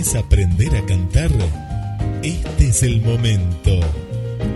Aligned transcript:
¿Querés 0.00 0.16
aprender 0.16 0.74
a 0.76 0.86
cantar? 0.86 1.30
Este 2.22 2.68
es 2.68 2.82
el 2.82 3.02
momento. 3.02 3.80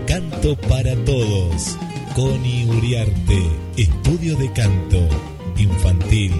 Canto 0.07 0.57
para 0.61 0.95
todos. 1.05 1.77
Connie 2.15 2.65
Uriarte, 2.65 3.43
estudio 3.77 4.35
de 4.37 4.51
canto, 4.53 5.07
infantil, 5.55 6.33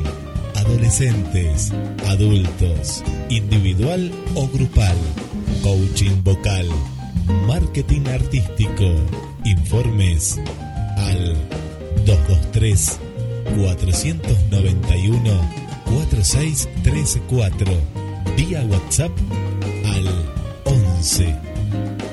adolescentes, 0.55 1.71
adultos, 2.07 3.03
individual 3.29 4.11
o 4.33 4.47
grupal, 4.47 4.97
coaching 5.61 6.23
vocal, 6.23 6.67
marketing 7.45 8.07
artístico. 8.07 8.89
Informes 9.43 10.39
al 10.97 11.35
223 12.07 12.99
491 13.55 15.65
4634 15.85 18.04
vía 18.35 18.61
WhatsApp 18.69 19.11
al 19.85 20.05
11 20.65 21.33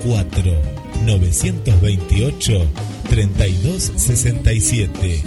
4 0.05 0.53
928 1.05 2.67
3267. 3.09 5.23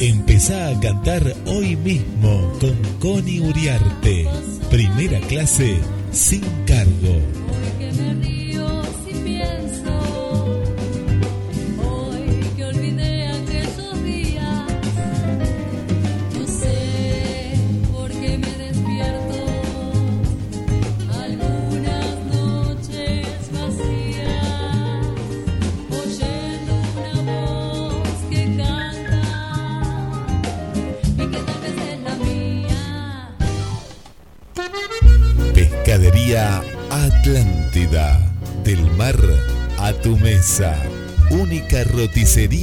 Empezá 0.00 0.68
a 0.68 0.80
cantar 0.80 1.34
hoy 1.46 1.76
mismo 1.76 2.52
con 2.60 2.76
Connie 2.98 3.40
Uriarte. 3.40 4.26
Primera 4.70 5.20
clase 5.20 5.78
sin 6.12 6.42
cargo. 6.66 7.39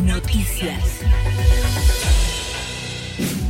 Noticias. 0.04 1.00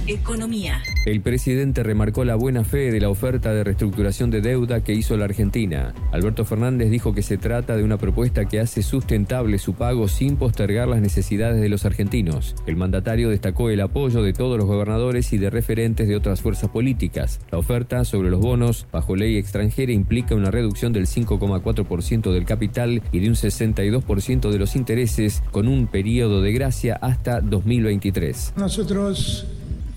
Economía. 0.07 0.83
El 1.07 1.21
presidente 1.21 1.85
remarcó 1.85 2.25
la 2.25 2.35
buena 2.35 2.65
fe 2.65 2.91
de 2.91 2.99
la 2.99 3.11
oferta 3.11 3.55
de 3.55 3.63
reestructuración 3.63 4.29
de 4.33 4.41
deuda 4.41 4.83
que 4.83 4.93
hizo 4.93 5.17
la 5.17 5.27
Argentina. 5.27 5.95
Alberto 6.11 6.45
Fernández 6.45 6.91
dijo 6.91 7.15
que 7.15 7.23
se 7.23 7.39
trata 7.39 7.77
de 7.77 7.85
una 7.85 7.97
propuesta 7.97 8.47
que 8.47 8.59
hace 8.59 8.83
sustentable 8.83 9.59
su 9.59 9.75
pago 9.75 10.09
sin 10.09 10.35
postergar 10.35 10.89
las 10.89 11.01
necesidades 11.01 11.61
de 11.61 11.69
los 11.69 11.85
argentinos. 11.85 12.57
El 12.67 12.75
mandatario 12.75 13.31
destacó 13.31 13.71
el 13.71 13.83
apoyo 13.83 14.21
de 14.25 14.33
todos 14.33 14.59
los 14.59 14.67
gobernadores 14.67 15.33
y 15.33 15.39
de 15.39 15.49
referentes 15.49 16.09
de 16.09 16.17
otras 16.17 16.41
fuerzas 16.41 16.71
políticas. 16.71 17.39
La 17.53 17.59
oferta 17.59 18.05
sobre 18.05 18.29
los 18.29 18.41
bonos 18.41 18.89
bajo 18.91 19.15
ley 19.15 19.37
extranjera 19.37 19.93
implica 19.93 20.35
una 20.35 20.51
reducción 20.51 20.93
del 20.93 21.07
5,4% 21.07 22.33
del 22.33 22.45
capital 22.45 23.01
y 23.13 23.21
de 23.21 23.29
un 23.29 23.37
62% 23.37 24.51
de 24.51 24.59
los 24.59 24.75
intereses 24.75 25.41
con 25.53 25.69
un 25.69 25.87
periodo 25.87 26.43
de 26.43 26.53
gracia 26.53 26.99
hasta 27.01 27.41
2023. 27.41 28.55
Nosotros 28.57 29.47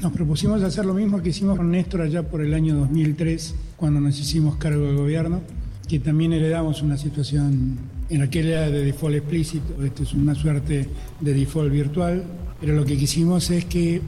nos 0.01 0.13
propusimos 0.13 0.63
hacer 0.63 0.85
lo 0.85 0.93
mismo 0.93 1.21
que 1.21 1.29
hicimos 1.29 1.57
con 1.57 1.71
Néstor 1.71 2.01
allá 2.01 2.23
por 2.23 2.41
el 2.41 2.53
año 2.53 2.75
2003, 2.75 3.55
cuando 3.75 3.99
nos 3.99 4.17
hicimos 4.19 4.55
cargo 4.55 4.85
del 4.85 4.95
gobierno, 4.95 5.41
que 5.87 5.99
también 5.99 6.31
heredamos 6.31 6.81
una 6.81 6.97
situación 6.97 7.77
en 8.09 8.21
aquella 8.21 8.69
de 8.69 8.85
default 8.85 9.17
explícito, 9.17 9.83
esto 9.83 10.03
es 10.03 10.13
una 10.13 10.35
suerte 10.35 10.88
de 11.19 11.33
default 11.33 11.71
virtual, 11.71 12.23
pero 12.61 12.75
lo 12.75 12.85
que 12.85 12.95
quisimos 12.97 13.49
es 13.51 13.65
que 13.65 14.01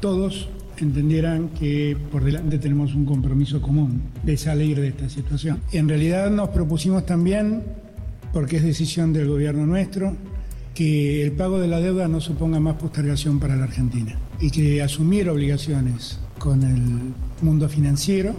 todos 0.00 0.48
entendieran 0.78 1.50
que 1.50 1.96
por 2.10 2.24
delante 2.24 2.58
tenemos 2.58 2.94
un 2.94 3.04
compromiso 3.04 3.60
común 3.60 4.02
de 4.22 4.36
salir 4.36 4.80
de 4.80 4.88
esta 4.88 5.08
situación. 5.10 5.60
En 5.72 5.88
realidad 5.88 6.30
nos 6.30 6.48
propusimos 6.48 7.04
también, 7.04 7.62
porque 8.32 8.56
es 8.56 8.64
decisión 8.64 9.12
del 9.12 9.28
gobierno 9.28 9.66
nuestro, 9.66 10.16
que 10.74 11.22
el 11.22 11.32
pago 11.32 11.60
de 11.60 11.68
la 11.68 11.80
deuda 11.80 12.08
no 12.08 12.20
suponga 12.20 12.58
más 12.60 12.76
postergación 12.76 13.38
para 13.38 13.56
la 13.56 13.64
Argentina 13.64 14.18
y 14.40 14.50
que 14.50 14.82
asumir 14.82 15.28
obligaciones 15.28 16.18
con 16.38 16.62
el 16.62 17.14
mundo 17.42 17.68
financiero 17.68 18.34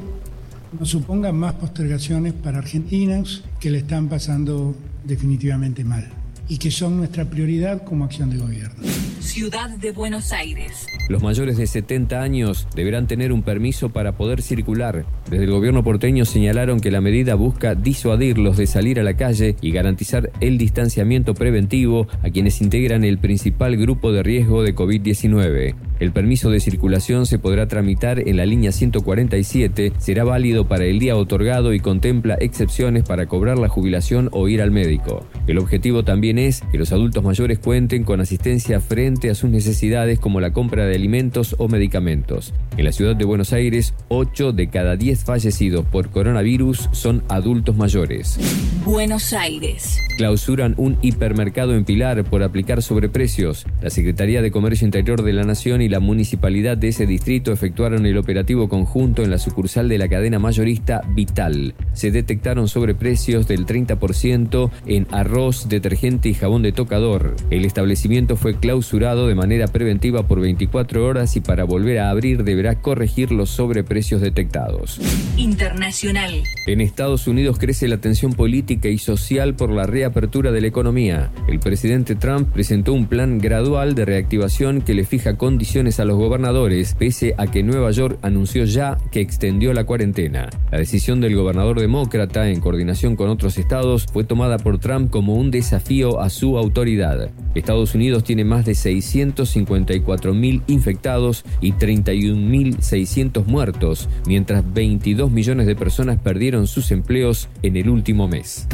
no 0.79 0.85
suponga 0.85 1.31
más 1.31 1.53
postergaciones 1.53 2.33
para 2.33 2.59
argentinos 2.59 3.43
que 3.59 3.71
le 3.71 3.79
están 3.79 4.09
pasando 4.09 4.75
definitivamente 5.05 5.83
mal 5.83 6.09
y 6.47 6.57
que 6.57 6.69
son 6.69 6.97
nuestra 6.97 7.25
prioridad 7.25 7.83
como 7.83 8.05
acción 8.05 8.29
de 8.29 8.37
gobierno. 8.37 8.83
Ciudad 9.19 9.69
de 9.69 9.91
Buenos 9.91 10.31
Aires. 10.31 10.85
Los 11.09 11.23
mayores 11.23 11.57
de 11.57 11.65
70 11.65 12.21
años 12.21 12.67
deberán 12.75 13.07
tener 13.07 13.31
un 13.31 13.41
permiso 13.41 13.89
para 13.89 14.15
poder 14.15 14.41
circular. 14.41 15.05
Desde 15.29 15.45
el 15.45 15.51
gobierno 15.51 15.83
porteño 15.83 16.25
señalaron 16.25 16.79
que 16.79 16.91
la 16.91 17.01
medida 17.01 17.33
busca 17.35 17.73
disuadirlos 17.73 18.57
de 18.57 18.67
salir 18.67 18.99
a 18.99 19.03
la 19.03 19.17
calle 19.17 19.55
y 19.61 19.71
garantizar 19.71 20.31
el 20.39 20.57
distanciamiento 20.57 21.33
preventivo 21.33 22.07
a 22.21 22.29
quienes 22.29 22.61
integran 22.61 23.03
el 23.03 23.17
principal 23.17 23.75
grupo 23.77 24.11
de 24.11 24.23
riesgo 24.23 24.61
de 24.61 24.75
COVID-19. 24.75 25.75
El 25.99 26.11
permiso 26.11 26.49
de 26.49 26.59
circulación 26.59 27.25
se 27.25 27.39
podrá 27.39 27.67
tramitar 27.67 28.19
en 28.19 28.37
la 28.37 28.45
línea 28.45 28.71
147, 28.71 29.93
será 29.97 30.23
válido 30.25 30.67
para 30.67 30.83
el 30.85 30.99
día 30.99 31.15
otorgado 31.15 31.73
y 31.73 31.79
contempla 31.79 32.35
excepciones 32.39 33.03
para 33.03 33.27
cobrar 33.27 33.57
la 33.57 33.69
jubilación 33.69 34.29
o 34.31 34.47
ir 34.49 34.61
al 34.61 34.71
médico. 34.71 35.25
El 35.47 35.57
objetivo 35.57 36.03
también 36.03 36.37
es 36.37 36.61
que 36.71 36.77
los 36.77 36.91
adultos 36.91 37.23
mayores 37.23 37.59
cuenten 37.59 38.03
con 38.03 38.19
asistencia 38.19 38.81
frente 38.81 39.29
a 39.29 39.35
sus 39.35 39.49
necesidades 39.49 40.19
como 40.19 40.41
la 40.41 40.51
compra 40.51 40.85
de 40.85 40.95
alimentos 40.95 41.55
o 41.59 41.67
medicamentos. 41.67 42.53
En 42.77 42.85
la 42.85 42.91
ciudad 42.91 43.15
de 43.15 43.23
Buenos 43.23 43.53
Aires, 43.53 43.93
8 44.09 44.51
de 44.51 44.69
cada 44.69 44.97
10 44.97 45.23
fallecidos 45.23 45.85
por 45.85 46.09
coronavirus 46.09 46.89
son 46.91 47.23
adultos 47.29 47.77
mayores. 47.77 48.37
Buenos 48.83 49.31
Aires. 49.31 49.99
Clausuran 50.17 50.75
un 50.77 50.97
hipermercado 51.01 51.73
en 51.73 51.85
Pilar 51.85 52.23
por 52.25 52.43
aplicar 52.43 52.81
sobreprecios. 52.81 53.65
La 53.81 53.89
Secretaría 53.89 54.41
de 54.41 54.51
Comercio 54.51 54.85
Interior 54.85 55.23
de 55.23 55.33
la 55.33 55.43
Nación 55.43 55.81
y 55.85 55.89
la 55.89 55.99
municipalidad 55.99 56.77
de 56.77 56.87
ese 56.87 57.05
distrito 57.05 57.51
efectuaron 57.51 58.07
el 58.07 58.17
operativo 58.17 58.67
conjunto 58.67 59.21
en 59.21 59.29
la 59.29 59.37
sucursal 59.37 59.87
de 59.87 59.99
la 59.99 60.09
cadena 60.09 60.39
mayorista 60.39 61.01
Vital. 61.09 61.75
Se 61.93 62.09
detectaron 62.09 62.67
sobreprecios 62.67 63.47
del 63.47 63.67
30% 63.67 64.71
en 64.87 65.05
arroz, 65.11 65.69
detergente 65.69 66.27
y 66.29 66.33
jabón 66.33 66.63
de 66.63 66.71
tocador. 66.71 67.35
El 67.51 67.65
establecimiento 67.65 68.35
fue 68.35 68.57
clausurado 68.57 69.27
de 69.27 69.35
manera 69.35 69.67
preventiva 69.67 70.27
por 70.27 70.39
24 70.39 71.05
horas 71.05 71.35
y 71.35 71.41
para 71.41 71.65
volver 71.65 71.99
a 71.99 72.09
abrir 72.09 72.43
deberá 72.43 72.81
corregir 72.81 73.31
los 73.31 73.51
sobreprecios 73.51 74.21
detectados. 74.21 74.99
Internacional. 75.37 76.41
En 76.65 76.81
Estados 76.81 77.27
Unidos 77.27 77.59
crece 77.59 77.87
la 77.87 77.97
tensión 77.97 78.33
política 78.33 78.89
y 78.89 78.97
social 78.97 79.53
por 79.53 79.69
la 79.69 79.85
reapertura 79.85 80.51
de 80.51 80.61
la 80.61 80.67
economía. 80.67 81.29
El 81.47 81.59
presidente 81.59 82.15
Trump 82.15 82.49
presentó 82.51 82.93
un 82.93 83.05
plan 83.05 83.37
gradual 83.37 83.93
de 83.93 84.05
reactivación 84.05 84.81
que 84.81 84.95
le 84.95 85.05
fija 85.05 85.37
condiciones 85.37 85.74
a 85.75 86.05
los 86.05 86.17
gobernadores, 86.17 86.95
pese 86.97 87.35
a 87.37 87.47
que 87.47 87.61
Nueva 87.61 87.91
York 87.91 88.17
anunció 88.21 88.63
ya 88.63 88.97
que 89.11 89.19
extendió 89.19 89.73
la 89.73 89.83
cuarentena. 89.83 90.49
La 90.71 90.77
decisión 90.77 91.19
del 91.19 91.35
gobernador 91.35 91.81
demócrata, 91.81 92.47
en 92.47 92.61
coordinación 92.61 93.17
con 93.17 93.29
otros 93.29 93.57
estados, 93.57 94.05
fue 94.05 94.23
tomada 94.23 94.57
por 94.57 94.79
Trump 94.79 95.09
como 95.09 95.35
un 95.35 95.51
desafío 95.51 96.21
a 96.21 96.29
su 96.29 96.57
autoridad. 96.57 97.29
Estados 97.55 97.93
Unidos 97.93 98.23
tiene 98.23 98.45
más 98.45 98.63
de 98.63 98.71
654.000 98.71 100.61
infectados 100.67 101.43
y 101.59 101.73
31.600 101.73 103.45
muertos, 103.45 104.07
mientras 104.25 104.63
22 104.73 105.29
millones 105.29 105.67
de 105.67 105.75
personas 105.75 106.19
perdieron 106.19 106.67
sus 106.67 106.89
empleos 106.91 107.49
en 107.63 107.75
el 107.75 107.89
último 107.89 108.29
mes. 108.29 108.65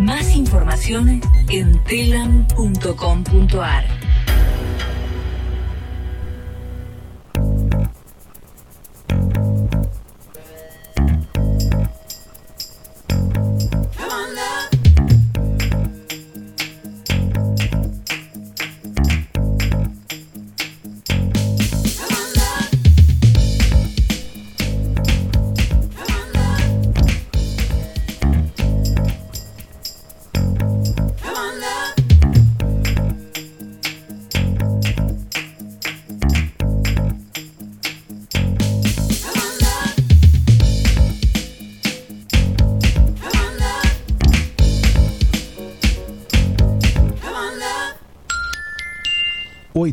Más 0.00 0.34
información 0.34 1.20
en 1.50 1.78
telam.com.ar. 1.84 3.84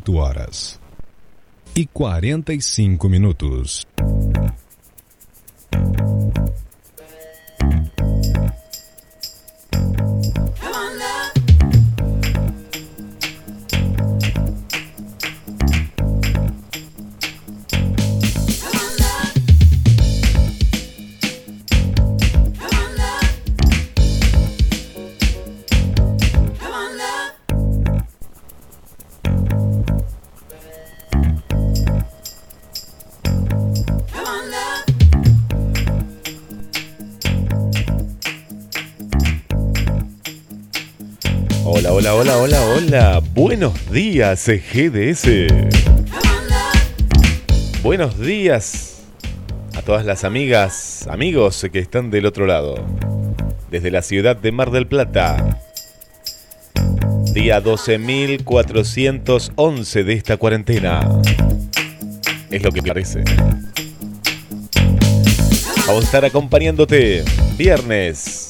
Oito 0.05 0.17
horas 0.19 0.79
e 1.75 1.87
45 1.87 3.09
minutos. 3.09 3.87
Hola, 41.67 41.93
hola, 41.93 42.13
hola, 42.13 42.37
hola, 42.37 42.61
hola. 42.61 43.23
Buenos 43.33 43.89
días, 43.89 44.45
GDS. 44.45 45.47
Buenos 47.81 48.19
días 48.19 49.01
a 49.75 49.81
todas 49.81 50.05
las 50.05 50.25
amigas, 50.25 51.07
amigos 51.09 51.65
que 51.73 51.79
están 51.79 52.11
del 52.11 52.27
otro 52.27 52.45
lado. 52.45 52.75
Desde 53.71 53.89
la 53.89 54.03
ciudad 54.03 54.35
de 54.35 54.51
Mar 54.51 54.69
del 54.69 54.85
Plata. 54.85 55.59
Día 57.33 57.63
12.411 57.63 60.03
de 60.03 60.13
esta 60.13 60.37
cuarentena. 60.37 60.99
Es 62.51 62.61
lo 62.61 62.71
que 62.71 62.83
parece. 62.83 63.23
Vamos 65.87 66.03
a 66.03 66.05
estar 66.05 66.25
acompañándote 66.25 67.25
viernes. 67.57 68.44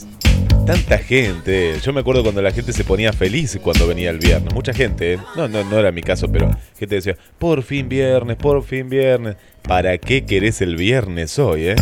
Tanta 0.65 0.97
gente. 0.97 1.79
Yo 1.79 1.93
me 1.93 1.99
acuerdo 1.99 2.23
cuando 2.23 2.41
la 2.41 2.51
gente 2.51 2.73
se 2.73 2.83
ponía 2.83 3.13
feliz 3.13 3.59
cuando 3.61 3.85
venía 3.85 4.09
el 4.09 4.17
viernes. 4.17 4.51
Mucha 4.53 4.73
gente. 4.73 5.13
¿eh? 5.13 5.19
No, 5.35 5.47
no, 5.47 5.63
no 5.63 5.77
era 5.77 5.91
mi 5.91 6.01
caso, 6.01 6.27
pero 6.31 6.49
gente 6.77 6.95
decía, 6.95 7.15
por 7.37 7.61
fin 7.61 7.87
viernes, 7.87 8.35
por 8.35 8.63
fin 8.63 8.89
viernes. 8.89 9.35
¿Para 9.61 9.97
qué 9.99 10.25
querés 10.25 10.61
el 10.61 10.75
viernes 10.75 11.37
hoy, 11.37 11.67
eh? 11.67 11.75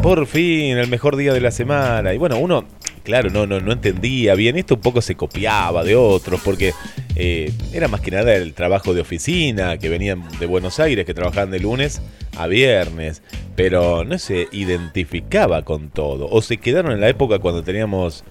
Por 0.00 0.26
fin, 0.26 0.78
el 0.78 0.88
mejor 0.88 1.16
día 1.16 1.32
de 1.32 1.40
la 1.40 1.50
semana. 1.50 2.14
Y 2.14 2.18
bueno, 2.18 2.38
uno, 2.38 2.64
claro, 3.02 3.30
no, 3.30 3.46
no, 3.46 3.60
no 3.60 3.72
entendía 3.72 4.34
bien. 4.34 4.56
Esto 4.56 4.74
un 4.74 4.80
poco 4.80 5.00
se 5.00 5.14
copiaba 5.14 5.84
de 5.84 5.96
otros, 5.96 6.40
porque 6.44 6.72
eh, 7.16 7.52
era 7.72 7.88
más 7.88 8.00
que 8.00 8.10
nada 8.10 8.34
el 8.34 8.54
trabajo 8.54 8.94
de 8.94 9.00
oficina, 9.00 9.78
que 9.78 9.88
venían 9.88 10.22
de 10.38 10.46
Buenos 10.46 10.80
Aires, 10.80 11.04
que 11.04 11.14
trabajaban 11.14 11.50
de 11.50 11.60
lunes 11.60 12.00
a 12.36 12.46
viernes. 12.46 13.22
Pero 13.56 14.04
no 14.04 14.18
se 14.18 14.48
identificaba 14.52 15.62
con 15.62 15.90
todo. 15.90 16.28
O 16.30 16.42
se 16.42 16.56
quedaron 16.56 16.92
en 16.92 17.00
la 17.00 17.08
época 17.08 17.38
cuando 17.38 17.62
teníamos 17.62 18.24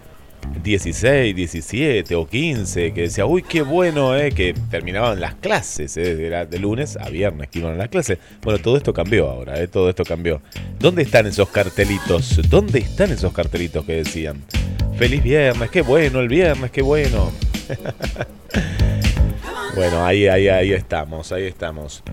16, 0.64 1.36
17 1.36 2.16
o 2.16 2.28
15, 2.28 2.94
que 2.94 3.02
decía, 3.02 3.26
uy, 3.26 3.44
qué 3.44 3.62
bueno, 3.62 4.16
eh, 4.16 4.32
que 4.32 4.54
terminaban 4.70 5.20
las 5.20 5.36
clases, 5.36 5.98
eh, 5.98 6.26
era 6.26 6.46
de 6.46 6.60
lunes 6.60 6.98
a 6.98 7.10
viernes 7.10 7.50
que 7.50 7.60
iban 7.60 7.74
a 7.74 7.78
las 7.78 7.90
clases. 7.90 8.18
Bueno, 8.42 8.60
todo 8.60 8.78
esto 8.78 8.94
cambió 8.94 9.30
ahora, 9.30 9.60
eh, 9.60 9.68
todo 9.68 9.90
esto 9.90 10.04
cambió. 10.04 10.42
¿Dónde 10.80 11.04
están 11.04 11.28
esos 11.28 11.50
cartelitos? 11.50 12.40
¿Dónde 12.50 12.80
están 12.80 13.12
esos 13.12 13.34
cartelitos 13.34 13.86
que 13.86 14.04
decían? 14.04 14.44
Feliz 14.98 15.24
viernes, 15.24 15.70
qué 15.70 15.82
bueno 15.82 16.20
el 16.20 16.28
viernes, 16.28 16.72
qué 16.72 16.82
bueno. 16.82 17.32
bueno, 19.76 20.06
ahí, 20.06 20.28
ahí, 20.28 20.48
ahí 20.48 20.74
estamos, 20.74 21.32
ahí 21.32 21.46
estamos. 21.46 22.04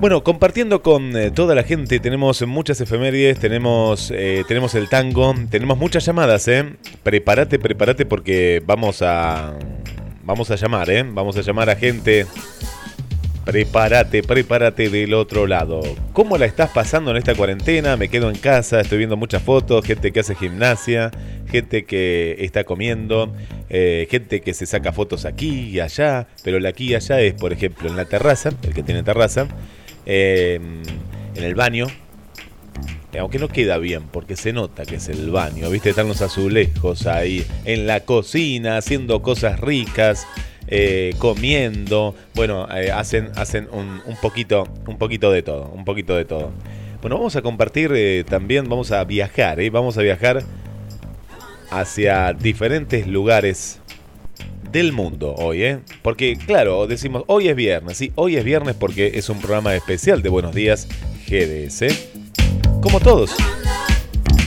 Bueno, 0.00 0.24
compartiendo 0.24 0.80
con 0.80 1.14
eh, 1.14 1.30
toda 1.30 1.54
la 1.54 1.62
gente, 1.62 2.00
tenemos 2.00 2.40
muchas 2.46 2.80
efemérides, 2.80 3.38
tenemos, 3.38 4.10
eh, 4.10 4.44
tenemos 4.48 4.74
el 4.74 4.88
tango, 4.88 5.34
tenemos 5.50 5.76
muchas 5.76 6.06
llamadas, 6.06 6.48
¿eh? 6.48 6.64
Prepárate, 7.02 7.58
prepárate 7.58 8.06
porque 8.06 8.62
vamos 8.64 9.02
a, 9.02 9.52
vamos 10.22 10.50
a 10.50 10.56
llamar. 10.56 10.88
Vamos 11.12 11.36
a 11.36 11.42
llamar 11.42 11.68
a 11.68 11.76
gente. 11.76 12.24
Prepárate, 13.44 14.22
prepárate 14.22 14.88
del 14.88 15.12
otro 15.12 15.46
lado. 15.46 15.82
¿Cómo 16.14 16.38
la 16.38 16.46
estás 16.46 16.70
pasando 16.70 17.10
en 17.10 17.18
esta 17.18 17.34
cuarentena? 17.34 17.98
Me 17.98 18.08
quedo 18.08 18.30
en 18.30 18.38
casa, 18.38 18.80
estoy 18.80 18.96
viendo 18.96 19.18
muchas 19.18 19.42
fotos, 19.42 19.84
gente 19.84 20.12
que 20.12 20.20
hace 20.20 20.34
gimnasia, 20.34 21.10
gente 21.50 21.84
que 21.84 22.36
está 22.38 22.64
comiendo, 22.64 23.34
gente 23.68 24.40
que 24.40 24.54
se 24.54 24.64
saca 24.64 24.92
fotos 24.92 25.26
aquí 25.26 25.68
y 25.68 25.80
allá, 25.80 26.26
pero 26.42 26.56
el 26.56 26.64
aquí 26.64 26.92
y 26.92 26.94
allá 26.94 27.20
es, 27.20 27.34
por 27.34 27.52
ejemplo, 27.52 27.88
en 27.90 27.96
la 27.96 28.06
terraza, 28.06 28.50
el 28.62 28.72
que 28.72 28.82
tiene 28.82 29.02
terraza, 29.02 29.48
eh, 30.06 30.60
en 31.34 31.44
el 31.44 31.54
baño, 31.54 31.86
eh, 33.12 33.18
aunque 33.18 33.38
no 33.38 33.48
queda 33.48 33.78
bien 33.78 34.04
porque 34.10 34.36
se 34.36 34.52
nota 34.52 34.84
que 34.84 34.96
es 34.96 35.08
el 35.08 35.30
baño, 35.30 35.68
¿viste? 35.70 35.90
Están 35.90 36.08
los 36.08 36.22
azulejos 36.22 37.06
ahí 37.06 37.46
en 37.64 37.86
la 37.86 38.00
cocina 38.00 38.76
haciendo 38.76 39.22
cosas 39.22 39.60
ricas. 39.60 40.26
eh, 40.68 41.14
comiendo. 41.18 42.14
Bueno, 42.34 42.68
eh, 42.74 42.90
hacen, 42.92 43.30
hacen 43.36 43.68
un, 43.72 44.00
un 44.06 44.16
poquito, 44.22 44.68
un 44.86 44.98
poquito 44.98 45.30
de 45.32 45.42
todo, 45.42 45.68
un 45.74 45.84
poquito 45.84 46.16
de 46.16 46.24
todo. 46.24 46.52
Bueno, 47.00 47.16
vamos 47.16 47.34
a 47.36 47.42
compartir 47.42 48.24
también, 48.28 48.68
vamos 48.68 48.92
a 48.92 49.02
viajar, 49.04 49.58
vamos 49.70 49.96
a 49.98 50.02
viajar 50.02 50.42
hacia 51.70 52.32
diferentes 52.34 53.06
lugares 53.06 53.80
del 54.72 54.92
mundo 54.92 55.34
hoy, 55.36 55.62
¿eh? 55.64 55.78
Porque, 56.02 56.36
claro, 56.36 56.86
decimos, 56.86 57.24
hoy 57.26 57.48
es 57.48 57.56
viernes, 57.56 57.96
sí, 57.96 58.12
hoy 58.14 58.36
es 58.36 58.44
viernes 58.44 58.76
porque 58.76 59.12
es 59.14 59.28
un 59.28 59.38
programa 59.38 59.74
especial 59.74 60.22
de 60.22 60.28
Buenos 60.28 60.54
Días 60.54 60.86
GDS. 61.28 62.10
Como 62.80 63.00
todos. 63.00 63.34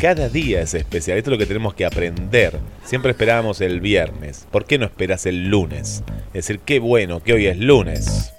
Cada 0.02 0.28
día 0.28 0.62
es 0.62 0.74
especial, 0.74 1.18
esto 1.18 1.30
es 1.30 1.34
lo 1.34 1.38
que 1.38 1.46
tenemos 1.46 1.74
que 1.74 1.86
aprender. 1.86 2.60
Siempre 2.84 3.12
esperábamos 3.12 3.62
el 3.62 3.80
viernes. 3.80 4.46
¿Por 4.52 4.66
qué 4.66 4.78
no 4.78 4.86
esperas 4.86 5.26
el 5.26 5.48
lunes? 5.48 6.04
Es 6.28 6.48
decir, 6.48 6.60
qué 6.60 6.80
bueno 6.80 7.24
que 7.24 7.34
hoy 7.34 7.48
es 7.48 7.58
lunes. 7.58 8.34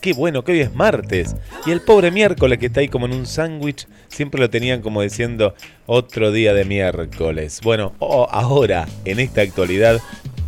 Qué 0.00 0.14
bueno 0.14 0.44
que 0.44 0.52
hoy 0.52 0.60
es 0.60 0.74
martes. 0.74 1.36
Y 1.66 1.72
el 1.72 1.82
pobre 1.82 2.10
miércoles 2.10 2.58
que 2.58 2.66
está 2.66 2.80
ahí 2.80 2.88
como 2.88 3.04
en 3.04 3.12
un 3.12 3.26
sándwich, 3.26 3.86
siempre 4.08 4.40
lo 4.40 4.48
tenían 4.48 4.80
como 4.80 5.02
diciendo 5.02 5.54
otro 5.84 6.32
día 6.32 6.54
de 6.54 6.64
miércoles. 6.64 7.60
Bueno, 7.62 7.92
oh, 7.98 8.26
ahora, 8.30 8.88
en 9.04 9.20
esta 9.20 9.42
actualidad 9.42 10.00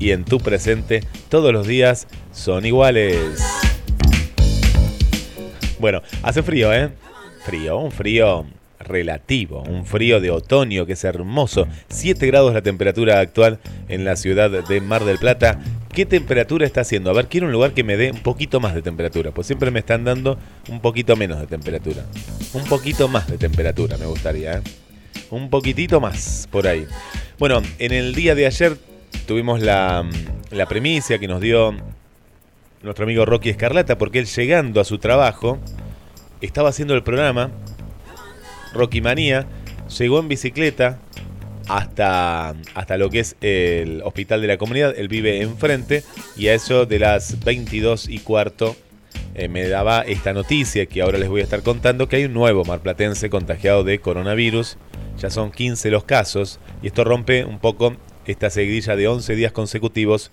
y 0.03 0.11
en 0.11 0.25
tu 0.25 0.41
presente, 0.41 1.01
todos 1.29 1.53
los 1.53 1.65
días 1.65 2.09
son 2.33 2.67
iguales. 2.67 3.17
Bueno, 5.79 6.03
hace 6.25 6.43
frío, 6.43 6.75
¿eh? 6.75 6.91
Frío, 7.47 7.79
un 7.79 7.93
frío 7.93 8.45
relativo, 8.81 9.63
un 9.63 9.87
frío 9.87 10.21
de 10.21 10.33
otoño 10.33 10.87
que 10.87 10.95
es 10.95 11.05
hermoso. 11.05 11.69
7 11.89 12.27
grados 12.27 12.53
la 12.53 12.63
temperatura 12.63 13.21
actual 13.21 13.61
en 13.89 14.05
la 14.05 14.17
ciudad 14.17 14.51
de 14.51 14.81
Mar 14.81 15.05
del 15.05 15.19
Plata. 15.19 15.61
¿Qué 15.95 16.05
temperatura 16.05 16.67
está 16.67 16.81
haciendo? 16.81 17.11
A 17.11 17.13
ver, 17.13 17.29
quiero 17.29 17.47
un 17.47 17.53
lugar 17.53 17.73
que 17.73 17.85
me 17.85 17.97
dé 17.97 18.11
un 18.11 18.25
poquito 18.25 18.59
más 18.59 18.75
de 18.75 18.83
temperatura, 18.83 19.31
pues 19.31 19.47
siempre 19.47 19.71
me 19.71 19.79
están 19.79 20.03
dando 20.03 20.37
un 20.69 20.81
poquito 20.81 21.15
menos 21.15 21.39
de 21.39 21.47
temperatura. 21.47 22.05
Un 22.55 22.65
poquito 22.65 23.07
más 23.07 23.29
de 23.29 23.39
temperatura 23.39 23.97
me 23.99 24.07
gustaría, 24.07 24.55
¿eh? 24.55 24.63
Un 25.31 25.49
poquitito 25.49 26.01
más 26.01 26.49
por 26.51 26.67
ahí. 26.67 26.89
Bueno, 27.39 27.63
en 27.79 27.93
el 27.93 28.17
día 28.17 28.35
de 28.35 28.47
ayer 28.47 28.77
tuvimos 29.27 29.61
la, 29.61 30.09
la 30.51 30.67
que 30.67 31.29
nos 31.29 31.41
dio 31.41 31.75
nuestro 32.83 33.05
amigo 33.05 33.25
Rocky 33.25 33.51
Escarlata, 33.51 33.99
porque 33.99 34.19
él 34.19 34.27
llegando 34.27 34.81
a 34.81 34.85
su 34.85 34.99
trabajo, 34.99 35.59
estaba 36.41 36.71
haciendo 36.71 36.95
el 36.95 37.03
programa 37.03 37.51
Rocky 38.75 39.01
Manía, 39.01 39.47
llegó 39.99 40.19
en 40.19 40.29
bicicleta 40.29 40.99
hasta, 41.69 42.55
hasta 42.75 42.97
lo 42.97 43.11
que 43.11 43.21
es 43.21 43.37
el 43.41 44.03
hospital 44.05 44.41
de 44.41 44.49
la 44.49 44.57
comunidad, 44.57 44.95
él 44.97 45.09
vive 45.09 45.43
enfrente, 45.43 46.03
y 46.37 46.49
a 46.49 46.55
eso 46.55 46.87
de 46.87 46.99
las 46.99 47.45
22 47.45 48.09
y 48.09 48.19
cuarto 48.19 48.77
eh, 49.35 49.49
me 49.49 49.69
daba 49.69 50.03
esta 50.03 50.33
noticia 50.33 50.87
que 50.87 51.03
ahora 51.03 51.19
les 51.19 51.29
voy 51.29 51.41
a 51.41 51.45
estar 51.45 51.63
contando, 51.63 52.09
que 52.09 52.17
hay 52.17 52.25
un 52.25 52.35
nuevo 52.35 52.65
marplatense 52.65 53.31
contagiado 53.31 53.85
de 53.85 54.01
coronavirus, 54.01 54.77
ya 55.19 55.31
son 55.31 55.53
15 55.53 55.91
los 55.91 56.05
casos, 56.05 56.59
y 56.83 56.89
esto 56.89 57.05
rompe 57.05 57.45
un 57.45 57.59
poco 57.59 57.97
esta 58.27 58.51
seguidilla 58.51 58.97
de 58.97 59.09
11 59.09 59.35
días 59.35 59.53
consecutivos 59.53 60.31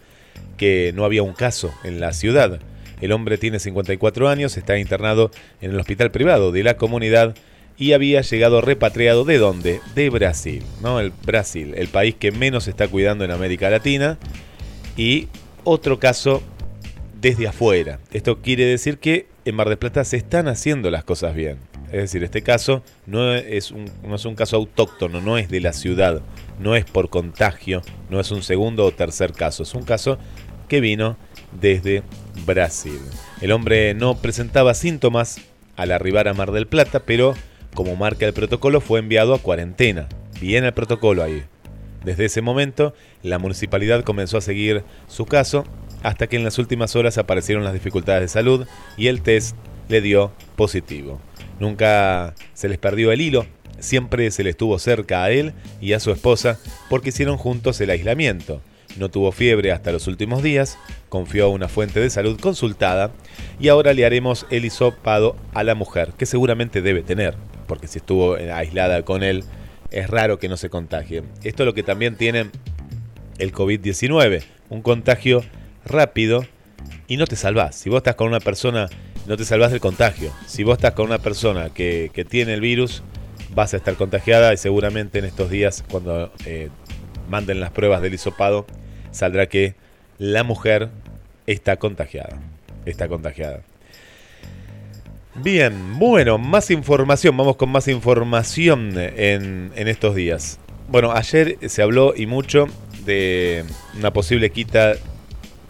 que 0.57 0.91
no 0.95 1.05
había 1.05 1.23
un 1.23 1.33
caso 1.33 1.73
en 1.83 1.99
la 1.99 2.13
ciudad. 2.13 2.59
El 3.01 3.11
hombre 3.11 3.37
tiene 3.37 3.59
54 3.59 4.27
años, 4.27 4.57
está 4.57 4.77
internado 4.77 5.31
en 5.61 5.71
el 5.71 5.79
hospital 5.79 6.11
privado 6.11 6.51
de 6.51 6.63
la 6.63 6.77
comunidad 6.77 7.35
y 7.77 7.93
había 7.93 8.21
llegado 8.21 8.59
repatriado 8.59 9.23
de 9.23 9.37
dónde? 9.37 9.79
De 9.95 10.09
Brasil, 10.09 10.63
¿no? 10.81 10.99
El 10.99 11.11
Brasil, 11.25 11.73
el 11.77 11.87
país 11.87 12.15
que 12.15 12.31
menos 12.31 12.67
está 12.67 12.89
cuidando 12.89 13.23
en 13.23 13.31
América 13.31 13.69
Latina 13.69 14.17
y 14.97 15.29
otro 15.63 15.97
caso 15.97 16.43
desde 17.21 17.47
afuera. 17.47 17.99
Esto 18.11 18.41
quiere 18.41 18.65
decir 18.65 18.97
que 18.97 19.27
en 19.45 19.55
Mar 19.55 19.69
del 19.69 19.77
Plata 19.77 20.03
se 20.03 20.17
están 20.17 20.49
haciendo 20.49 20.91
las 20.91 21.05
cosas 21.05 21.33
bien. 21.35 21.57
Es 21.91 22.01
decir, 22.01 22.23
este 22.23 22.43
caso 22.43 22.83
no 23.07 23.33
es 23.33 23.71
un, 23.71 24.35
caso 24.35 24.57
autóctono, 24.57 25.21
no 25.21 25.37
es 25.37 25.49
de 25.49 25.59
la 25.59 25.73
ciudad, 25.73 26.21
no 26.59 26.75
es 26.75 26.85
por 26.85 27.09
contagio, 27.09 27.81
no 28.09 28.19
es 28.19 28.29
un 28.31 28.43
segundo 28.43 28.85
o 28.85 28.91
tercer 28.91 29.33
caso, 29.33 29.63
es 29.63 29.73
un 29.73 29.83
caso 29.83 30.19
que 30.67 30.81
vino 30.81 31.17
desde 31.59 32.03
Brasil. 32.45 32.99
El 33.41 33.51
hombre 33.51 33.95
no 33.95 34.15
presentaba 34.17 34.75
síntomas 34.75 35.41
al 35.75 35.91
arribar 35.91 36.27
a 36.27 36.35
Mar 36.35 36.51
del 36.51 36.67
Plata, 36.67 36.99
pero 36.99 37.33
como 37.73 37.95
marca 37.95 38.27
el 38.27 38.33
protocolo 38.33 38.81
fue 38.81 38.99
enviado 38.99 39.33
a 39.33 39.39
cuarentena. 39.39 40.07
Bien 40.39 40.65
el 40.65 40.73
protocolo 40.73 41.23
ahí. 41.23 41.43
Desde 42.03 42.25
ese 42.25 42.41
momento, 42.41 42.93
la 43.23 43.39
municipalidad 43.39 44.03
comenzó 44.03 44.37
a 44.37 44.41
seguir 44.41 44.83
su 45.07 45.25
caso 45.25 45.65
hasta 46.03 46.27
que 46.27 46.37
en 46.37 46.43
las 46.43 46.59
últimas 46.59 46.95
horas 46.95 47.17
aparecieron 47.17 47.63
las 47.63 47.73
dificultades 47.73 48.21
de 48.21 48.27
salud 48.27 48.67
y 48.95 49.07
el 49.07 49.21
test 49.21 49.55
le 49.89 50.01
dio 50.01 50.31
positivo. 50.55 51.19
Nunca 51.59 52.35
se 52.53 52.69
les 52.69 52.77
perdió 52.77 53.11
el 53.11 53.21
hilo, 53.21 53.45
siempre 53.79 54.31
se 54.31 54.43
le 54.43 54.51
estuvo 54.51 54.77
cerca 54.79 55.23
a 55.23 55.31
él 55.31 55.53
y 55.81 55.93
a 55.93 55.99
su 55.99 56.11
esposa 56.11 56.59
porque 56.89 57.09
hicieron 57.09 57.37
juntos 57.37 57.79
el 57.81 57.89
aislamiento. 57.89 58.61
No 58.97 59.09
tuvo 59.09 59.31
fiebre 59.31 59.71
hasta 59.71 59.91
los 59.91 60.07
últimos 60.07 60.41
días, 60.41 60.77
confió 61.09 61.45
a 61.45 61.49
una 61.49 61.67
fuente 61.67 61.99
de 61.99 62.09
salud 62.09 62.39
consultada 62.39 63.11
y 63.59 63.67
ahora 63.67 63.93
le 63.93 64.05
haremos 64.05 64.45
el 64.49 64.65
hisopado 64.65 65.35
a 65.53 65.63
la 65.63 65.75
mujer, 65.75 66.13
que 66.17 66.25
seguramente 66.25 66.81
debe 66.81 67.03
tener, 67.03 67.35
porque 67.67 67.87
si 67.87 67.99
estuvo 67.99 68.35
aislada 68.35 69.03
con 69.03 69.23
él, 69.23 69.43
es 69.91 70.09
raro 70.09 70.39
que 70.39 70.49
no 70.49 70.57
se 70.57 70.69
contagie. 70.69 71.23
Esto 71.43 71.63
es 71.63 71.67
lo 71.67 71.73
que 71.73 71.83
también 71.83 72.15
tiene 72.15 72.49
el 73.37 73.53
COVID-19, 73.53 74.43
un 74.69 74.81
contagio 74.81 75.43
rápido 75.85 76.45
y 77.07 77.17
no 77.17 77.25
te 77.25 77.35
salvás. 77.35 77.75
Si 77.75 77.89
vos 77.89 77.97
estás 77.97 78.15
con 78.15 78.27
una 78.27 78.39
persona, 78.39 78.87
no 79.29 79.37
te 79.37 79.45
salvás 79.45 79.69
del 79.71 79.79
contagio. 79.79 80.33
Si 80.47 80.63
vos 80.63 80.79
estás 80.79 80.93
con 80.93 81.05
una 81.05 81.19
persona 81.19 81.69
que, 81.69 82.09
que 82.11 82.25
tiene 82.25 82.55
el 82.55 82.61
virus, 82.61 83.03
vas 83.53 83.75
a 83.75 83.77
estar 83.77 83.93
contagiada 83.93 84.51
y 84.55 84.57
seguramente 84.57 85.19
en 85.19 85.25
estos 85.25 85.51
días, 85.51 85.85
cuando 85.87 86.33
eh, 86.47 86.69
manden 87.29 87.59
las 87.59 87.69
pruebas 87.69 88.01
del 88.01 88.15
hisopado, 88.15 88.65
saldrá 89.11 89.45
que 89.45 89.75
la 90.17 90.43
mujer 90.43 90.89
está 91.45 91.77
contagiada. 91.77 92.39
Está 92.87 93.07
contagiada. 93.07 93.61
Bien, 95.35 95.99
bueno, 95.99 96.39
más 96.39 96.71
información, 96.71 97.37
vamos 97.37 97.55
con 97.55 97.69
más 97.69 97.87
información 97.87 98.93
en, 98.97 99.71
en 99.75 99.87
estos 99.87 100.15
días. 100.15 100.59
Bueno, 100.87 101.11
ayer 101.11 101.59
se 101.69 101.83
habló 101.83 102.15
y 102.17 102.25
mucho 102.25 102.65
de 103.05 103.63
una 103.95 104.11
posible 104.11 104.49
quita 104.49 104.95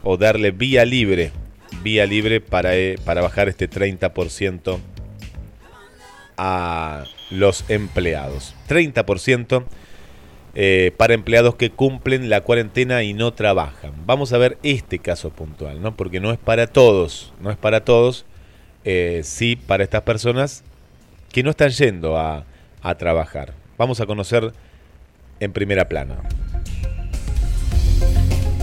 o 0.01 0.15
darle 0.15 0.51
vía 0.51 0.85
libre, 0.85 1.33
vía 1.83 2.05
libre 2.05 2.41
para, 2.41 2.75
eh, 2.75 2.97
para 3.05 3.21
bajar 3.21 3.49
este 3.49 3.69
30% 3.69 4.79
a 6.37 7.03
los 7.29 7.69
empleados. 7.69 8.55
30% 8.67 9.63
eh, 10.55 10.91
para 10.97 11.13
empleados 11.13 11.55
que 11.55 11.69
cumplen 11.69 12.29
la 12.29 12.41
cuarentena 12.41 13.03
y 13.03 13.13
no 13.13 13.33
trabajan. 13.33 13.93
Vamos 14.05 14.33
a 14.33 14.37
ver 14.37 14.57
este 14.63 14.99
caso 14.99 15.29
puntual, 15.29 15.81
¿no? 15.81 15.95
Porque 15.95 16.19
no 16.19 16.31
es 16.31 16.37
para 16.37 16.67
todos, 16.67 17.33
no 17.39 17.51
es 17.51 17.57
para 17.57 17.85
todos, 17.85 18.25
eh, 18.83 19.21
sí 19.23 19.55
para 19.55 19.83
estas 19.83 20.01
personas 20.01 20.63
que 21.31 21.43
no 21.43 21.51
están 21.51 21.69
yendo 21.69 22.17
a, 22.17 22.45
a 22.81 22.95
trabajar. 22.95 23.53
Vamos 23.77 24.01
a 24.01 24.05
conocer 24.05 24.51
en 25.39 25.53
primera 25.53 25.87
plana. 25.87 26.17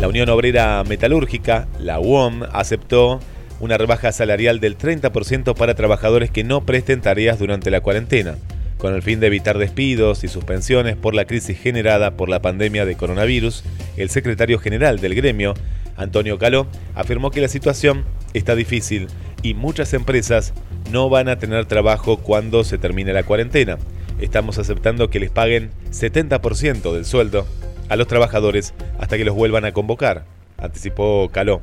La 0.00 0.09
Unión 0.09 0.29
Obrera 0.29 0.85
Metalúrgica, 0.85 1.69
la 1.81 1.99
UOM, 1.99 2.43
aceptó 2.53 3.19
una 3.61 3.79
rebaja 3.79 4.12
salarial 4.12 4.61
del 4.61 4.76
30% 4.76 5.55
para 5.55 5.75
trabajadores 5.75 6.31
que 6.31 6.45
no 6.45 6.67
presten 6.67 7.00
tareas 7.00 7.38
durante 7.38 7.71
la 7.71 7.81
cuarentena, 7.81 8.35
con 8.76 8.95
el 8.95 9.00
fin 9.00 9.21
de 9.21 9.29
evitar 9.29 9.57
despidos 9.57 10.23
y 10.23 10.29
suspensiones 10.29 10.97
por 10.97 11.15
la 11.15 11.25
crisis 11.25 11.59
generada 11.59 12.11
por 12.11 12.29
la 12.29 12.43
pandemia 12.43 12.85
de 12.85 12.95
coronavirus. 12.95 13.65
El 13.97 14.11
secretario 14.11 14.59
general 14.59 15.00
del 15.00 15.15
gremio, 15.15 15.55
Antonio 15.97 16.38
Caló, 16.38 16.67
afirmó 16.95 17.31
que 17.31 17.41
la 17.41 17.49
situación 17.49 18.05
está 18.35 18.55
difícil 18.55 19.09
y 19.43 19.55
muchas 19.55 19.95
empresas 19.95 20.53
no 20.93 21.09
van 21.09 21.31
a 21.31 21.38
tener 21.38 21.65
trabajo 21.65 22.19
cuando 22.19 22.65
se 22.65 22.76
termine 22.76 23.15
la 23.15 23.23
cuarentena. 23.23 23.79
Estamos 24.21 24.59
aceptando 24.59 25.09
que 25.09 25.21
les 25.21 25.31
paguen 25.31 25.71
70% 25.91 26.93
del 26.93 27.07
sueldo 27.07 27.47
a 27.88 27.97
los 27.97 28.07
trabajadores 28.07 28.75
hasta 28.99 29.16
que 29.16 29.25
los 29.25 29.35
vuelvan 29.35 29.64
a 29.64 29.73
convocar, 29.73 30.25
anticipó 30.59 31.28
Caló. 31.33 31.62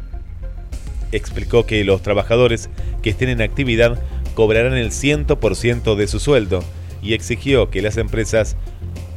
Explicó 1.11 1.65
que 1.65 1.83
los 1.83 2.01
trabajadores 2.01 2.69
que 3.01 3.11
estén 3.11 3.29
en 3.29 3.41
actividad 3.41 3.99
cobrarán 4.33 4.73
el 4.73 4.91
100% 4.91 5.95
de 5.95 6.07
su 6.07 6.19
sueldo 6.19 6.63
y 7.01 7.13
exigió 7.13 7.69
que 7.69 7.81
las 7.81 7.97
empresas 7.97 8.55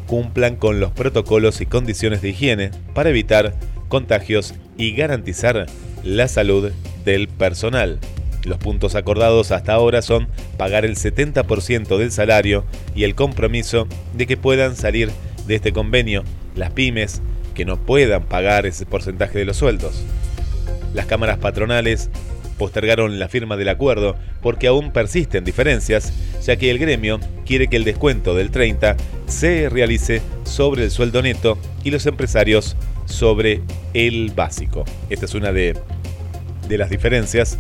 cumplan 0.07 0.57
con 0.57 0.81
los 0.81 0.93
protocolos 0.93 1.61
y 1.61 1.67
condiciones 1.67 2.23
de 2.23 2.31
higiene 2.31 2.71
para 2.95 3.11
evitar 3.11 3.55
contagios 3.89 4.55
y 4.77 4.93
garantizar 4.93 5.67
la 6.05 6.29
salud 6.29 6.71
del 7.05 7.29
personal. 7.29 7.99
Los 8.45 8.59
puntos 8.59 8.95
acordados 8.95 9.51
hasta 9.51 9.73
ahora 9.73 10.03
son 10.03 10.29
pagar 10.57 10.85
el 10.85 10.97
70% 10.97 11.97
del 11.99 12.13
salario 12.13 12.65
y 12.95 13.05
el 13.05 13.15
compromiso 13.17 13.89
de 14.15 14.27
que 14.27 14.37
puedan 14.37 14.77
salir 14.77 15.11
de 15.47 15.57
este 15.57 15.73
convenio 15.73 16.25
las 16.55 16.73
pymes 16.73 17.23
que 17.55 17.65
no 17.65 17.77
puedan 17.79 18.25
pagar 18.25 18.67
ese 18.67 18.87
porcentaje 18.87 19.39
de 19.39 19.45
los 19.45 19.57
sueldos. 19.57 20.05
Las 20.95 21.07
cámaras 21.07 21.39
patronales 21.39 22.11
postergaron 22.59 23.19
la 23.19 23.29
firma 23.29 23.57
del 23.57 23.69
acuerdo 23.69 24.17
porque 24.43 24.67
aún 24.67 24.93
persisten 24.93 25.45
diferencias, 25.45 26.13
ya 26.45 26.57
que 26.57 26.71
el 26.71 26.79
gremio 26.79 27.21
quiere 27.45 27.69
que 27.69 27.77
el 27.77 27.85
descuento 27.85 28.35
del 28.35 28.51
30 28.51 28.97
se 29.27 29.69
realice 29.69 30.23
sobre 30.45 30.85
el 30.85 30.91
sueldo 30.91 31.23
neto 31.23 31.59
y 31.85 31.91
los 31.91 32.07
empresarios 32.07 32.77
sobre 33.07 33.63
el 33.95 34.33
básico. 34.35 34.85
Esta 35.11 35.27
es 35.27 35.35
una 35.35 35.53
de, 35.53 35.77
de 36.69 36.79
las 36.79 36.91
diferencias. 36.91 37.59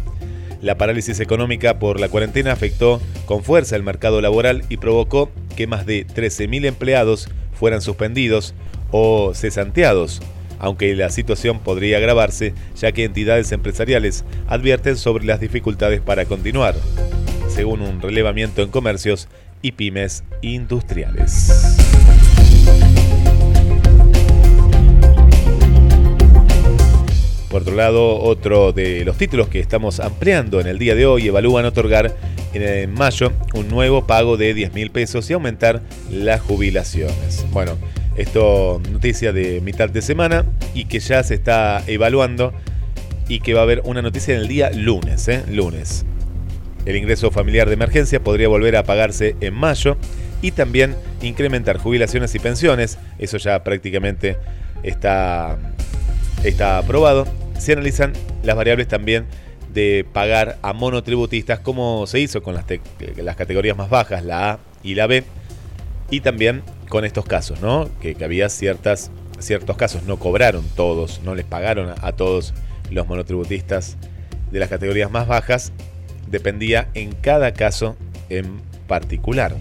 La 0.62 0.78
parálisis 0.78 1.20
económica 1.20 1.78
por 1.78 2.00
la 2.00 2.08
cuarentena 2.08 2.52
afectó 2.52 3.00
con 3.26 3.44
fuerza 3.44 3.76
el 3.76 3.82
mercado 3.82 4.20
laboral 4.20 4.64
y 4.68 4.78
provocó 4.78 5.30
que 5.56 5.66
más 5.66 5.86
de 5.86 6.06
13.000 6.06 6.66
empleados 6.66 7.28
fueran 7.58 7.80
suspendidos 7.80 8.54
o 8.90 9.32
cesanteados, 9.34 10.22
aunque 10.58 10.94
la 10.94 11.10
situación 11.10 11.58
podría 11.60 11.98
agravarse 11.98 12.54
ya 12.76 12.92
que 12.92 13.04
entidades 13.04 13.52
empresariales 13.52 14.24
advierten 14.46 14.96
sobre 14.96 15.24
las 15.24 15.40
dificultades 15.40 16.00
para 16.00 16.24
continuar, 16.24 16.74
según 17.48 17.82
un 17.82 18.00
relevamiento 18.00 18.62
en 18.62 18.70
comercios 18.70 19.28
y 19.62 19.72
pymes 19.72 20.24
industriales. 20.42 21.76
Por 27.50 27.62
otro 27.62 27.74
lado, 27.74 28.20
otro 28.20 28.72
de 28.72 29.02
los 29.06 29.16
títulos 29.16 29.48
que 29.48 29.60
estamos 29.60 29.98
ampliando 30.00 30.60
en 30.60 30.66
el 30.66 30.78
día 30.78 30.94
de 30.94 31.06
hoy 31.06 31.28
evalúan 31.28 31.64
otorgar 31.64 32.14
en 32.54 32.92
mayo 32.94 33.32
un 33.54 33.68
nuevo 33.68 34.06
pago 34.06 34.36
de 34.36 34.54
10 34.54 34.74
mil 34.74 34.90
pesos 34.90 35.28
y 35.30 35.32
aumentar 35.32 35.82
las 36.10 36.40
jubilaciones. 36.40 37.44
Bueno, 37.52 37.76
esto 38.16 38.80
noticia 38.90 39.32
de 39.32 39.60
mitad 39.60 39.90
de 39.90 40.02
semana 40.02 40.46
y 40.74 40.86
que 40.86 41.00
ya 41.00 41.22
se 41.22 41.34
está 41.34 41.82
evaluando 41.86 42.52
y 43.28 43.40
que 43.40 43.54
va 43.54 43.60
a 43.60 43.62
haber 43.64 43.82
una 43.84 44.02
noticia 44.02 44.34
en 44.34 44.40
el 44.40 44.48
día 44.48 44.70
lunes, 44.70 45.28
¿eh? 45.28 45.42
lunes. 45.50 46.04
El 46.86 46.96
ingreso 46.96 47.30
familiar 47.30 47.66
de 47.66 47.74
emergencia 47.74 48.22
podría 48.22 48.48
volver 48.48 48.76
a 48.76 48.84
pagarse 48.84 49.34
en 49.40 49.54
mayo 49.54 49.96
y 50.40 50.52
también 50.52 50.94
incrementar 51.20 51.78
jubilaciones 51.78 52.34
y 52.34 52.38
pensiones. 52.38 52.98
Eso 53.18 53.36
ya 53.38 53.64
prácticamente 53.64 54.36
está, 54.82 55.58
está 56.44 56.78
aprobado. 56.78 57.26
Se 57.58 57.72
analizan 57.72 58.12
las 58.44 58.54
variables 58.54 58.86
también 58.86 59.26
de 59.76 60.06
pagar 60.10 60.56
a 60.62 60.72
monotributistas 60.72 61.60
como 61.60 62.06
se 62.06 62.18
hizo 62.18 62.42
con 62.42 62.54
las, 62.54 62.66
te- 62.66 62.80
las 63.18 63.36
categorías 63.36 63.76
más 63.76 63.90
bajas, 63.90 64.24
la 64.24 64.52
A 64.52 64.58
y 64.82 64.94
la 64.94 65.06
B. 65.06 65.22
Y 66.10 66.20
también 66.20 66.62
con 66.88 67.04
estos 67.04 67.26
casos, 67.26 67.60
¿no? 67.60 67.90
Que, 68.00 68.16
había 68.24 68.48
ciertas, 68.48 69.10
ciertos 69.38 69.76
casos, 69.76 70.04
no 70.04 70.18
cobraron 70.18 70.64
todos, 70.76 71.20
no 71.24 71.34
les 71.34 71.44
pagaron 71.44 71.92
a 72.00 72.12
todos 72.12 72.54
los 72.90 73.06
monotributistas 73.06 73.98
de 74.50 74.58
las 74.60 74.70
categorías 74.70 75.10
más 75.10 75.26
bajas. 75.28 75.72
Dependía 76.26 76.88
en 76.94 77.12
cada 77.12 77.52
caso 77.52 77.96
en 78.30 78.60
particular. 78.88 79.54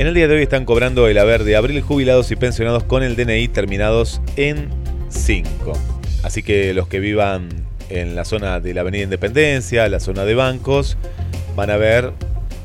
En 0.00 0.06
el 0.06 0.14
día 0.14 0.28
de 0.28 0.36
hoy 0.36 0.42
están 0.42 0.64
cobrando 0.64 1.08
el 1.08 1.18
haber 1.18 1.44
de 1.44 1.56
abril 1.56 1.82
jubilados 1.82 2.30
y 2.30 2.36
pensionados 2.36 2.84
con 2.84 3.02
el 3.02 3.16
DNI 3.16 3.48
terminados 3.48 4.22
en 4.36 4.70
5. 5.10 5.74
Así 6.22 6.42
que 6.42 6.72
los 6.72 6.88
que 6.88 7.00
vivan 7.00 7.50
en 7.90 8.16
la 8.16 8.24
zona 8.24 8.60
de 8.60 8.72
la 8.72 8.80
Avenida 8.80 9.04
Independencia, 9.04 9.86
la 9.90 10.00
zona 10.00 10.24
de 10.24 10.34
bancos, 10.34 10.96
van 11.54 11.68
a 11.68 11.76
ver 11.76 12.14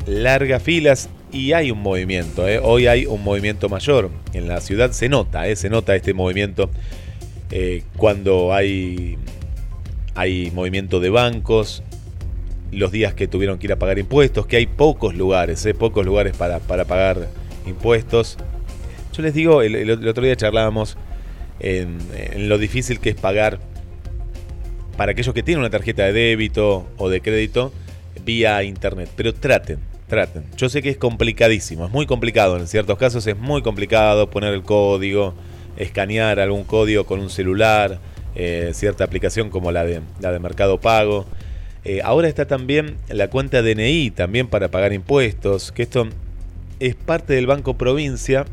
largas 0.08 0.64
filas 0.64 1.10
y 1.30 1.52
hay 1.52 1.72
un 1.72 1.80
movimiento. 1.82 2.48
¿eh? 2.48 2.62
Hoy 2.64 2.88
hay 2.88 3.06
un 3.06 3.22
movimiento 3.22 3.68
mayor. 3.68 4.12
En 4.32 4.48
la 4.48 4.62
ciudad 4.62 4.92
se 4.92 5.10
nota, 5.10 5.46
¿eh? 5.46 5.58
se 5.58 5.70
nota 5.70 5.94
este 5.94 6.14
movimiento 6.14 6.70
eh, 7.52 7.84
cuando 7.98 8.54
hay, 8.54 9.18
hay 10.16 10.52
movimiento 10.52 11.02
de 11.02 11.10
bancos, 11.10 11.84
los 12.76 12.92
días 12.92 13.14
que 13.14 13.28
tuvieron 13.28 13.58
que 13.58 13.68
ir 13.68 13.74
a 13.74 13.80
pagar 13.80 14.00
impuestos, 14.00 14.46
que 14.46 14.58
hay 14.58 14.68
pocos 14.68 15.16
lugares, 15.16 15.66
¿eh? 15.66 15.74
pocos 15.74 16.06
lugares 16.06 16.36
para, 16.36 16.60
para 16.60 16.86
pagar 16.86 17.28
impuestos. 17.66 18.38
Yo 19.14 19.24
les 19.24 19.34
digo, 19.34 19.62
el, 19.62 19.90
otro 20.08 20.24
día 20.24 20.36
charlábamos 20.36 20.98
en, 21.60 21.98
en 22.14 22.50
lo 22.50 22.58
difícil 22.58 23.00
que 23.00 23.10
es 23.10 23.16
pagar 23.16 23.60
para 24.98 25.14
aquellos 25.14 25.34
que 25.34 25.44
tienen 25.44 25.60
una 25.60 25.70
tarjeta 25.70 26.04
de 26.04 26.14
débito 26.14 26.88
o 26.98 27.10
de 27.10 27.22
crédito 27.22 27.72
vía 28.24 28.64
internet. 28.64 29.10
Pero 29.16 29.34
traten, 29.34 29.80
traten. 30.08 30.44
Yo 30.58 30.70
sé 30.70 30.82
que 30.82 30.90
es 30.90 30.98
complicadísimo, 30.98 31.86
es 31.86 31.92
muy 31.92 32.06
complicado. 32.06 32.58
En 32.58 32.68
ciertos 32.68 32.98
casos 32.98 33.26
es 33.28 33.38
muy 33.38 33.62
complicado 33.62 34.30
poner 34.30 34.54
el 34.54 34.64
código, 34.64 35.34
escanear 35.78 36.40
algún 36.40 36.64
código 36.64 37.06
con 37.06 37.20
un 37.20 37.30
celular, 37.30 38.00
eh, 38.36 38.72
cierta 38.74 39.04
aplicación 39.04 39.50
como 39.50 39.72
la 39.72 39.84
de, 39.86 40.02
la 40.20 40.32
de 40.32 40.40
Mercado 40.40 40.80
Pago. 40.80 41.26
Eh, 41.86 42.02
ahora 42.04 42.28
está 42.28 42.46
también 42.48 42.98
la 43.10 43.30
cuenta 43.30 43.62
DNI, 43.62 44.10
también 44.12 44.48
para 44.48 44.70
pagar 44.70 44.92
impuestos, 44.92 45.72
que 45.72 45.84
esto 45.84 46.08
es 46.80 46.96
parte 46.96 47.34
del 47.34 47.46
Banco 47.46 47.76
Provincia, 47.76 48.46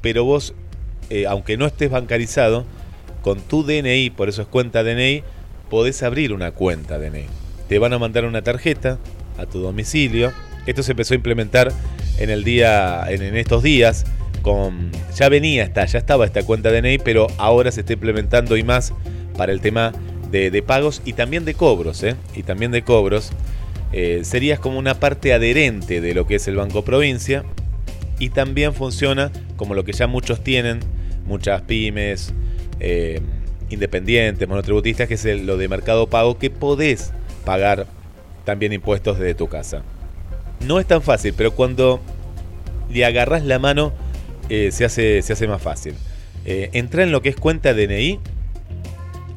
pero 0.00 0.24
vos, 0.24 0.54
eh, 1.10 1.26
aunque 1.26 1.58
no 1.58 1.66
estés 1.66 1.90
bancarizado, 1.90 2.64
con 3.20 3.40
tu 3.40 3.64
DNI, 3.64 4.10
por 4.10 4.28
eso 4.28 4.42
es 4.42 4.48
cuenta 4.48 4.82
DNI, 4.82 5.22
podés 5.70 6.02
abrir 6.02 6.32
una 6.32 6.52
cuenta 6.52 6.98
DNI. 6.98 7.26
Te 7.68 7.78
van 7.78 7.92
a 7.92 7.98
mandar 7.98 8.24
una 8.24 8.42
tarjeta 8.42 8.98
a 9.38 9.46
tu 9.46 9.60
domicilio. 9.60 10.32
Esto 10.66 10.82
se 10.82 10.92
empezó 10.92 11.14
a 11.14 11.16
implementar 11.16 11.72
en 12.18 12.30
el 12.30 12.44
día, 12.44 13.04
en, 13.08 13.36
estos 13.36 13.62
días. 13.62 14.04
Con, 14.42 14.90
ya 15.16 15.30
venía 15.30 15.64
esta, 15.64 15.86
ya 15.86 15.98
estaba 15.98 16.26
esta 16.26 16.42
cuenta 16.42 16.70
DNI, 16.70 16.98
pero 16.98 17.28
ahora 17.38 17.72
se 17.72 17.80
está 17.80 17.94
implementando 17.94 18.58
y 18.58 18.62
más 18.62 18.92
para 19.36 19.52
el 19.52 19.60
tema 19.60 19.92
de, 20.50 20.62
pagos 20.62 21.00
y 21.04 21.12
también 21.12 21.44
de 21.44 21.54
cobros, 21.54 22.02
¿eh? 22.02 22.16
Y 22.34 22.42
también 22.42 22.72
de 22.72 22.82
cobros. 22.82 23.30
Eh, 23.92 24.22
serías 24.24 24.58
como 24.58 24.78
una 24.78 24.98
parte 24.98 25.32
adherente 25.32 26.00
de 26.00 26.14
lo 26.14 26.26
que 26.26 26.36
es 26.36 26.48
el 26.48 26.56
Banco 26.56 26.82
Provincia 26.82 27.44
y 28.18 28.30
también 28.30 28.74
funciona 28.74 29.30
como 29.56 29.74
lo 29.74 29.84
que 29.84 29.92
ya 29.92 30.08
muchos 30.08 30.42
tienen, 30.42 30.80
muchas 31.26 31.62
pymes, 31.62 32.34
eh, 32.80 33.20
independientes, 33.70 34.48
monotributistas, 34.48 35.06
que 35.06 35.14
es 35.14 35.24
lo 35.24 35.56
de 35.56 35.68
Mercado 35.68 36.08
Pago, 36.08 36.38
que 36.38 36.50
podés 36.50 37.12
pagar 37.44 37.86
también 38.44 38.72
impuestos 38.72 39.18
desde 39.18 39.34
tu 39.34 39.48
casa. 39.48 39.82
No 40.66 40.80
es 40.80 40.86
tan 40.86 41.02
fácil, 41.02 41.34
pero 41.36 41.52
cuando 41.52 42.00
le 42.90 43.04
agarras 43.04 43.44
la 43.44 43.58
mano 43.58 43.92
eh, 44.48 44.70
se, 44.72 44.84
hace, 44.84 45.22
se 45.22 45.32
hace 45.32 45.46
más 45.46 45.62
fácil. 45.62 45.94
Eh, 46.44 46.70
entra 46.72 47.02
en 47.02 47.12
lo 47.12 47.22
que 47.22 47.30
es 47.30 47.36
cuenta 47.36 47.72
DNI, 47.72 48.20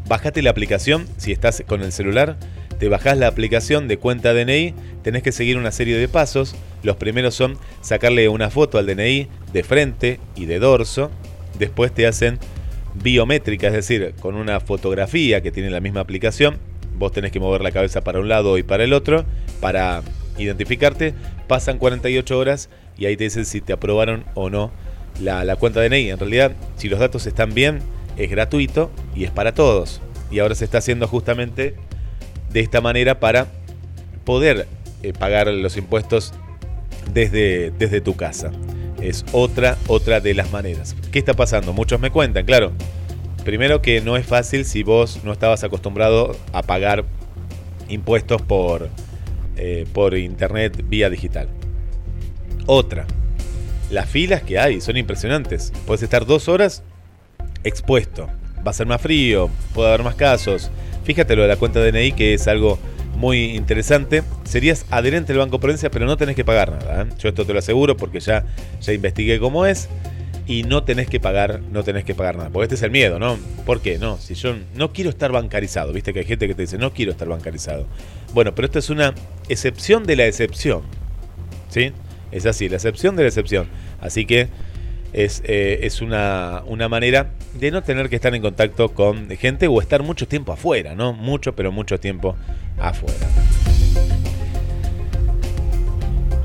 bajate 0.08 0.42
la 0.42 0.50
aplicación, 0.50 1.08
si 1.18 1.32
estás 1.32 1.64
con 1.68 1.82
el 1.82 1.92
celular, 1.92 2.38
te 2.80 2.90
bajás 2.90 3.18
la 3.18 3.28
aplicación 3.28 3.88
de 3.88 3.98
cuenta 3.98 4.34
DNI, 4.34 4.74
tenés 5.04 5.24
que 5.24 5.32
seguir 5.32 5.58
una 5.58 5.72
serie 5.72 5.98
de 5.98 6.08
pasos. 6.08 6.56
Los 6.84 6.98
primeros 6.98 7.34
son 7.34 7.58
sacarle 7.82 8.30
una 8.30 8.50
foto 8.50 8.78
al 8.78 8.86
DNI 8.86 9.28
de 9.52 9.64
frente 9.64 10.20
y 10.36 10.46
de 10.46 10.60
dorso. 10.60 11.10
Después 11.58 11.92
te 11.92 12.06
hacen 12.06 12.38
biométrica, 12.94 13.68
es 13.68 13.74
decir, 13.74 14.14
con 14.20 14.36
una 14.36 14.60
fotografía 14.60 15.42
que 15.42 15.52
tiene 15.52 15.72
la 15.72 15.80
misma 15.80 16.02
aplicación. 16.02 16.60
Vos 16.96 17.12
tenés 17.12 17.32
que 17.32 17.40
mover 17.40 17.62
la 17.62 17.72
cabeza 17.72 18.02
para 18.02 18.20
un 18.20 18.28
lado 18.28 18.58
y 18.58 18.64
para 18.64 18.84
el 18.84 18.94
otro 18.94 19.26
para 19.60 20.04
identificarte. 20.38 21.16
Pasan 21.48 21.80
48 21.80 22.38
horas 22.38 22.70
y 22.98 23.08
ahí 23.08 23.18
te 23.18 23.24
dicen 23.24 23.46
si 23.46 23.60
te 23.60 23.74
aprobaron 23.74 24.24
o 24.36 24.52
no 24.52 24.72
la, 25.20 25.44
la 25.46 25.56
cuenta 25.56 25.82
DNI. 25.82 26.12
En 26.12 26.20
realidad, 26.20 26.52
si 26.76 26.90
los 26.90 27.00
datos 27.00 27.26
están 27.26 27.56
bien, 27.56 27.80
es 28.18 28.30
gratuito 28.30 28.92
y 29.16 29.24
es 29.24 29.32
para 29.32 29.54
todos. 29.54 30.02
Y 30.32 30.40
ahora 30.40 30.56
se 30.56 30.66
está 30.66 30.80
haciendo 30.80 31.08
justamente 31.08 31.76
de 32.52 32.60
esta 32.60 32.82
manera 32.82 33.20
para 33.20 33.48
poder 34.26 34.68
eh, 35.04 35.14
pagar 35.14 35.48
los 35.48 35.78
impuestos 35.78 36.34
desde, 37.14 37.72
desde 37.72 38.02
tu 38.02 38.16
casa. 38.16 38.52
Es 39.02 39.26
otra, 39.32 39.78
otra 39.88 40.20
de 40.20 40.34
las 40.34 40.52
maneras. 40.52 40.96
¿Qué 41.12 41.20
está 41.20 41.34
pasando? 41.34 41.72
Muchos 41.74 42.00
me 42.00 42.12
cuentan, 42.12 42.46
claro. 42.46 42.72
Primero 43.46 43.82
que 43.82 44.02
no 44.02 44.18
es 44.18 44.26
fácil 44.26 44.66
si 44.66 44.84
vos 44.84 45.22
no 45.24 45.32
estabas 45.32 45.64
acostumbrado 45.64 46.36
a 46.52 46.64
pagar 46.64 47.06
impuestos 47.88 48.42
por, 48.42 48.90
eh, 49.56 49.86
por 49.94 50.18
internet 50.18 50.84
vía 50.90 51.10
digital. 51.10 51.48
Otra, 52.66 53.06
las 53.90 54.10
filas 54.10 54.42
que 54.42 54.60
hay 54.60 54.82
son 54.82 54.98
impresionantes. 54.98 55.72
Puedes 55.86 56.04
estar 56.04 56.26
dos 56.26 56.50
horas 56.50 56.84
expuesto. 57.68 58.28
Va 58.66 58.72
a 58.72 58.74
ser 58.74 58.88
más 58.88 59.02
frío, 59.02 59.50
puede 59.74 59.90
haber 59.90 60.04
más 60.04 60.16
casos. 60.16 60.72
Fíjate 61.04 61.36
lo 61.36 61.44
de 61.44 61.48
la 61.48 61.56
cuenta 61.56 61.80
DNI, 61.80 62.12
que 62.14 62.34
es 62.34 62.48
algo 62.48 62.80
muy 63.18 63.56
interesante. 63.56 64.24
Serías 64.44 64.86
adherente 64.90 65.34
al 65.34 65.40
Banco 65.40 65.60
Provincia, 65.60 65.90
pero 65.90 66.06
no 66.06 66.18
tenés 66.18 66.36
que 66.36 66.46
pagar 66.46 66.72
nada. 66.72 67.04
¿eh? 67.04 67.06
Yo 67.20 67.30
esto 67.30 67.46
te 67.46 67.54
lo 67.54 67.60
aseguro 67.60 67.98
porque 67.98 68.20
ya, 68.20 68.46
ya 68.82 68.94
investigué 68.94 69.40
cómo 69.40 69.66
es. 69.66 69.90
Y 70.46 70.64
no 70.64 70.84
tenés 70.84 71.10
que 71.10 71.20
pagar, 71.20 71.60
no 71.74 71.84
tenés 71.84 72.06
que 72.06 72.16
pagar 72.16 72.38
nada. 72.38 72.50
Porque 72.50 72.64
este 72.66 72.76
es 72.76 72.82
el 72.84 72.92
miedo, 72.92 73.20
¿no? 73.20 73.38
¿Por 73.66 73.82
qué? 73.82 73.98
No, 73.98 74.18
si 74.18 74.34
yo 74.34 74.56
no 74.76 74.94
quiero 74.94 75.10
estar 75.10 75.30
bancarizado. 75.32 75.92
Viste 75.92 76.14
que 76.14 76.20
hay 76.20 76.26
gente 76.26 76.48
que 76.48 76.56
te 76.56 76.62
dice, 76.62 76.78
no 76.78 76.94
quiero 76.94 77.12
estar 77.12 77.28
bancarizado. 77.28 77.86
Bueno, 78.34 78.56
pero 78.56 78.68
esto 78.68 78.80
es 78.80 78.90
una 78.90 79.14
excepción 79.50 80.06
de 80.06 80.16
la 80.16 80.26
excepción. 80.26 80.84
¿Sí? 81.70 81.92
Es 82.32 82.46
así, 82.46 82.70
la 82.70 82.76
excepción 82.76 83.18
de 83.18 83.24
la 83.24 83.28
excepción. 83.28 83.68
Así 84.00 84.26
que 84.26 84.48
es, 85.14 85.42
eh, 85.46 85.80
es 85.84 86.02
una, 86.02 86.64
una 86.66 86.90
manera 86.90 87.32
de 87.54 87.72
no 87.72 87.84
tener 87.84 88.10
que 88.10 88.16
estar 88.16 88.34
en 88.36 88.42
contacto 88.42 88.90
con 88.90 89.30
gente 89.30 89.68
o 89.68 89.82
estar 89.82 90.04
mucho 90.04 90.28
tiempo 90.28 90.52
afuera, 90.52 90.96
¿no? 90.96 91.14
Mucho, 91.14 91.54
pero 91.56 91.72
mucho 91.72 92.00
tiempo 92.00 92.36
afuera. 92.78 93.28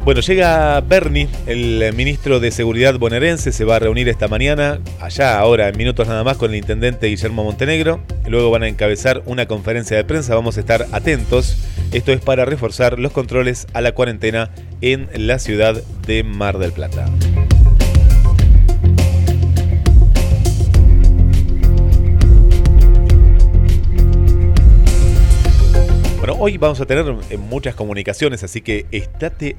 Bueno, 0.04 0.20
llega 0.20 0.80
Bernie, 0.80 1.28
el 1.46 1.92
ministro 1.94 2.40
de 2.40 2.50
Seguridad 2.50 2.98
bonaerense, 2.98 3.52
se 3.52 3.64
va 3.64 3.76
a 3.76 3.78
reunir 3.78 4.08
esta 4.08 4.26
mañana, 4.26 4.80
allá 5.00 5.38
ahora 5.38 5.68
en 5.68 5.76
minutos 5.76 6.08
nada 6.08 6.24
más, 6.24 6.38
con 6.38 6.50
el 6.50 6.56
intendente 6.56 7.06
Guillermo 7.06 7.44
Montenegro. 7.44 8.00
Luego 8.26 8.50
van 8.50 8.64
a 8.64 8.68
encabezar 8.68 9.22
una 9.26 9.46
conferencia 9.46 9.96
de 9.96 10.02
prensa, 10.02 10.34
vamos 10.34 10.56
a 10.56 10.60
estar 10.60 10.86
atentos. 10.90 11.56
Esto 11.92 12.10
es 12.10 12.20
para 12.20 12.44
reforzar 12.44 12.98
los 12.98 13.12
controles 13.12 13.68
a 13.74 13.80
la 13.80 13.92
cuarentena 13.92 14.50
en 14.80 15.08
la 15.14 15.38
ciudad 15.38 15.80
de 16.04 16.24
Mar 16.24 16.58
del 16.58 16.72
Plata. 16.72 17.06
Bueno, 26.22 26.36
hoy 26.38 26.56
vamos 26.56 26.80
a 26.80 26.86
tener 26.86 27.04
eh, 27.30 27.36
muchas 27.36 27.74
comunicaciones, 27.74 28.44
así 28.44 28.60
que 28.60 28.86
estate 28.92 29.56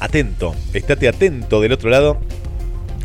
atento, 0.00 0.52
estate 0.74 1.06
atento 1.06 1.60
del 1.60 1.70
otro 1.70 1.90
lado. 1.90 2.18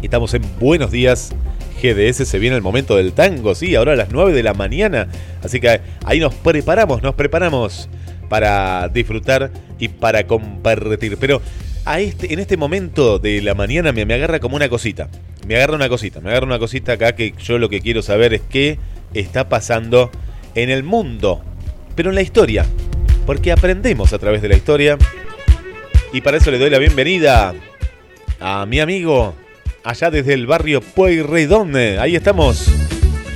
Estamos 0.01 0.33
en 0.33 0.41
Buenos 0.59 0.89
Días 0.89 1.35
GDS, 1.79 2.27
se 2.27 2.39
viene 2.39 2.55
el 2.55 2.63
momento 2.63 2.95
del 2.95 3.13
tango, 3.13 3.53
sí, 3.53 3.75
ahora 3.75 3.91
a 3.91 3.95
las 3.95 4.09
9 4.09 4.33
de 4.33 4.41
la 4.41 4.55
mañana. 4.55 5.07
Así 5.43 5.59
que 5.59 5.79
ahí 6.05 6.19
nos 6.19 6.33
preparamos, 6.33 7.03
nos 7.03 7.13
preparamos 7.13 7.87
para 8.29 8.89
disfrutar 8.89 9.51
y 9.77 9.89
para 9.89 10.25
compartir. 10.25 11.17
Pero 11.19 11.43
este, 11.99 12.33
en 12.33 12.39
este 12.39 12.57
momento 12.57 13.19
de 13.19 13.43
la 13.43 13.53
mañana 13.53 13.91
me, 13.91 14.07
me 14.07 14.15
agarra 14.15 14.39
como 14.39 14.55
una 14.55 14.69
cosita. 14.69 15.07
Me 15.45 15.55
agarra 15.55 15.75
una 15.75 15.87
cosita, 15.87 16.19
me 16.19 16.31
agarra 16.31 16.47
una 16.47 16.57
cosita 16.57 16.93
acá 16.93 17.13
que 17.13 17.35
yo 17.37 17.59
lo 17.59 17.69
que 17.69 17.79
quiero 17.79 18.01
saber 18.01 18.33
es 18.33 18.41
qué 18.41 18.79
está 19.13 19.49
pasando 19.49 20.09
en 20.55 20.71
el 20.71 20.81
mundo, 20.81 21.43
pero 21.95 22.09
en 22.09 22.15
la 22.15 22.21
historia. 22.21 22.65
Porque 23.25 23.51
aprendemos 23.51 24.13
a 24.13 24.19
través 24.19 24.41
de 24.41 24.49
la 24.49 24.55
historia. 24.55 24.97
Y 26.13 26.21
para 26.21 26.37
eso 26.37 26.51
le 26.51 26.59
doy 26.59 26.69
la 26.69 26.77
bienvenida 26.77 27.53
a 28.39 28.65
mi 28.65 28.79
amigo 28.79 29.35
allá 29.83 30.11
desde 30.11 30.33
el 30.33 30.47
barrio 30.47 30.81
Pueyrredón. 30.81 31.75
Ahí 31.75 32.15
estamos 32.15 32.69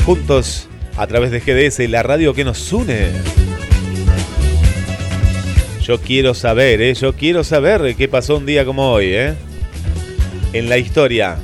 juntos 0.05 0.67
a 0.97 1.07
través 1.07 1.31
de 1.31 1.39
GDS, 1.39 1.89
la 1.89 2.03
radio 2.03 2.33
que 2.33 2.43
nos 2.43 2.71
une. 2.73 3.09
Yo 5.81 5.99
quiero 5.99 6.33
saber, 6.33 6.81
¿eh? 6.81 6.93
Yo 6.93 7.13
quiero 7.13 7.43
saber 7.43 7.95
qué 7.95 8.07
pasó 8.07 8.37
un 8.37 8.45
día 8.45 8.63
como 8.65 8.91
hoy, 8.91 9.07
¿eh? 9.07 9.33
En 10.53 10.69
la 10.69 10.77
historia. 10.77 11.37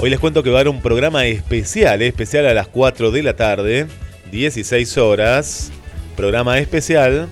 Hoy 0.00 0.10
les 0.10 0.20
cuento 0.20 0.42
que 0.42 0.50
va 0.50 0.58
a 0.58 0.60
haber 0.60 0.72
un 0.72 0.80
programa 0.80 1.26
especial, 1.26 2.02
¿eh? 2.02 2.06
especial 2.06 2.46
a 2.46 2.54
las 2.54 2.68
4 2.68 3.10
de 3.10 3.22
la 3.24 3.34
tarde, 3.34 3.86
16 4.30 4.98
horas. 4.98 5.72
Programa 6.16 6.58
especial 6.58 7.28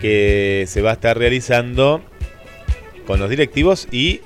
que 0.00 0.64
se 0.66 0.82
va 0.82 0.90
a 0.90 0.92
estar 0.94 1.16
realizando 1.16 2.02
con 3.06 3.20
los 3.20 3.28
directivos 3.30 3.86
y 3.92 4.20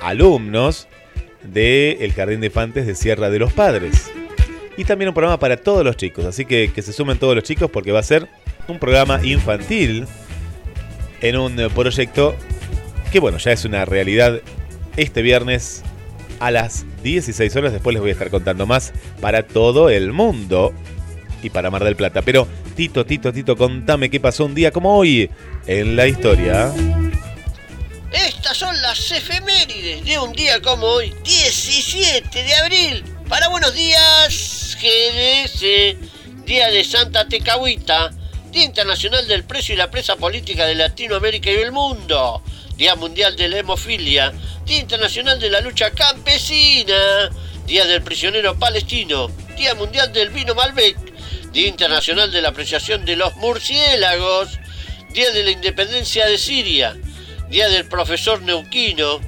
alumnos 0.00 0.88
del 1.42 2.12
Jardín 2.12 2.40
de 2.40 2.46
Infantes 2.46 2.86
de 2.86 2.94
Sierra 2.94 3.30
de 3.30 3.38
los 3.38 3.52
Padres. 3.52 4.10
Y 4.76 4.84
también 4.84 5.08
un 5.08 5.14
programa 5.14 5.38
para 5.38 5.58
todos 5.58 5.84
los 5.84 5.96
chicos, 5.96 6.24
así 6.24 6.44
que 6.44 6.72
que 6.74 6.82
se 6.82 6.92
sumen 6.92 7.18
todos 7.18 7.34
los 7.34 7.44
chicos 7.44 7.70
porque 7.70 7.92
va 7.92 8.00
a 8.00 8.04
ser 8.04 8.28
un 8.66 8.78
programa 8.78 9.20
infantil 9.24 10.06
en 11.20 11.36
un 11.36 11.56
proyecto 11.74 12.34
que 13.12 13.20
bueno, 13.20 13.38
ya 13.38 13.52
es 13.52 13.64
una 13.64 13.84
realidad 13.84 14.40
este 14.96 15.22
viernes 15.22 15.82
a 16.40 16.50
las 16.50 16.84
16 17.02 17.54
horas. 17.56 17.72
Después 17.72 17.94
les 17.94 18.00
voy 18.00 18.10
a 18.10 18.14
estar 18.14 18.30
contando 18.30 18.66
más 18.66 18.92
para 19.20 19.46
todo 19.46 19.90
el 19.90 20.12
mundo 20.12 20.74
y 21.42 21.50
para 21.50 21.70
Mar 21.70 21.84
del 21.84 21.96
Plata. 21.96 22.22
Pero 22.22 22.48
Tito, 22.74 23.06
Tito, 23.06 23.32
Tito, 23.32 23.56
contame 23.56 24.10
qué 24.10 24.18
pasó 24.18 24.46
un 24.46 24.54
día 24.54 24.72
como 24.72 24.96
hoy 24.96 25.30
en 25.66 25.96
la 25.96 26.06
historia. 26.06 26.72
Estas 28.12 28.56
son 28.56 28.80
las 28.82 29.12
efemérides 29.12 30.04
de 30.04 30.18
un 30.18 30.32
día 30.32 30.60
como 30.60 30.86
hoy, 30.86 31.14
17 31.22 32.42
de 32.42 32.54
abril. 32.54 33.04
Para 33.28 33.48
buenos 33.48 33.72
días, 33.74 34.76
GDS, 34.80 35.96
Día 36.44 36.70
de 36.70 36.82
Santa 36.82 37.28
Tecahuita, 37.28 38.10
Día 38.50 38.64
Internacional 38.64 39.28
del 39.28 39.44
Preso 39.44 39.72
y 39.72 39.76
la 39.76 39.90
Presa 39.90 40.16
Política 40.16 40.66
de 40.66 40.74
Latinoamérica 40.74 41.52
y 41.52 41.54
el 41.54 41.70
Mundo, 41.70 42.42
Día 42.76 42.96
Mundial 42.96 43.36
de 43.36 43.48
la 43.48 43.58
Hemofilia, 43.58 44.32
Día 44.70 44.82
Internacional 44.82 45.40
de 45.40 45.50
la 45.50 45.60
Lucha 45.60 45.90
Campesina, 45.90 47.28
Día 47.66 47.86
del 47.86 48.02
Prisionero 48.02 48.56
Palestino, 48.56 49.26
Día 49.56 49.74
Mundial 49.74 50.12
del 50.12 50.30
Vino 50.30 50.54
Malbec, 50.54 50.96
Día 51.50 51.66
Internacional 51.66 52.30
de 52.30 52.40
la 52.40 52.50
Apreciación 52.50 53.04
de 53.04 53.16
los 53.16 53.34
Murciélagos, 53.34 54.60
Día 55.12 55.32
de 55.32 55.42
la 55.42 55.50
Independencia 55.50 56.24
de 56.26 56.38
Siria, 56.38 56.96
Día 57.48 57.68
del 57.68 57.88
Profesor 57.88 58.42
Neuquino, 58.42 59.18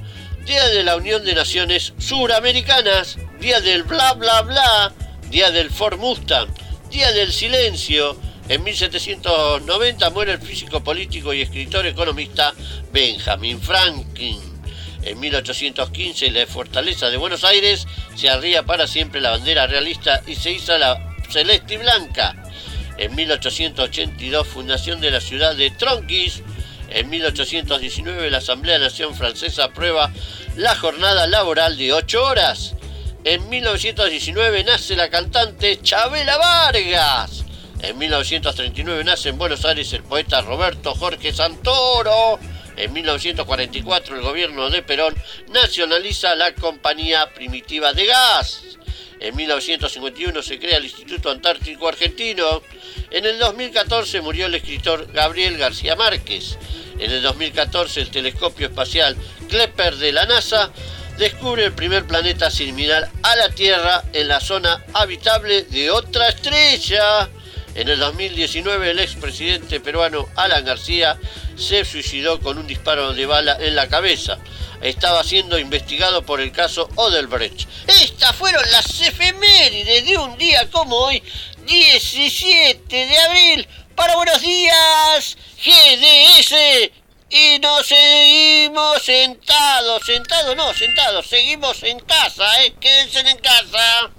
Día 0.45 0.65
de 0.69 0.81
la 0.81 0.95
Unión 0.95 1.25
de 1.25 1.35
Naciones 1.35 1.91
Suramericanas, 1.97 3.17
Día 3.41 3.59
del 3.59 3.83
Bla 3.83 4.13
Bla 4.13 4.43
Bla, 4.43 4.93
Día 5.29 5.51
del 5.51 5.71
Ford 5.71 5.99
Mustang, 5.99 6.47
Día 6.89 7.11
del 7.11 7.33
Silencio. 7.33 8.17
En 8.47 8.63
1790 8.63 10.09
muere 10.11 10.31
el 10.31 10.39
físico 10.39 10.81
político 10.81 11.33
y 11.33 11.41
escritor 11.41 11.85
economista 11.85 12.53
Benjamin 12.93 13.61
Franklin. 13.61 14.52
En 15.05 15.19
1815 15.19 16.27
en 16.27 16.33
la 16.33 16.47
fortaleza 16.47 17.09
de 17.09 17.17
Buenos 17.17 17.43
Aires 17.43 17.87
se 18.15 18.29
arría 18.29 18.63
para 18.63 18.87
siempre 18.87 19.19
la 19.19 19.31
bandera 19.31 19.67
realista 19.67 20.21
y 20.25 20.35
se 20.35 20.51
hizo 20.51 20.77
la 20.77 21.15
celeste 21.29 21.73
y 21.73 21.77
blanca. 21.77 22.35
En 22.97 23.13
1882 23.15 24.47
fundación 24.47 25.01
de 25.01 25.11
la 25.11 25.19
ciudad 25.19 25.55
de 25.55 25.71
Tronquis. 25.71 26.41
En 26.89 27.09
1819 27.09 28.29
la 28.29 28.37
Asamblea 28.37 28.77
de 28.77 28.85
Nación 28.85 29.15
Francesa 29.15 29.65
aprueba 29.65 30.11
la 30.55 30.75
jornada 30.75 31.27
laboral 31.27 31.77
de 31.77 31.91
8 31.91 32.23
horas. 32.23 32.75
En 33.25 33.49
1919 33.49 34.63
nace 34.63 34.95
la 34.95 35.09
cantante 35.09 35.79
Chabela 35.81 36.37
Vargas. 36.37 37.43
En 37.81 37.97
1939 37.97 39.03
nace 39.03 39.29
en 39.29 39.37
Buenos 39.37 39.65
Aires 39.65 39.91
el 39.91 40.03
poeta 40.03 40.41
Roberto 40.41 40.93
Jorge 40.95 41.33
Santoro. 41.33 42.39
En 42.75 42.91
1944 42.91 44.15
el 44.15 44.21
gobierno 44.21 44.69
de 44.69 44.81
Perón 44.81 45.15
nacionaliza 45.49 46.35
la 46.35 46.53
Compañía 46.55 47.29
Primitiva 47.33 47.93
de 47.93 48.05
Gas. 48.05 48.63
En 49.19 49.35
1951 49.35 50.41
se 50.41 50.59
crea 50.59 50.77
el 50.77 50.85
Instituto 50.85 51.29
Antártico 51.29 51.87
Argentino. 51.87 52.61
En 53.11 53.25
el 53.25 53.39
2014 53.39 54.21
murió 54.21 54.47
el 54.47 54.55
escritor 54.55 55.11
Gabriel 55.13 55.57
García 55.57 55.95
Márquez. 55.95 56.57
En 56.99 57.11
el 57.11 57.21
2014 57.21 58.01
el 58.01 58.11
telescopio 58.11 58.67
espacial 58.67 59.15
Kepler 59.49 59.95
de 59.95 60.11
la 60.11 60.25
NASA 60.25 60.71
descubre 61.17 61.65
el 61.65 61.73
primer 61.73 62.05
planeta 62.05 62.49
similar 62.49 63.09
a 63.21 63.35
la 63.35 63.49
Tierra 63.49 64.03
en 64.13 64.27
la 64.27 64.39
zona 64.39 64.83
habitable 64.93 65.63
de 65.63 65.91
otra 65.91 66.29
estrella. 66.29 67.29
En 67.75 67.89
el 67.89 67.99
2019 67.99 68.91
el 68.91 68.99
expresidente 68.99 69.79
peruano 69.79 70.29
Alan 70.35 70.63
García 70.63 71.17
se 71.55 71.83
suicidó 71.85 72.39
con 72.39 72.57
un 72.57 72.67
disparo 72.67 73.13
de 73.13 73.25
bala 73.25 73.57
en 73.59 73.75
la 73.75 73.87
cabeza. 73.87 74.37
Estaba 74.81 75.23
siendo 75.23 75.57
investigado 75.57 76.23
por 76.23 76.39
el 76.39 76.51
caso 76.51 76.89
Odelbrecht. 76.95 77.67
Estas 77.87 78.35
fueron 78.35 78.63
las 78.71 79.01
efemérides 79.01 80.05
de 80.05 80.17
un 80.17 80.37
día 80.37 80.69
como 80.69 80.97
hoy, 80.97 81.23
17 81.65 83.05
de 83.07 83.17
abril. 83.17 83.67
Para 83.95 84.15
buenos 84.15 84.41
días, 84.41 85.37
GDS. 85.63 86.91
Y 87.29 87.57
nos 87.59 87.87
seguimos 87.87 89.01
sentados, 89.01 90.05
sentados 90.05 90.55
no, 90.55 90.71
sentados, 90.75 91.25
seguimos 91.25 91.81
en 91.81 91.99
casa, 92.01 92.45
¿eh? 92.63 92.75
Quédense 92.79 93.21
en 93.21 93.37
casa. 93.37 94.11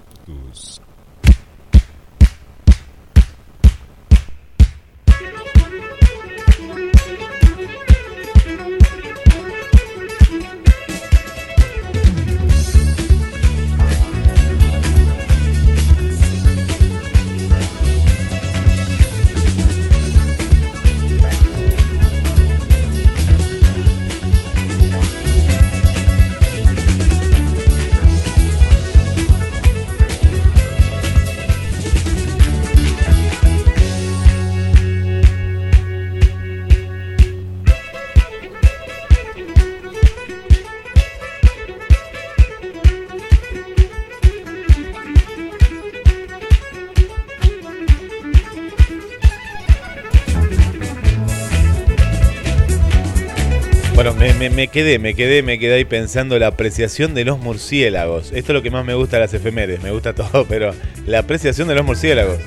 Me, 54.55 54.67
quedé, 54.69 54.99
me 54.99 55.13
quedé, 55.13 55.43
me 55.43 55.59
quedé 55.59 55.75
ahí 55.75 55.85
pensando 55.85 56.37
la 56.39 56.47
apreciación 56.47 57.13
de 57.13 57.25
los 57.25 57.39
murciélagos. 57.39 58.31
Esto 58.31 58.51
es 58.51 58.53
lo 58.55 58.61
que 58.63 58.71
más 58.71 58.85
me 58.85 58.93
gusta 58.93 59.17
de 59.17 59.21
las 59.23 59.33
efemérides, 59.33 59.83
me 59.83 59.91
gusta 59.91 60.13
todo, 60.15 60.45
pero 60.47 60.73
la 61.05 61.19
apreciación 61.19 61.67
de 61.67 61.75
los 61.75 61.85
murciélagos. 61.85 62.39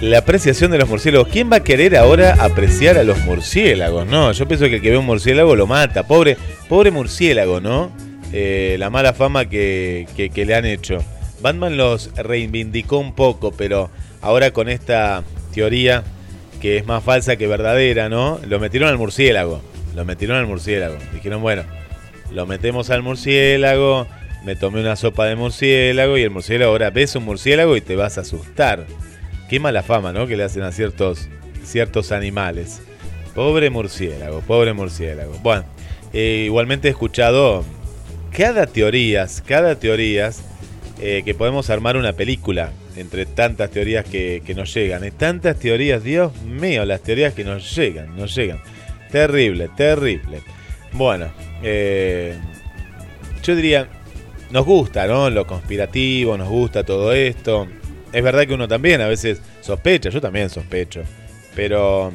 La 0.00 0.18
apreciación 0.18 0.72
de 0.72 0.78
los 0.78 0.88
murciélagos. 0.88 1.28
¿Quién 1.28 1.50
va 1.50 1.56
a 1.56 1.62
querer 1.64 1.96
ahora 1.96 2.36
apreciar 2.40 2.98
a 2.98 3.04
los 3.04 3.18
murciélagos? 3.24 4.04
No, 4.06 4.32
yo 4.32 4.48
pienso 4.48 4.64
que 4.66 4.76
el 4.76 4.82
que 4.82 4.90
ve 4.90 4.98
un 4.98 5.06
murciélago 5.06 5.54
lo 5.54 5.68
mata. 5.68 6.02
Pobre, 6.08 6.36
pobre 6.68 6.90
murciélago, 6.90 7.60
¿no? 7.60 7.92
Eh, 8.32 8.76
la 8.80 8.90
mala 8.90 9.12
fama 9.12 9.48
que- 9.48 10.06
que 10.34 10.44
le 10.44 10.54
han 10.56 10.64
hecho. 10.64 10.98
Batman 11.40 11.76
los 11.76 12.10
reivindicó 12.16 12.98
un 12.98 13.14
poco, 13.14 13.52
pero 13.52 13.90
ahora 14.22 14.52
con 14.52 14.68
esta 14.68 15.24
teoría 15.52 16.04
que 16.62 16.78
es 16.78 16.86
más 16.86 17.02
falsa 17.02 17.36
que 17.36 17.48
verdadera, 17.48 18.08
¿no? 18.08 18.40
Lo 18.46 18.60
metieron 18.60 18.88
al 18.88 18.96
murciélago. 18.96 19.60
Lo 19.96 20.04
metieron 20.04 20.36
al 20.36 20.46
murciélago. 20.46 20.96
Dijeron, 21.12 21.42
bueno, 21.42 21.64
lo 22.30 22.46
metemos 22.46 22.88
al 22.90 23.02
murciélago. 23.02 24.06
Me 24.44 24.56
tomé 24.56 24.80
una 24.80 24.96
sopa 24.96 25.26
de 25.26 25.34
murciélago 25.34 26.16
y 26.16 26.22
el 26.22 26.30
murciélago 26.30 26.70
ahora 26.70 26.90
ves 26.90 27.14
un 27.16 27.24
murciélago 27.24 27.76
y 27.76 27.80
te 27.80 27.96
vas 27.96 28.16
a 28.16 28.22
asustar. 28.22 28.86
Qué 29.50 29.60
mala 29.60 29.82
fama, 29.82 30.12
¿no? 30.12 30.26
Que 30.26 30.36
le 30.36 30.44
hacen 30.44 30.62
a 30.62 30.72
ciertos, 30.72 31.28
ciertos 31.64 32.12
animales. 32.12 32.80
Pobre 33.34 33.68
murciélago, 33.70 34.40
pobre 34.40 34.72
murciélago. 34.72 35.32
Bueno, 35.42 35.64
eh, 36.12 36.44
igualmente 36.46 36.88
he 36.88 36.90
escuchado 36.92 37.64
cada 38.30 38.66
teorías, 38.66 39.42
cada 39.44 39.74
teorías 39.76 40.42
eh, 41.00 41.22
que 41.24 41.34
podemos 41.34 41.70
armar 41.70 41.96
una 41.96 42.12
película 42.12 42.72
entre 42.96 43.26
tantas 43.26 43.70
teorías 43.70 44.04
que, 44.04 44.42
que 44.44 44.54
nos 44.54 44.72
llegan. 44.74 45.04
¿eh? 45.04 45.10
Tantas 45.10 45.58
teorías, 45.58 46.02
Dios 46.02 46.40
mío, 46.42 46.84
las 46.84 47.02
teorías 47.02 47.34
que 47.34 47.44
nos 47.44 47.74
llegan, 47.74 48.16
nos 48.16 48.34
llegan. 48.34 48.60
Terrible, 49.10 49.68
terrible. 49.76 50.40
Bueno, 50.92 51.30
eh, 51.62 52.38
yo 53.42 53.56
diría, 53.56 53.88
nos 54.50 54.66
gusta, 54.66 55.06
¿no? 55.06 55.30
Lo 55.30 55.46
conspirativo, 55.46 56.36
nos 56.36 56.48
gusta 56.48 56.84
todo 56.84 57.12
esto. 57.12 57.66
Es 58.12 58.22
verdad 58.22 58.46
que 58.46 58.54
uno 58.54 58.68
también 58.68 59.00
a 59.00 59.08
veces 59.08 59.40
sospecha, 59.60 60.10
yo 60.10 60.20
también 60.20 60.50
sospecho. 60.50 61.02
Pero, 61.54 62.12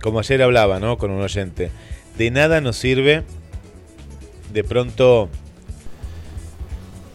como 0.00 0.20
ayer 0.20 0.42
hablaba, 0.42 0.78
¿no? 0.78 0.98
Con 0.98 1.10
un 1.10 1.22
oyente, 1.22 1.70
de 2.16 2.30
nada 2.30 2.60
nos 2.60 2.76
sirve 2.76 3.24
de 4.52 4.64
pronto 4.64 5.28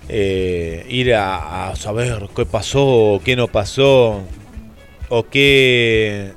eh, 0.09 0.85
ir 0.89 1.13
a, 1.15 1.73
saber 1.75 2.27
qué 2.35 2.45
pasó, 2.45 3.21
qué 3.23 3.35
no 3.35 3.47
pasó, 3.47 4.21
o 5.09 5.23
qué, 5.29 6.31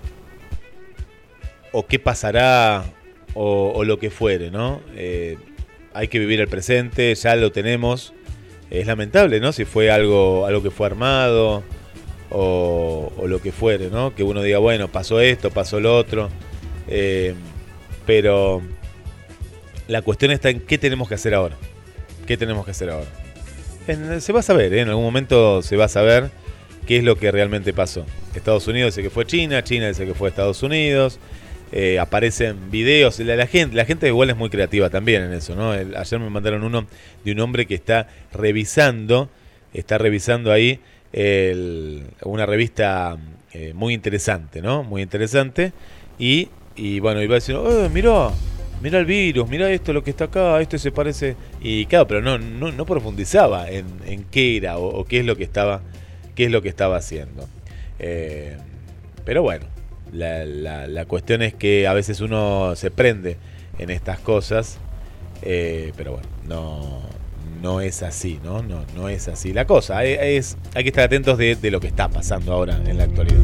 o 1.72 1.86
qué 1.86 1.98
pasará, 1.98 2.84
o, 3.34 3.84
lo 3.84 3.98
que 3.98 4.10
fuere, 4.10 4.50
¿no? 4.50 4.80
Eh, 4.96 5.36
hay 5.94 6.08
que 6.08 6.18
vivir 6.18 6.40
el 6.40 6.48
presente, 6.48 7.14
ya 7.14 7.36
lo 7.36 7.52
tenemos. 7.52 8.12
Es 8.70 8.86
lamentable, 8.86 9.40
¿no? 9.40 9.52
Si 9.52 9.64
fue 9.64 9.90
algo, 9.90 10.44
algo 10.46 10.62
que 10.62 10.70
fue 10.70 10.86
armado 10.86 11.62
o, 12.30 13.12
o 13.16 13.26
lo 13.26 13.40
que 13.40 13.52
fuere, 13.52 13.88
¿no? 13.90 14.14
Que 14.14 14.22
uno 14.22 14.42
diga, 14.42 14.58
bueno, 14.58 14.88
pasó 14.88 15.20
esto, 15.20 15.50
pasó 15.50 15.80
lo 15.80 15.96
otro. 15.96 16.28
Eh, 16.88 17.34
pero 18.06 18.62
la 19.86 20.02
cuestión 20.02 20.32
está 20.32 20.50
en 20.50 20.60
qué 20.60 20.78
tenemos 20.78 21.08
que 21.08 21.14
hacer 21.14 21.34
ahora. 21.34 21.56
¿Qué 22.26 22.36
tenemos 22.36 22.64
que 22.64 22.72
hacer 22.72 22.90
ahora? 22.90 23.08
Se 24.20 24.32
va 24.32 24.40
a 24.40 24.42
saber, 24.42 24.74
¿eh? 24.74 24.80
en 24.82 24.88
algún 24.88 25.04
momento 25.04 25.62
se 25.62 25.76
va 25.76 25.86
a 25.86 25.88
saber 25.88 26.30
qué 26.86 26.98
es 26.98 27.04
lo 27.04 27.16
que 27.16 27.30
realmente 27.32 27.72
pasó. 27.72 28.04
Estados 28.34 28.66
Unidos 28.66 28.94
dice 28.94 29.02
que 29.02 29.10
fue 29.10 29.24
China, 29.26 29.64
China 29.64 29.88
dice 29.88 30.04
que 30.04 30.14
fue 30.14 30.28
Estados 30.28 30.62
Unidos. 30.62 31.18
eh, 31.72 31.98
aparecen 31.98 32.70
videos. 32.70 33.18
La, 33.20 33.46
gente, 33.46 33.76
la 33.76 33.84
gente 33.84 34.06
igual 34.08 34.30
es 34.30 34.36
muy 34.36 34.48
creativa 34.50 34.88
también 34.88 35.22
en 35.24 35.32
eso, 35.34 35.54
¿no? 35.54 35.72
Ayer 35.72 36.18
me 36.18 36.30
mandaron 36.30 36.64
uno 36.64 36.86
de 37.24 37.32
un 37.32 37.40
hombre 37.40 37.66
que 37.66 37.74
está 37.74 38.08
revisando, 38.32 39.28
está 39.74 39.98
revisando 39.98 40.50
ahí 40.52 40.80
el- 41.12 42.04
una 42.22 42.46
revista 42.46 43.16
eh, 43.52 43.72
muy 43.74 43.92
interesante, 43.94 44.60
¿no? 44.62 44.82
Muy 44.82 45.02
interesante. 45.02 45.72
Y, 46.18 46.48
y 46.76 47.00
bueno, 47.00 47.22
iba 47.22 47.34
diciendo, 47.36 47.84
eh, 47.84 47.88
mirá, 47.90 48.30
mirá 48.82 48.98
el 48.98 49.06
virus, 49.06 49.48
mirá 49.48 49.70
esto, 49.70 49.92
lo 49.92 50.02
que 50.04 50.10
está 50.10 50.24
acá, 50.24 50.60
esto 50.60 50.78
se 50.78 50.90
parece. 50.92 51.36
Y 51.60 51.86
claro, 51.86 52.06
pero 52.06 52.20
no, 52.22 52.38
no, 52.38 52.86
profundizaba 52.86 53.68
en, 53.70 53.86
en 54.06 54.24
qué 54.24 54.56
era 54.56 54.78
o, 54.78 55.04
qué 55.04 55.20
es 55.20 55.24
lo 55.26 55.36
que 55.36 55.44
estaba, 55.44 55.82
qué 56.34 56.44
es 56.46 56.50
lo 56.50 56.62
que 56.62 56.68
estaba 56.68 56.96
haciendo. 56.96 57.48
Eh, 57.98 58.56
pero 59.24 59.42
bueno, 59.42 59.66
la, 60.12 60.44
la- 60.44 61.04
cuestión 61.04 61.42
es 61.42 61.54
que 61.54 61.86
a 61.86 61.92
veces 61.92 62.20
uno 62.20 62.74
se 62.76 62.90
prende 62.90 63.36
en 63.78 63.90
estas 63.90 64.18
cosas, 64.20 64.78
eh, 65.42 65.92
pero 65.96 66.12
bueno, 66.12 66.28
no, 66.46 67.02
no 67.62 67.80
es 67.80 68.02
así, 68.02 68.38
¿no? 68.42 68.62
No, 68.62 68.84
no 68.96 69.08
es 69.08 69.28
así 69.28 69.52
la 69.52 69.66
cosa. 69.66 69.98
Hay, 69.98 70.12
es, 70.18 70.56
hay 70.74 70.82
que 70.84 70.88
estar 70.90 71.04
atentos 71.04 71.36
de, 71.38 71.56
de 71.56 71.70
lo 71.70 71.80
que 71.80 71.88
está 71.88 72.08
pasando 72.08 72.52
ahora 72.52 72.80
en 72.86 72.96
la 72.98 73.04
actualidad. 73.04 73.40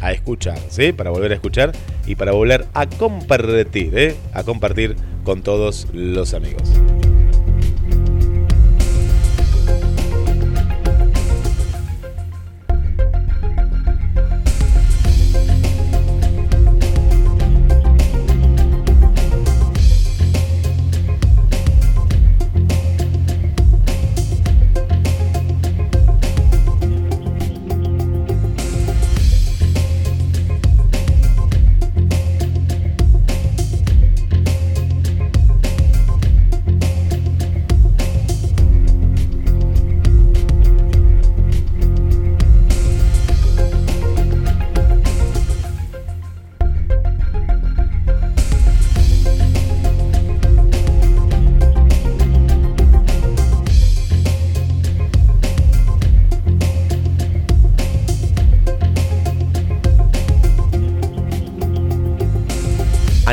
a 0.00 0.12
escuchar, 0.12 0.58
¿sí? 0.68 0.92
Para 0.92 1.10
volver 1.10 1.32
a 1.32 1.34
escuchar 1.34 1.72
y 2.06 2.14
para 2.14 2.32
volver 2.32 2.66
a 2.74 2.86
compartir, 2.86 3.98
¿eh? 3.98 4.16
A 4.32 4.42
compartir 4.42 4.96
con 5.24 5.42
todos 5.42 5.86
los 5.92 6.34
amigos. 6.34 6.62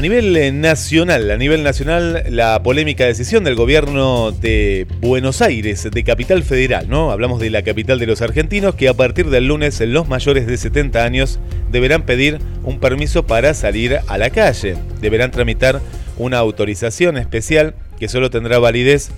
Nivel 0.08 0.38
eh, 0.38 0.54
nacional, 0.54 1.30
a 1.32 1.36
nivel 1.36 1.63
nacional, 1.63 2.24
la 2.30 2.63
polémica 2.63 3.04
decisión 3.04 3.43
del 3.43 3.56
gobierno 3.56 4.32
de 4.32 4.88
Buenos 5.02 5.41
Aires, 5.41 5.86
de 5.91 6.04
Capital 6.06 6.43
Federal, 6.43 6.88
¿no? 6.88 7.12
Hablamos 7.12 7.41
de 7.41 7.50
la 7.50 7.62
capital 7.62 8.00
de 8.00 8.08
los 8.08 8.22
argentinos, 8.22 8.74
que 8.76 8.88
a 8.88 8.93
partir 8.93 9.30
del 9.30 9.48
lunes 9.48 9.82
los 9.82 10.08
mayores 10.08 10.48
de 10.48 10.56
70 10.56 11.04
años 11.04 11.41
deberán 11.74 12.04
pedir 12.04 12.39
un 12.63 12.80
permiso 12.80 13.28
para 13.28 13.54
salir 13.54 14.00
a 14.08 14.17
la 14.17 14.30
calle. 14.30 14.78
Deberán 15.02 15.32
tramitar 15.32 15.82
una 16.17 16.38
autorización 16.38 17.17
especial 17.17 17.76
que 18.00 18.08
solo 18.08 18.30
tendrá 18.30 18.60
validez 18.60 19.10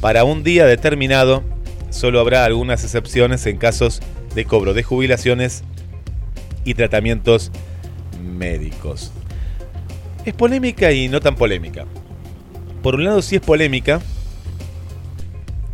para 0.00 0.24
un 0.24 0.42
día 0.42 0.66
determinado. 0.66 1.44
Solo 1.90 2.18
habrá 2.18 2.44
algunas 2.44 2.82
excepciones 2.82 3.46
en 3.46 3.58
casos 3.58 4.00
de 4.34 4.44
cobro 4.44 4.74
de 4.74 4.82
jubilaciones 4.82 5.62
y 6.64 6.74
tratamientos 6.74 7.52
médicos. 8.20 9.12
Es 10.24 10.34
polémica 10.34 10.92
y 10.92 11.08
no 11.08 11.20
tan 11.20 11.34
polémica. 11.34 11.84
Por 12.82 12.94
un 12.94 13.04
lado 13.04 13.22
sí 13.22 13.36
es 13.36 13.42
polémica. 13.42 14.00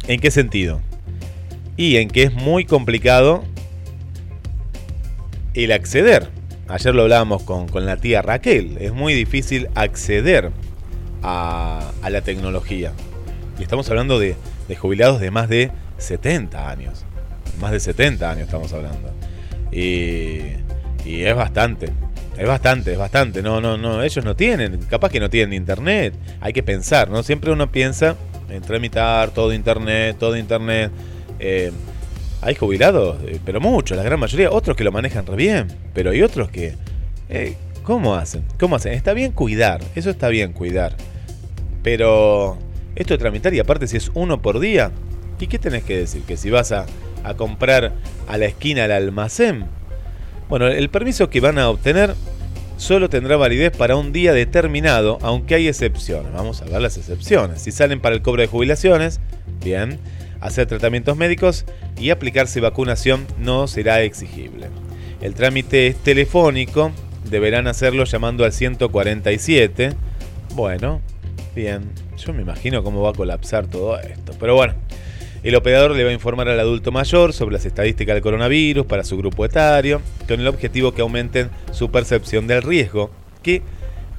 ¿En 0.07 0.21
qué 0.21 0.31
sentido? 0.31 0.81
Y 1.77 1.97
en 1.97 2.09
que 2.09 2.23
es 2.23 2.33
muy 2.33 2.65
complicado 2.65 3.45
el 5.55 5.73
acceder. 5.73 6.31
Ayer 6.67 6.95
lo 6.95 7.03
hablábamos 7.03 7.43
con, 7.43 7.69
con 7.69 7.85
la 7.85 7.99
tía 7.99 8.23
Raquel. 8.23 8.79
Es 8.81 8.93
muy 8.93 9.15
difícil 9.15 9.69
acceder 9.75 10.51
a, 11.23 11.93
la 12.09 12.21
tecnología. 12.23 12.93
Y 13.59 13.63
estamos 13.63 13.89
hablando 13.91 14.19
de, 14.19 14.37
jubilados 14.79 15.21
de 15.21 15.31
más 15.31 15.49
de 15.49 15.71
70 15.99 16.71
años. 16.71 17.05
Más 17.61 17.73
de 17.73 17.81
70 17.81 18.31
años 18.31 18.45
estamos 18.45 18.73
hablando. 18.73 19.13
Y 19.73 20.55
es 21.05 21.35
bastante. 21.35 21.93
Es 22.39 22.47
bastante, 22.47 22.93
es 22.93 22.99
bastante. 22.99 23.43
No, 23.43 23.61
no, 23.61 23.77
no. 23.77 24.03
Ellos 24.03 24.25
no 24.25 24.37
tienen. 24.37 24.79
Capaz 24.89 25.11
que 25.11 25.19
no 25.21 25.29
tienen 25.29 25.53
internet. 25.55 26.15
Hay 26.41 26.53
que 26.53 26.63
pensar, 26.63 27.11
¿no? 27.11 27.23
Siempre 27.23 27.51
uno 27.51 27.71
piensa 27.73 28.17
en 28.49 28.63
tramitar 28.63 29.31
todo 29.31 29.53
internet, 29.53 30.17
todo 30.19 30.37
internet. 30.37 30.93
Eh, 31.41 31.73
hay 32.41 32.55
jubilados, 32.55 33.19
eh, 33.27 33.41
pero 33.45 33.61
muchos, 33.61 33.97
la 33.97 34.05
gran 34.05 34.21
mayoría. 34.21 34.51
Otros 34.53 34.77
que 34.77 34.85
lo 34.85 34.93
manejan 34.93 35.27
re 35.27 35.35
bien. 35.37 35.67
Pero 35.95 36.11
hay 36.13 36.23
otros 36.23 36.49
que. 36.49 36.75
eh, 37.29 37.57
¿Cómo 37.83 38.15
hacen? 38.15 38.45
¿Cómo 38.61 38.77
hacen? 38.77 38.93
Está 38.93 39.15
bien 39.15 39.33
cuidar. 39.33 39.81
Eso 39.95 40.11
está 40.11 40.29
bien 40.29 40.53
cuidar. 40.53 40.95
Pero 41.83 42.59
esto 42.95 43.15
de 43.15 43.19
tramitar 43.19 43.55
y 43.55 43.61
aparte 43.61 43.87
si 43.89 43.97
es 43.97 44.11
uno 44.15 44.41
por 44.43 44.61
día. 44.61 44.93
¿Y 45.41 45.47
qué 45.47 45.59
tenés 45.59 45.85
que 45.85 45.99
decir? 45.99 46.23
Que 46.23 46.37
si 46.37 46.51
vas 46.51 46.71
a, 46.73 46.87
a 47.25 47.35
comprar 47.35 47.93
a 48.29 48.37
la 48.39 48.47
esquina 48.47 48.85
al 48.85 48.93
almacén. 48.93 49.65
Bueno, 50.49 50.67
el 50.69 50.89
permiso 50.89 51.29
que 51.29 51.41
van 51.41 51.59
a 51.59 51.69
obtener 51.69 52.15
solo 52.79 53.11
tendrá 53.11 53.37
validez 53.37 53.77
para 53.77 53.97
un 53.97 54.13
día 54.13 54.33
determinado, 54.33 55.19
aunque 55.21 55.57
hay 55.57 55.69
excepciones. 55.69 56.33
Vamos 56.33 56.63
a 56.63 56.65
ver 56.65 56.81
las 56.81 56.97
excepciones. 56.97 57.61
Si 57.61 57.73
salen 57.73 58.01
para 58.01 58.15
el 58.15 58.23
cobro 58.23 58.41
de 58.41 58.49
jubilaciones, 58.49 59.21
bien, 59.63 59.99
hacer 60.41 60.67
tratamientos 60.67 61.17
médicos 61.17 61.65
y 61.99 62.11
aplicarse 62.11 62.61
vacunación 62.61 63.27
no 63.39 63.67
será 63.67 64.03
exigible. 64.03 64.69
El 65.21 65.35
trámite 65.35 65.89
es 65.89 65.97
telefónico, 65.97 66.93
deberán 67.29 67.67
hacerlo 67.67 68.05
llamando 68.05 68.45
al 68.45 68.53
147. 68.53 69.93
Bueno, 70.55 71.03
bien, 71.55 71.91
yo 72.17 72.33
me 72.33 72.43
imagino 72.43 72.83
cómo 72.83 73.03
va 73.03 73.11
a 73.11 73.15
colapsar 73.15 73.67
todo 73.67 73.99
esto, 73.99 74.33
pero 74.39 74.55
bueno. 74.55 74.75
El 75.43 75.55
operador 75.55 75.95
le 75.95 76.03
va 76.03 76.11
a 76.11 76.15
informar 76.15 76.49
al 76.49 76.59
adulto 76.59 76.91
mayor 76.91 77.33
sobre 77.33 77.55
las 77.55 77.65
estadísticas 77.65 78.15
del 78.15 78.23
coronavirus 78.23 78.87
para 78.87 79.05
su 79.05 79.17
grupo 79.17 79.45
etario, 79.45 80.03
con 80.27 80.41
el 80.41 80.49
objetivo 80.49 80.95
que 80.95 81.03
aumenten 81.03 81.51
su 81.73 81.91
percepción 81.91 82.49
del 82.49 82.63
riesgo, 82.63 83.13
qué 83.43 83.63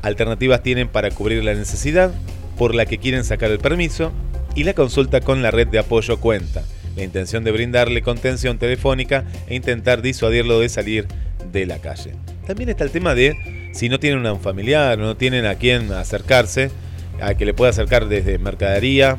alternativas 0.01 0.63
tienen 0.63 0.87
para 0.87 1.11
cubrir 1.11 1.43
la 1.43 1.53
necesidad 1.53 2.11
por 2.57 2.73
la 2.73 2.85
que 2.85 2.99
quieren 2.99 3.25
sacar 3.25 3.51
el 3.51 3.59
permiso 3.59 4.13
y 4.55 4.63
la 4.63 4.73
consulta 4.73 5.19
con 5.19 5.41
la 5.41 5.51
red 5.51 5.67
de 5.67 5.79
apoyo 5.79 6.19
cuenta. 6.19 6.63
La 6.95 7.03
intención 7.03 7.43
de 7.43 7.51
brindarle 7.51 8.01
contención 8.01 8.57
telefónica 8.57 9.25
e 9.47 9.55
intentar 9.55 10.01
disuadirlo 10.01 10.59
de 10.59 10.69
salir 10.69 11.07
de 11.51 11.65
la 11.65 11.79
calle. 11.79 12.13
También 12.47 12.69
está 12.69 12.85
el 12.85 12.91
tema 12.91 13.13
de 13.13 13.69
si 13.73 13.89
no 13.89 13.99
tienen 13.99 14.25
a 14.25 14.33
un 14.33 14.41
familiar, 14.41 14.97
no 14.97 15.15
tienen 15.15 15.45
a 15.45 15.55
quien 15.55 15.91
acercarse, 15.91 16.71
a 17.21 17.35
que 17.35 17.45
le 17.45 17.53
pueda 17.53 17.71
acercar 17.71 18.07
desde 18.07 18.37
mercadería 18.39 19.17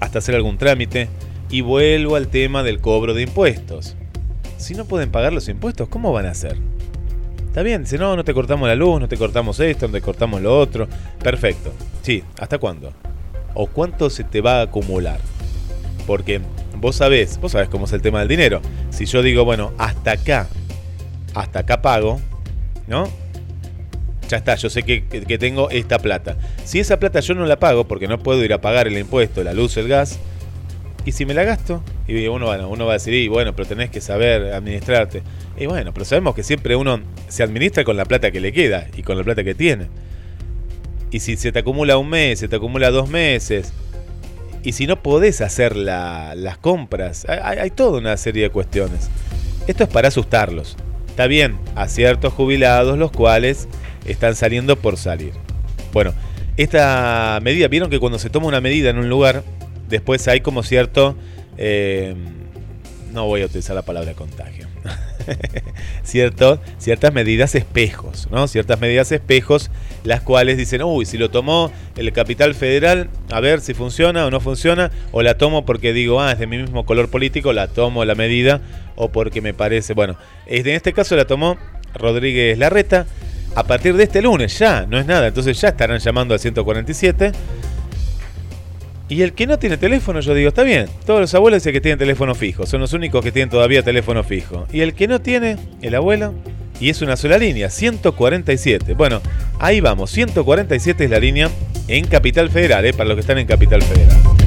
hasta 0.00 0.18
hacer 0.18 0.34
algún 0.34 0.58
trámite. 0.58 1.08
Y 1.50 1.62
vuelvo 1.62 2.16
al 2.16 2.28
tema 2.28 2.62
del 2.62 2.80
cobro 2.80 3.12
de 3.14 3.22
impuestos. 3.22 3.96
Si 4.56 4.74
no 4.74 4.84
pueden 4.84 5.10
pagar 5.10 5.32
los 5.32 5.48
impuestos, 5.48 5.88
¿cómo 5.88 6.12
van 6.12 6.26
a 6.26 6.30
hacer? 6.30 6.56
Está 7.46 7.62
bien, 7.62 7.82
dice, 7.82 7.98
no, 7.98 8.14
no 8.14 8.24
te 8.24 8.32
cortamos 8.32 8.68
la 8.68 8.76
luz, 8.76 9.00
no 9.00 9.08
te 9.08 9.16
cortamos 9.16 9.58
esto, 9.58 9.88
no 9.88 9.92
te 9.92 10.00
cortamos 10.00 10.40
lo 10.40 10.56
otro. 10.56 10.86
Perfecto. 11.20 11.72
Sí, 12.02 12.22
¿hasta 12.38 12.58
cuándo? 12.58 12.92
¿O 13.54 13.66
cuánto 13.66 14.08
se 14.10 14.22
te 14.22 14.40
va 14.40 14.60
a 14.60 14.62
acumular? 14.62 15.18
Porque 16.06 16.40
vos 16.76 16.94
sabés, 16.96 17.38
vos 17.40 17.52
sabés 17.52 17.68
cómo 17.68 17.86
es 17.86 17.92
el 17.92 18.02
tema 18.02 18.20
del 18.20 18.28
dinero. 18.28 18.60
Si 18.90 19.06
yo 19.06 19.22
digo, 19.22 19.44
bueno, 19.44 19.72
hasta 19.78 20.12
acá, 20.12 20.48
hasta 21.34 21.60
acá 21.60 21.82
pago, 21.82 22.20
¿no? 22.86 23.08
Ya 24.30 24.36
está, 24.36 24.54
yo 24.54 24.70
sé 24.70 24.84
que, 24.84 25.02
que- 25.06 25.38
tengo 25.38 25.70
esta 25.70 25.98
plata. 25.98 26.36
Si 26.64 26.78
esa 26.78 27.00
plata 27.00 27.18
yo 27.18 27.34
no 27.34 27.46
la 27.46 27.58
pago, 27.58 27.88
porque 27.88 28.06
no 28.06 28.20
puedo 28.20 28.44
ir 28.44 28.52
a 28.52 28.60
pagar 28.60 28.86
el 28.86 28.96
impuesto, 28.96 29.42
la 29.42 29.52
luz, 29.54 29.76
el 29.76 29.88
gas, 29.88 30.20
y 31.04 31.10
si 31.10 31.26
me 31.26 31.34
la 31.34 31.42
gasto, 31.42 31.82
y 32.06 32.28
uno, 32.28 32.46
bueno, 32.46 32.68
uno 32.68 32.86
va 32.86 32.92
a 32.92 32.94
decir, 32.94 33.12
y 33.12 33.26
bueno, 33.26 33.56
pero 33.56 33.66
tenés 33.68 33.90
que 33.90 34.00
saber 34.00 34.52
administrarte. 34.54 35.22
Y 35.58 35.66
bueno, 35.66 35.92
pero 35.92 36.04
sabemos 36.04 36.36
que 36.36 36.44
siempre 36.44 36.76
uno 36.76 37.00
se 37.26 37.42
administra 37.42 37.82
con 37.82 37.96
la 37.96 38.04
plata 38.04 38.30
que 38.30 38.38
le 38.38 38.52
queda 38.52 38.86
y 38.96 39.02
con 39.02 39.18
la 39.18 39.24
plata 39.24 39.42
que 39.42 39.56
tiene. 39.56 39.88
Y 41.10 41.18
si 41.18 41.36
se 41.36 41.50
te 41.50 41.58
acumula 41.58 41.96
un 41.96 42.08
mes, 42.08 42.38
se 42.38 42.46
te 42.46 42.54
acumula 42.54 42.90
dos 42.92 43.08
meses, 43.10 43.72
y 44.62 44.72
si 44.72 44.86
no 44.86 45.02
podés 45.02 45.40
hacer 45.40 45.74
la- 45.74 46.36
las 46.36 46.56
compras, 46.56 47.26
hay 47.28 47.70
toda 47.70 47.98
una 47.98 48.16
serie 48.16 48.44
de 48.44 48.50
cuestiones. 48.50 49.10
Esto 49.66 49.82
es 49.84 49.90
para 49.90 50.06
asustarlos. 50.06 50.76
Está 51.08 51.26
bien, 51.26 51.58
a 51.74 51.88
ciertos 51.88 52.32
jubilados 52.32 52.96
los 52.96 53.10
cuales 53.10 53.66
están 54.04 54.34
saliendo 54.34 54.76
por 54.76 54.96
salir. 54.96 55.32
Bueno, 55.92 56.12
esta 56.56 57.38
medida, 57.42 57.68
vieron 57.68 57.90
que 57.90 57.98
cuando 57.98 58.18
se 58.18 58.30
toma 58.30 58.46
una 58.46 58.60
medida 58.60 58.90
en 58.90 58.98
un 58.98 59.08
lugar, 59.08 59.42
después 59.88 60.26
hay 60.28 60.40
como 60.40 60.62
cierto... 60.62 61.16
eh, 61.56 62.14
no 63.12 63.26
voy 63.26 63.42
a 63.42 63.46
utilizar 63.46 63.74
la 63.74 63.82
palabra 63.82 64.14
contagio. 64.14 64.66
Cierto, 66.02 66.60
ciertas 66.78 67.12
medidas 67.12 67.54
espejos, 67.54 68.28
¿no? 68.30 68.48
Ciertas 68.48 68.80
medidas 68.80 69.12
espejos, 69.12 69.70
las 70.04 70.22
cuales 70.22 70.56
dicen, 70.56 70.82
uy, 70.82 71.04
si 71.04 71.18
lo 71.18 71.30
tomó 71.30 71.70
el 71.96 72.12
capital 72.12 72.54
federal, 72.54 73.10
a 73.30 73.40
ver 73.40 73.60
si 73.60 73.74
funciona 73.74 74.26
o 74.26 74.30
no 74.30 74.40
funciona, 74.40 74.90
o 75.12 75.22
la 75.22 75.36
tomo 75.36 75.64
porque 75.64 75.92
digo, 75.92 76.20
ah, 76.20 76.32
es 76.32 76.38
de 76.38 76.46
mi 76.46 76.58
mismo 76.58 76.86
color 76.86 77.10
político, 77.10 77.52
la 77.52 77.68
tomo 77.68 78.04
la 78.04 78.14
medida, 78.14 78.60
o 78.96 79.10
porque 79.10 79.40
me 79.40 79.54
parece, 79.54 79.92
bueno, 79.92 80.16
en 80.46 80.68
este 80.68 80.92
caso 80.92 81.16
la 81.16 81.26
tomó 81.26 81.58
Rodríguez 81.94 82.56
Larreta, 82.58 83.06
a 83.54 83.64
partir 83.64 83.96
de 83.96 84.04
este 84.04 84.22
lunes 84.22 84.58
ya, 84.58 84.86
no 84.86 84.98
es 84.98 85.06
nada, 85.06 85.28
entonces 85.28 85.60
ya 85.60 85.68
estarán 85.68 85.98
llamando 85.98 86.34
al 86.34 86.40
147. 86.40 87.32
Y 89.08 89.22
el 89.22 89.32
que 89.32 89.46
no 89.48 89.58
tiene 89.58 89.76
teléfono, 89.76 90.20
yo 90.20 90.34
digo, 90.34 90.50
está 90.50 90.62
bien. 90.62 90.86
Todos 91.04 91.20
los 91.20 91.34
abuelos 91.34 91.60
dicen 91.60 91.72
que 91.72 91.80
tienen 91.80 91.98
teléfono 91.98 92.36
fijo. 92.36 92.64
Son 92.64 92.80
los 92.80 92.92
únicos 92.92 93.24
que 93.24 93.32
tienen 93.32 93.50
todavía 93.50 93.82
teléfono 93.82 94.22
fijo. 94.22 94.68
Y 94.72 94.82
el 94.82 94.94
que 94.94 95.08
no 95.08 95.20
tiene, 95.20 95.56
el 95.82 95.96
abuelo, 95.96 96.32
y 96.78 96.90
es 96.90 97.02
una 97.02 97.16
sola 97.16 97.36
línea, 97.36 97.70
147. 97.70 98.94
Bueno, 98.94 99.20
ahí 99.58 99.80
vamos. 99.80 100.12
147 100.12 101.04
es 101.04 101.10
la 101.10 101.18
línea 101.18 101.50
en 101.88 102.06
Capital 102.06 102.50
Federal, 102.50 102.84
¿eh? 102.86 102.92
para 102.92 103.08
los 103.08 103.16
que 103.16 103.22
están 103.22 103.38
en 103.38 103.48
Capital 103.48 103.82
Federal. 103.82 104.39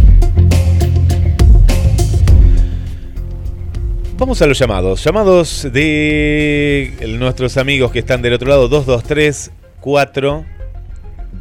Vamos 4.24 4.42
a 4.42 4.48
los 4.48 4.58
llamados. 4.58 5.04
Llamados 5.04 5.68
de 5.70 6.94
nuestros 7.20 7.58
amigos 7.58 7.92
que 7.92 8.00
están 8.00 8.22
del 8.22 8.32
otro 8.32 8.48
lado. 8.48 8.70
223 8.70 9.52
4 9.82 10.46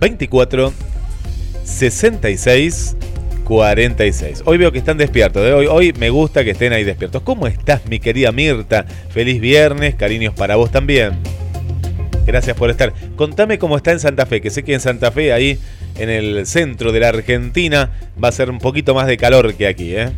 24 0.01 0.73
66 1.63 2.97
46. 3.45 4.43
Hoy 4.47 4.59
veo 4.59 4.73
que 4.73 4.79
están 4.79 4.99
despiertos. 4.99 5.47
¿eh? 5.47 5.53
Hoy, 5.53 5.67
hoy 5.69 5.93
me 5.93 6.11
gusta 6.11 6.43
que 6.43 6.51
estén 6.51 6.73
ahí 6.73 6.83
despiertos. 6.83 7.23
¿Cómo 7.23 7.47
estás, 7.47 7.87
mi 7.87 8.01
querida 8.01 8.33
Mirta? 8.33 8.85
Feliz 9.11 9.41
viernes, 9.41 9.95
cariños 9.95 10.35
para 10.35 10.57
vos 10.57 10.73
también. 10.73 11.13
Gracias 12.27 12.57
por 12.57 12.69
estar. 12.69 12.93
Contame 13.15 13.61
cómo 13.61 13.77
está 13.77 13.93
en 13.93 14.01
Santa 14.01 14.27
Fe, 14.27 14.41
que 14.41 14.51
sé 14.51 14.65
que 14.65 14.75
en 14.75 14.81
Santa 14.81 15.13
Fe, 15.13 15.33
ahí 15.33 15.57
en 16.01 16.11
el 16.11 16.47
centro 16.47 16.91
de 16.91 16.99
la 16.99 17.11
Argentina, 17.11 17.93
va 18.23 18.27
a 18.27 18.33
ser 18.33 18.51
un 18.51 18.59
poquito 18.59 18.93
más 18.93 19.07
de 19.07 19.17
calor 19.17 19.55
que 19.55 19.69
aquí, 19.69 19.95
¿eh? 19.95 20.11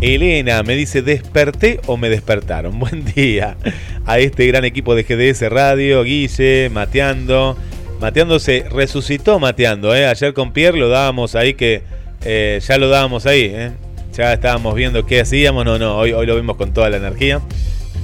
Elena 0.00 0.62
me 0.62 0.74
dice, 0.74 1.00
¿desperté 1.00 1.80
o 1.86 1.96
me 1.96 2.10
despertaron? 2.10 2.78
Buen 2.78 3.04
día 3.04 3.56
a 4.04 4.18
este 4.18 4.46
gran 4.46 4.64
equipo 4.64 4.94
de 4.94 5.04
GDS 5.04 5.48
Radio, 5.50 6.02
Guille, 6.02 6.70
Mateando. 6.70 7.56
Mateando 8.00 8.38
se 8.38 8.66
resucitó 8.70 9.38
Mateando, 9.38 9.96
¿eh? 9.96 10.06
Ayer 10.06 10.34
con 10.34 10.52
Pierre 10.52 10.78
lo 10.78 10.90
dábamos 10.90 11.34
ahí 11.34 11.54
que 11.54 11.82
eh, 12.24 12.60
ya 12.66 12.76
lo 12.76 12.90
dábamos 12.90 13.24
ahí, 13.24 13.50
¿eh? 13.54 13.70
Ya 14.12 14.34
estábamos 14.34 14.74
viendo 14.74 15.06
qué 15.06 15.20
hacíamos, 15.20 15.64
no, 15.64 15.78
no, 15.78 15.96
hoy, 15.96 16.12
hoy 16.12 16.26
lo 16.26 16.36
vimos 16.36 16.56
con 16.56 16.74
toda 16.74 16.90
la 16.90 16.98
energía. 16.98 17.40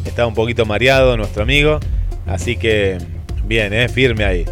Estaba 0.06 0.26
un 0.28 0.34
poquito 0.34 0.64
mareado 0.64 1.16
nuestro 1.16 1.42
amigo, 1.42 1.78
así 2.26 2.56
que 2.56 2.98
Bien, 3.44 3.72
eh, 3.74 3.88
firme 3.88 4.24
ahí. 4.24 4.44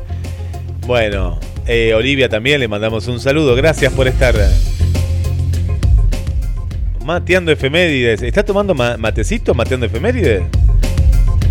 Bueno, 0.86 1.38
Olivia 1.94 2.28
también 2.28 2.60
le 2.60 2.68
mandamos 2.68 3.06
un 3.06 3.20
saludo. 3.20 3.54
Gracias 3.54 3.92
por 3.92 4.08
estar 4.08 4.34
mateando 7.10 7.50
efemérides. 7.50 8.22
¿Está 8.22 8.44
tomando 8.44 8.72
ma- 8.72 8.96
matecito 8.96 9.52
mateando 9.52 9.86
efemérides? 9.86 10.42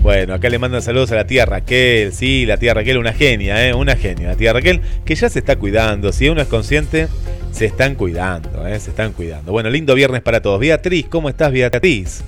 Bueno, 0.01 0.34
acá 0.34 0.47
le 0.47 0.57
mandan 0.57 0.82
saludos 0.82 1.12
a 1.12 1.16
la 1.16 1.28
tía 1.28 1.45
Raquel. 1.45 2.14
Sí, 2.14 2.45
la 2.45 2.55
tía 2.55 2.74
Raquel, 2.74 2.97
una 2.97 3.12
genia, 3.12 3.68
¿eh? 3.68 3.74
Una 3.74 3.97
genia. 3.97 4.30
La 4.30 4.36
tía 4.38 4.53
Raquel, 4.53 4.80
que 5.03 5.16
ya 5.16 5.28
se 5.28 5.39
está 5.39 5.57
cuidando. 5.57 6.14
Si 6.14 6.30
uno 6.30 6.41
es 6.41 6.47
consciente, 6.47 7.10
se 7.51 7.66
están 7.66 7.95
cuidando, 7.95 8.66
¿eh? 8.66 8.80
Se 8.80 8.91
están 8.91 9.12
cuidando. 9.12 9.51
Bueno, 9.51 9.70
lindo 9.70 9.93
viernes 9.95 10.22
para 10.22 10.41
todos. 10.41 10.62
Beatriz, 10.62 11.07
¿cómo 11.10 11.28
estás, 11.28 11.51
Beatriz? 11.51 12.22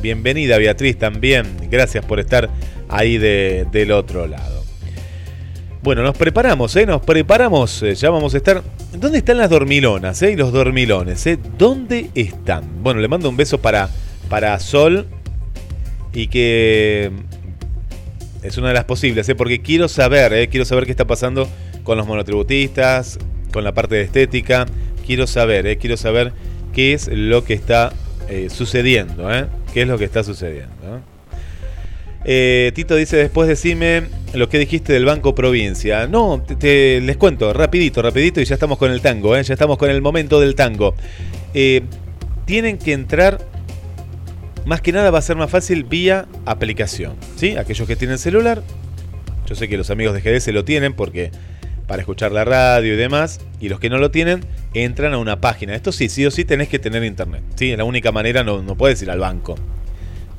Bienvenida, 0.00 0.56
Beatriz, 0.58 0.96
también. 0.96 1.44
Gracias 1.68 2.04
por 2.04 2.20
estar 2.20 2.48
ahí 2.88 3.18
de- 3.18 3.66
del 3.72 3.90
otro 3.90 4.28
lado. 4.28 4.61
Bueno, 5.82 6.04
nos 6.04 6.16
preparamos, 6.16 6.76
¿eh? 6.76 6.86
Nos 6.86 7.02
preparamos. 7.02 7.82
eh, 7.82 7.96
ya 7.96 8.08
vamos 8.10 8.34
a 8.34 8.36
estar. 8.36 8.62
¿Dónde 8.92 9.18
están 9.18 9.38
las 9.38 9.50
dormilonas, 9.50 10.22
eh? 10.22 10.30
Y 10.30 10.36
los 10.36 10.52
dormilones, 10.52 11.26
¿eh? 11.26 11.40
¿Dónde 11.58 12.08
están? 12.14 12.84
Bueno, 12.84 13.00
le 13.00 13.08
mando 13.08 13.28
un 13.28 13.36
beso 13.36 13.60
para, 13.60 13.88
para 14.28 14.56
Sol. 14.60 15.08
Y 16.12 16.28
que 16.28 17.10
es 18.44 18.58
una 18.58 18.68
de 18.68 18.74
las 18.74 18.84
posibles, 18.84 19.28
¿eh? 19.28 19.34
Porque 19.34 19.60
quiero 19.60 19.88
saber, 19.88 20.32
¿eh? 20.34 20.48
Quiero 20.48 20.64
saber 20.64 20.84
qué 20.84 20.92
está 20.92 21.06
pasando 21.06 21.48
con 21.82 21.98
los 21.98 22.06
monotributistas, 22.06 23.18
con 23.52 23.64
la 23.64 23.74
parte 23.74 23.96
de 23.96 24.02
estética. 24.02 24.66
Quiero 25.04 25.26
saber, 25.26 25.66
¿eh? 25.66 25.78
Quiero 25.78 25.96
saber 25.96 26.32
qué 26.72 26.92
es 26.92 27.08
lo 27.08 27.42
que 27.44 27.54
está 27.54 27.92
sucediendo, 28.48 29.34
¿eh? 29.34 29.46
¿Qué 29.74 29.82
es 29.82 29.88
lo 29.88 29.98
que 29.98 30.04
está 30.04 30.22
sucediendo? 30.22 31.02
¿Eh? 32.24 32.72
Tito 32.74 32.96
dice 32.96 33.16
después 33.16 33.48
decime 33.48 34.04
lo 34.34 34.48
que 34.48 34.58
dijiste 34.58 34.92
del 34.92 35.04
Banco 35.04 35.34
Provincia. 35.34 36.06
No, 36.06 36.42
te, 36.42 37.00
les 37.00 37.16
cuento, 37.16 37.52
rapidito, 37.52 38.02
rapidito 38.02 38.40
y 38.40 38.44
ya 38.44 38.54
estamos 38.54 38.78
con 38.78 38.90
el 38.90 39.00
tango, 39.00 39.36
¿eh? 39.36 39.42
ya 39.42 39.54
estamos 39.54 39.78
con 39.78 39.90
el 39.90 40.00
momento 40.02 40.40
del 40.40 40.54
tango. 40.54 40.94
Eh, 41.54 41.82
tienen 42.44 42.78
que 42.78 42.92
entrar, 42.92 43.38
más 44.64 44.80
que 44.80 44.92
nada 44.92 45.10
va 45.10 45.18
a 45.18 45.22
ser 45.22 45.36
más 45.36 45.50
fácil 45.50 45.84
vía 45.84 46.26
aplicación. 46.46 47.14
¿sí? 47.36 47.56
Aquellos 47.56 47.86
que 47.86 47.96
tienen 47.96 48.18
celular, 48.18 48.62
yo 49.46 49.54
sé 49.54 49.68
que 49.68 49.76
los 49.76 49.90
amigos 49.90 50.14
de 50.14 50.20
GDS 50.20 50.48
lo 50.48 50.64
tienen 50.64 50.94
porque 50.94 51.30
para 51.86 52.00
escuchar 52.00 52.32
la 52.32 52.44
radio 52.44 52.94
y 52.94 52.96
demás, 52.96 53.40
y 53.60 53.68
los 53.68 53.78
que 53.78 53.90
no 53.90 53.98
lo 53.98 54.10
tienen, 54.10 54.40
entran 54.72 55.12
a 55.12 55.18
una 55.18 55.40
página. 55.40 55.74
Esto 55.74 55.92
sí, 55.92 56.08
sí 56.08 56.24
o 56.24 56.30
sí 56.30 56.44
tenés 56.44 56.68
que 56.68 56.78
tener 56.78 57.04
internet. 57.04 57.42
¿sí? 57.56 57.76
La 57.76 57.84
única 57.84 58.12
manera, 58.12 58.42
no, 58.44 58.62
no 58.62 58.76
puedes 58.76 59.02
ir 59.02 59.10
al 59.10 59.18
banco. 59.18 59.56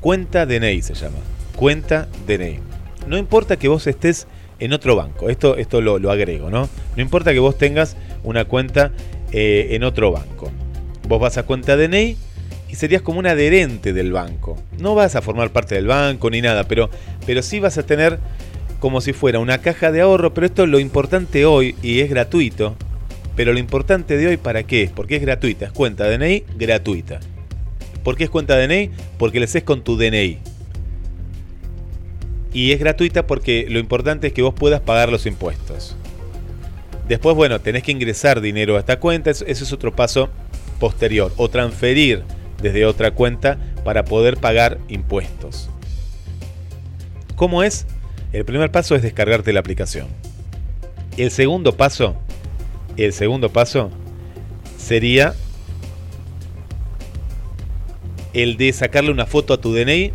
Cuenta 0.00 0.46
DNI 0.46 0.82
se 0.82 0.94
llama. 0.94 1.18
Cuenta 1.64 2.08
DNI. 2.26 2.58
No 3.06 3.16
importa 3.16 3.56
que 3.56 3.68
vos 3.68 3.86
estés 3.86 4.26
en 4.58 4.74
otro 4.74 4.96
banco, 4.96 5.30
esto, 5.30 5.56
esto 5.56 5.80
lo, 5.80 6.10
agrego, 6.10 6.50
¿no? 6.50 6.68
No 6.94 7.02
importa 7.02 7.32
que 7.32 7.38
vos 7.38 7.56
tengas 7.56 7.96
una 8.22 8.44
cuenta 8.44 8.92
eh, 9.32 9.68
en 9.70 9.82
otro 9.82 10.12
banco. 10.12 10.52
Vos 11.08 11.18
vas 11.18 11.38
a 11.38 11.44
cuenta 11.44 11.78
DNI 11.78 12.18
y 12.68 12.74
serías 12.74 13.00
como 13.00 13.18
un 13.18 13.26
adherente 13.26 13.94
del 13.94 14.12
banco. 14.12 14.58
No 14.78 14.94
vas 14.94 15.16
a 15.16 15.22
formar 15.22 15.52
parte 15.52 15.74
del 15.74 15.86
banco 15.86 16.28
ni 16.28 16.42
nada, 16.42 16.64
pero, 16.64 16.90
pero 17.24 17.40
sí 17.40 17.60
vas 17.60 17.78
a 17.78 17.86
tener 17.86 18.18
como 18.78 19.00
si 19.00 19.14
fuera 19.14 19.38
una 19.38 19.56
caja 19.56 19.90
de 19.90 20.02
ahorro, 20.02 20.34
pero 20.34 20.46
esto 20.46 20.64
es 20.64 20.68
lo 20.68 20.80
importante 20.80 21.46
hoy 21.46 21.76
y 21.82 22.00
es 22.00 22.10
gratuito. 22.10 22.76
Pero 23.36 23.54
lo 23.54 23.58
importante 23.58 24.18
de 24.18 24.26
hoy, 24.26 24.36
¿para 24.36 24.64
qué 24.64 24.82
es? 24.82 24.90
Porque 24.90 25.16
es 25.16 25.22
gratuita, 25.22 25.64
es 25.64 25.72
cuenta 25.72 26.10
DNI 26.10 26.44
gratuita. 26.58 27.20
¿Por 28.02 28.18
qué 28.18 28.24
es 28.24 28.30
cuenta 28.30 28.58
DNI? 28.58 28.90
Porque 29.16 29.38
le 29.38 29.46
haces 29.46 29.62
con 29.62 29.82
tu 29.82 29.96
DNI. 29.96 30.52
Y 32.54 32.72
es 32.72 32.78
gratuita 32.78 33.26
porque 33.26 33.66
lo 33.68 33.80
importante 33.80 34.28
es 34.28 34.32
que 34.32 34.40
vos 34.40 34.54
puedas 34.54 34.80
pagar 34.80 35.10
los 35.10 35.26
impuestos. 35.26 35.96
Después, 37.08 37.36
bueno, 37.36 37.60
tenés 37.60 37.82
que 37.82 37.92
ingresar 37.92 38.40
dinero 38.40 38.76
a 38.76 38.80
esta 38.80 38.98
cuenta, 38.98 39.30
eso 39.30 39.44
es 39.44 39.72
otro 39.72 39.94
paso 39.94 40.30
posterior. 40.78 41.32
O 41.36 41.50
transferir 41.50 42.22
desde 42.62 42.86
otra 42.86 43.10
cuenta 43.10 43.58
para 43.84 44.04
poder 44.04 44.38
pagar 44.38 44.78
impuestos. 44.88 45.68
¿Cómo 47.34 47.62
es? 47.62 47.86
El 48.32 48.44
primer 48.44 48.70
paso 48.70 48.94
es 48.94 49.02
descargarte 49.02 49.52
la 49.52 49.60
aplicación. 49.60 50.06
El 51.16 51.30
segundo 51.30 51.76
paso, 51.76 52.16
el 52.96 53.12
segundo 53.12 53.50
paso 53.50 53.90
sería 54.78 55.34
el 58.32 58.56
de 58.56 58.72
sacarle 58.72 59.10
una 59.10 59.26
foto 59.26 59.54
a 59.54 59.60
tu 59.60 59.72
DNI 59.72 60.12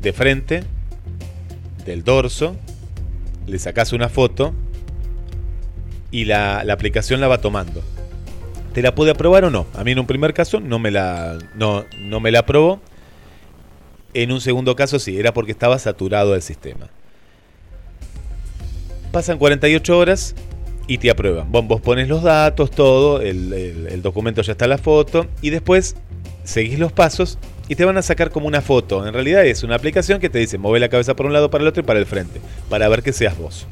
de 0.00 0.12
frente, 0.12 0.64
del 1.86 2.04
dorso, 2.04 2.56
le 3.46 3.58
sacas 3.58 3.92
una 3.92 4.08
foto 4.08 4.52
y 6.10 6.24
la, 6.24 6.64
la 6.64 6.72
aplicación 6.72 7.20
la 7.20 7.28
va 7.28 7.38
tomando. 7.40 7.82
¿Te 8.74 8.82
la 8.82 8.94
puede 8.94 9.12
aprobar 9.12 9.44
o 9.44 9.50
no? 9.50 9.66
A 9.74 9.84
mí 9.84 9.92
en 9.92 9.98
un 9.98 10.06
primer 10.06 10.34
caso 10.34 10.60
no 10.60 10.78
me 10.78 10.90
la, 10.90 11.38
no, 11.54 11.84
no 11.98 12.20
me 12.20 12.30
la 12.30 12.40
aprobó. 12.40 12.80
En 14.12 14.32
un 14.32 14.40
segundo 14.40 14.76
caso 14.76 14.98
sí, 14.98 15.18
era 15.18 15.32
porque 15.32 15.52
estaba 15.52 15.78
saturado 15.78 16.34
el 16.34 16.42
sistema. 16.42 16.88
Pasan 19.12 19.38
48 19.38 19.96
horas 19.98 20.34
y 20.88 20.98
te 20.98 21.10
aprueban. 21.10 21.50
Vos, 21.50 21.80
pones 21.80 22.08
los 22.08 22.22
datos, 22.22 22.70
todo, 22.70 23.20
el, 23.20 23.52
el- 23.52 23.86
el 23.88 24.02
documento 24.02 24.42
ya 24.42 24.52
está 24.52 24.66
la 24.66 24.78
foto 24.78 25.26
y 25.40 25.50
después 25.50 25.96
seguís 26.44 26.78
los 26.78 26.92
pasos 26.92 27.38
y 27.68 27.74
te 27.74 27.84
van 27.84 27.96
a 27.96 28.02
sacar 28.02 28.30
como 28.30 28.46
una 28.46 28.60
foto. 28.60 29.06
En 29.06 29.12
realidad 29.12 29.44
es 29.44 29.62
una 29.62 29.74
aplicación 29.74 30.20
que 30.20 30.28
te 30.28 30.38
dice 30.38 30.58
mueve 30.58 30.80
la 30.80 30.88
cabeza 30.88 31.16
por 31.16 31.26
un 31.26 31.32
lado, 31.32 31.50
para 31.50 31.62
el 31.62 31.68
otro 31.68 31.82
y 31.82 31.86
para 31.86 31.98
el 31.98 32.06
frente, 32.06 32.40
para 32.68 32.88
ver 32.88 33.02
que 33.02 33.12
seas 33.12 33.36
vos. 33.36 33.66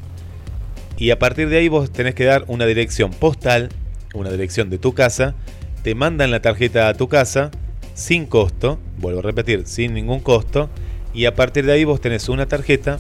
Y 0.97 1.11
a 1.11 1.19
partir 1.19 1.49
de 1.49 1.59
ahí 1.59 1.69
vos 1.69 1.91
tenés 1.91 2.15
que 2.15 2.25
dar 2.25 2.45
una 2.47 2.67
dirección 2.67 3.11
postal, 3.11 3.69
una 4.15 4.31
dirección 4.31 4.71
de 4.71 4.79
tu 4.79 4.95
casa, 4.95 5.35
te 5.83 5.95
mandan 5.95 6.31
la 6.31 6.41
tarjeta 6.41 6.89
a 6.89 6.95
tu 6.95 7.09
casa 7.09 7.51
sin 7.95 8.27
costo, 8.27 8.79
vuelvo 8.99 9.21
a 9.21 9.23
repetir, 9.23 9.67
sin 9.67 9.95
ningún 9.95 10.21
costo, 10.21 10.71
y 11.13 11.27
a 11.27 11.35
partir 11.35 11.67
de 11.67 11.73
ahí 11.73 11.85
vos 11.85 12.01
tenés 12.01 12.29
una 12.29 12.47
tarjeta 12.47 12.99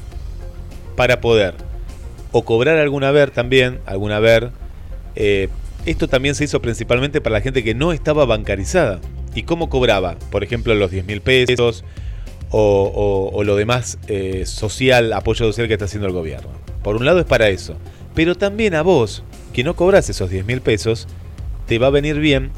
para 0.97 1.21
poder 1.21 1.55
o 2.31 2.45
cobrar 2.45 2.79
algún 2.79 3.05
haber 3.05 3.31
también, 3.31 3.81
algún 3.87 4.13
haber. 4.13 4.51
eh, 5.15 5.49
esto 5.87 6.09
también 6.09 6.35
se 6.35 6.45
hizo 6.45 6.63
principalmente 6.63 7.21
para 7.21 7.35
la 7.35 7.41
gente 7.43 7.63
que 7.63 7.75
no 7.75 7.93
estaba 7.93 8.25
bancarizada. 8.25 9.01
¿Y 9.35 9.43
cómo 9.43 9.69
cobraba? 9.69 10.17
Por 10.31 10.45
ejemplo, 10.45 10.75
los 10.75 10.91
10 10.91 11.07
mil 11.07 11.21
pesos 11.21 11.85
o, 12.51 13.43
lo 13.45 13.57
demás 13.57 13.99
eh, 14.07 14.45
social, 14.47 15.13
apoyo 15.13 15.47
social 15.47 15.67
que 15.67 15.75
está 15.75 15.87
haciendo 15.87 16.07
el 16.07 16.13
gobierno. 16.13 16.51
Por 16.83 16.97
un 16.97 17.05
lado 17.05 17.19
es 17.19 17.27
para 17.27 17.49
eso. 17.49 17.77
Pero 18.15 18.37
también 18.37 18.75
a 18.75 18.83
vos, 18.83 19.25
que 19.53 19.65
no 19.65 19.75
cobras 19.75 20.09
esos 20.09 20.31
10 20.31 20.47
mil 20.47 20.61
pesos, 20.61 21.09
te 21.67 21.79
va 21.79 21.89
a 21.89 21.91
venir 21.91 22.19
bien 22.19 22.53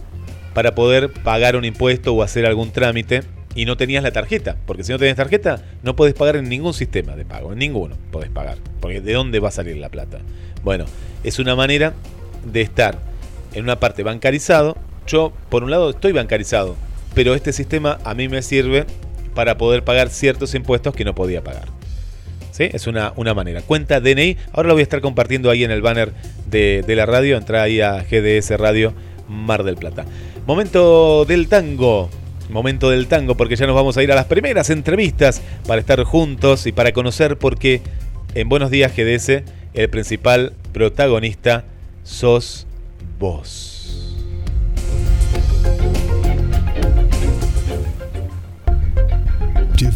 para 0.53 0.75
poder 0.75 1.13
pagar 1.13 1.57
un 1.57 1.65
impuesto 1.65 2.15
o 2.15 2.23
hacer 2.23 2.45
algún 2.45 2.73
trámite 2.73 3.23
y 3.55 3.65
no 3.65 3.77
tenías 3.77 4.03
la 4.03 4.11
tarjeta. 4.11 4.57
Porque 4.67 4.85
si 4.85 4.93
no 4.93 4.99
tenés 4.99 5.17
tarjeta, 5.17 5.63
no 5.83 5.97
podés 5.97 6.15
pagar 6.15 6.37
en 6.37 6.49
ningún 6.49 6.75
sistema 6.75 7.17
de 7.17 7.25
pago. 7.25 7.53
En 7.53 7.59
ninguno 7.59 7.97
podés 8.11 8.31
pagar. 8.31 8.59
Porque 8.81 9.01
¿de 9.01 9.15
dónde 9.15 9.41
va 9.41 9.49
a 9.49 9.53
salir 9.53 9.79
la 9.79 9.89
plata? 9.89 10.19
Bueno, 10.63 10.85
es 11.25 11.39
una 11.39 11.57
manera 11.57 11.95
de 12.45 12.61
estar 12.61 12.99
en 13.55 13.65
una 13.65 13.81
parte 13.81 14.03
bancarizado. 14.03 14.77
Yo, 15.07 15.33
por 15.49 15.65
un 15.65 15.71
lado, 15.71 15.91
estoy 15.91 16.13
bancarizado. 16.13 16.77
Pero 17.15 17.35
este 17.35 17.53
sistema 17.53 17.99
a 18.05 18.15
mí 18.15 18.29
me 18.29 18.43
sirve 18.43 18.87
para 19.35 19.57
poder 19.57 19.85
pagar 19.85 20.11
ciertos 20.11 20.55
impuestos 20.55 20.95
que 20.95 21.05
no 21.05 21.15
podía 21.15 21.43
pagar. 21.43 21.69
¿Sí? 22.51 22.69
Es 22.73 22.87
una, 22.87 23.13
una 23.17 23.35
manera. 23.35 23.63
Cuenta 23.63 24.01
DNI. 24.01 24.37
Ahora 24.53 24.69
lo 24.69 24.75
voy 24.75 24.81
a 24.81 24.83
estar 24.83 25.01
compartiendo 25.01 25.51
ahí 25.51 25.65
en 25.65 25.71
el 25.71 25.83
banner 25.83 26.13
de, 26.47 26.83
de 26.87 26.97
la 26.97 27.07
radio. 27.07 27.37
Entra 27.37 27.63
ahí 27.63 27.81
a 27.81 28.03
GDS 28.03 28.59
Radio 28.59 28.95
Mar 29.29 29.63
del 29.63 29.77
Plata. 29.77 30.05
Momento 30.47 31.25
del 31.25 31.49
tango. 31.49 32.09
Momento 32.49 32.91
del 32.91 33.09
tango 33.09 33.37
porque 33.37 33.57
ya 33.57 33.67
nos 33.67 33.75
vamos 33.75 33.97
a 33.97 34.03
ir 34.03 34.13
a 34.13 34.15
las 34.15 34.27
primeras 34.27 34.71
entrevistas 34.71 35.43
para 35.67 35.81
estar 35.81 36.03
juntos 36.05 36.67
y 36.67 36.73
para 36.73 36.93
conocer 36.93 37.37
porque 37.37 37.83
en 38.35 38.49
Buenos 38.49 38.71
Días 38.71 38.93
GDS 38.97 39.43
el 39.75 39.91
principal 39.91 40.53
protagonista 40.73 41.65
sos 42.05 42.67
vos. 43.19 43.76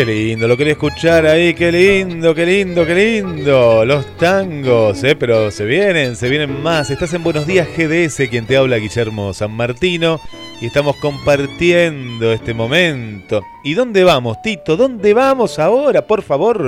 Qué 0.00 0.06
lindo, 0.06 0.48
lo 0.48 0.56
quería 0.56 0.72
escuchar 0.72 1.26
ahí, 1.26 1.52
qué 1.52 1.70
lindo, 1.70 2.34
qué 2.34 2.46
lindo, 2.46 2.86
qué 2.86 2.94
lindo. 2.94 3.84
Los 3.84 4.16
tangos, 4.16 5.04
¿eh? 5.04 5.14
pero 5.14 5.50
se 5.50 5.66
vienen, 5.66 6.16
se 6.16 6.30
vienen 6.30 6.62
más. 6.62 6.88
Estás 6.88 7.12
en 7.12 7.22
Buenos 7.22 7.46
Días 7.46 7.68
GDS, 7.76 8.26
quien 8.30 8.46
te 8.46 8.56
habla 8.56 8.78
Guillermo 8.78 9.34
San 9.34 9.50
Martino, 9.50 10.18
y 10.62 10.64
estamos 10.68 10.96
compartiendo 10.96 12.32
este 12.32 12.54
momento. 12.54 13.42
¿Y 13.62 13.74
dónde 13.74 14.02
vamos, 14.02 14.40
Tito? 14.42 14.74
¿Dónde 14.74 15.12
vamos 15.12 15.58
ahora, 15.58 16.06
por 16.06 16.22
favor? 16.22 16.62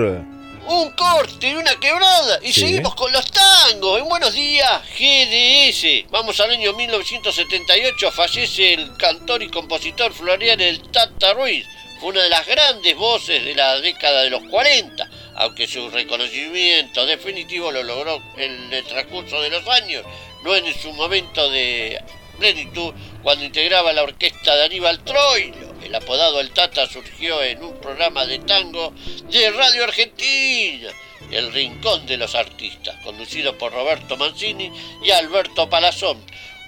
Un 0.66 0.90
corte 0.90 1.48
y 1.48 1.54
una 1.54 1.74
quebrada. 1.80 2.38
Y 2.42 2.52
Sí. 2.52 2.60
seguimos 2.60 2.94
con 2.94 3.10
los 3.14 3.24
tangos. 3.32 3.98
En 3.98 4.10
buenos 4.10 4.34
días, 4.34 4.82
GDS. 4.98 6.04
Vamos 6.10 6.38
al 6.38 6.50
año 6.50 6.74
1978. 6.74 8.12
Fallece 8.12 8.74
el 8.74 8.94
cantor 8.98 9.42
y 9.42 9.48
compositor 9.48 10.12
Florian 10.12 10.60
el 10.60 10.82
Tata 10.82 11.32
Ruiz. 11.32 11.64
Una 12.02 12.20
de 12.20 12.30
las 12.30 12.44
grandes 12.46 12.96
voces 12.96 13.44
de 13.44 13.54
la 13.54 13.80
década 13.80 14.22
de 14.22 14.30
los 14.30 14.42
40. 14.48 15.08
Aunque 15.36 15.68
su 15.68 15.88
reconocimiento 15.88 17.06
definitivo 17.06 17.70
lo 17.70 17.84
logró 17.84 18.20
en 18.36 18.72
el 18.72 18.84
transcurso 18.84 19.40
de 19.40 19.50
los 19.50 19.66
años. 19.68 20.04
No 20.42 20.56
en 20.56 20.74
su 20.74 20.92
momento 20.92 21.48
de 21.48 22.02
plenitud 22.38 22.92
cuando 23.22 23.44
integraba 23.44 23.92
la 23.92 24.02
orquesta 24.02 24.56
de 24.56 24.64
Aníbal 24.64 25.04
Troilo. 25.04 25.74
El 25.84 25.94
apodado 25.94 26.40
El 26.40 26.50
Tata 26.50 26.88
surgió 26.88 27.40
en 27.40 27.62
un 27.62 27.78
programa 27.80 28.26
de 28.26 28.40
tango 28.40 28.92
de 29.30 29.50
Radio 29.50 29.84
Argentina, 29.84 30.90
El 31.30 31.52
Rincón 31.52 32.04
de 32.06 32.16
los 32.16 32.34
Artistas, 32.34 32.96
conducido 33.04 33.56
por 33.56 33.72
Roberto 33.72 34.16
Mancini 34.16 34.72
y 35.04 35.12
Alberto 35.12 35.70
Palazón. 35.70 36.18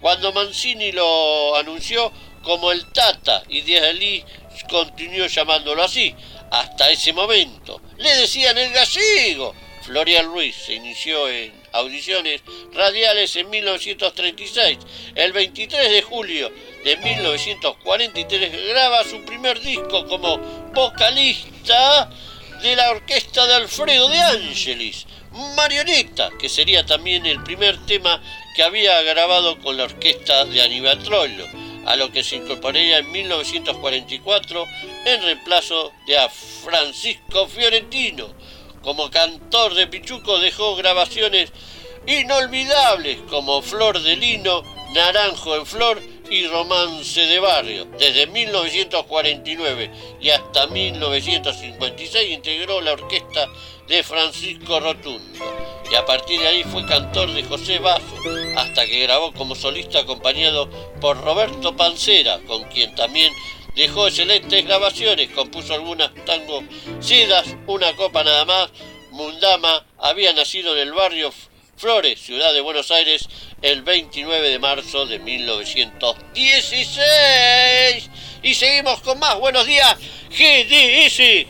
Cuando 0.00 0.32
Mancini 0.32 0.92
lo 0.92 1.56
anunció 1.56 2.12
como 2.44 2.70
El 2.70 2.86
Tata 2.92 3.42
y 3.48 3.74
allí 3.74 4.24
continuó 4.68 5.26
llamándolo 5.26 5.82
así, 5.82 6.14
hasta 6.50 6.90
ese 6.90 7.12
momento. 7.12 7.80
Le 7.98 8.14
decían 8.16 8.56
el 8.58 8.72
gallego. 8.72 9.54
Florian 9.82 10.26
Ruiz 10.26 10.56
se 10.56 10.74
inició 10.74 11.28
en 11.28 11.52
audiciones 11.72 12.40
radiales 12.72 13.36
en 13.36 13.50
1936. 13.50 14.78
El 15.14 15.32
23 15.32 15.90
de 15.90 16.02
julio 16.02 16.50
de 16.84 16.96
1943 16.96 18.68
graba 18.68 19.04
su 19.04 19.22
primer 19.24 19.60
disco 19.60 20.06
como 20.06 20.38
vocalista 20.72 22.08
de 22.62 22.76
la 22.76 22.90
orquesta 22.90 23.46
de 23.46 23.54
Alfredo 23.54 24.08
de 24.08 24.18
Angelis, 24.18 25.06
Marioneta, 25.54 26.30
que 26.40 26.48
sería 26.48 26.86
también 26.86 27.26
el 27.26 27.42
primer 27.42 27.84
tema 27.84 28.22
que 28.56 28.62
había 28.62 29.02
grabado 29.02 29.60
con 29.60 29.76
la 29.76 29.84
orquesta 29.84 30.46
de 30.46 30.62
Aníbal 30.62 31.02
Troilo, 31.02 31.46
a 31.86 31.96
lo 31.96 32.10
que 32.10 32.24
se 32.24 32.36
incorporaría 32.36 32.98
en 32.98 33.10
1944 33.12 34.64
en 35.04 35.22
reemplazo 35.22 35.92
de 36.06 36.18
a 36.18 36.28
Francisco 36.28 37.46
Fiorentino. 37.48 38.28
Como 38.82 39.10
cantor 39.10 39.74
de 39.74 39.86
Pichuco 39.86 40.38
dejó 40.38 40.76
grabaciones 40.76 41.52
inolvidables 42.06 43.18
como 43.30 43.62
Flor 43.62 44.00
de 44.00 44.16
Lino, 44.16 44.62
Naranjo 44.94 45.56
en 45.56 45.66
Flor 45.66 46.13
y 46.30 46.46
Romance 46.46 47.20
de 47.20 47.38
Barrio. 47.38 47.86
Desde 47.98 48.26
1949 48.26 49.90
y 50.20 50.30
hasta 50.30 50.66
1956 50.66 52.30
integró 52.30 52.80
la 52.80 52.92
orquesta 52.92 53.48
de 53.86 54.02
Francisco 54.02 54.80
Rotundo 54.80 55.64
y 55.90 55.94
a 55.94 56.06
partir 56.06 56.40
de 56.40 56.48
ahí 56.48 56.64
fue 56.64 56.86
cantor 56.86 57.32
de 57.32 57.44
José 57.44 57.78
Basso 57.78 58.16
hasta 58.56 58.86
que 58.86 59.00
grabó 59.00 59.32
como 59.32 59.54
solista 59.54 60.00
acompañado 60.00 60.68
por 61.00 61.20
Roberto 61.22 61.76
Pancera, 61.76 62.40
con 62.46 62.64
quien 62.64 62.94
también 62.94 63.32
dejó 63.76 64.06
excelentes 64.06 64.64
grabaciones, 64.64 65.30
compuso 65.30 65.74
algunas 65.74 66.12
tangos 66.24 66.64
Sedas, 67.00 67.56
una 67.66 67.94
copa 67.96 68.24
nada 68.24 68.44
más, 68.44 68.70
Mundama, 69.10 69.84
había 69.98 70.32
nacido 70.32 70.72
en 70.74 70.80
el 70.80 70.92
barrio 70.92 71.32
Flores, 71.76 72.20
ciudad 72.20 72.52
de 72.52 72.60
Buenos 72.60 72.90
Aires, 72.90 73.28
el 73.64 73.82
29 73.82 74.50
de 74.50 74.58
marzo 74.58 75.06
de 75.06 75.18
1916. 75.18 78.10
Y 78.42 78.52
seguimos 78.52 79.00
con 79.00 79.18
más. 79.18 79.40
Buenos 79.40 79.66
días, 79.66 79.96
GDS. 80.28 81.46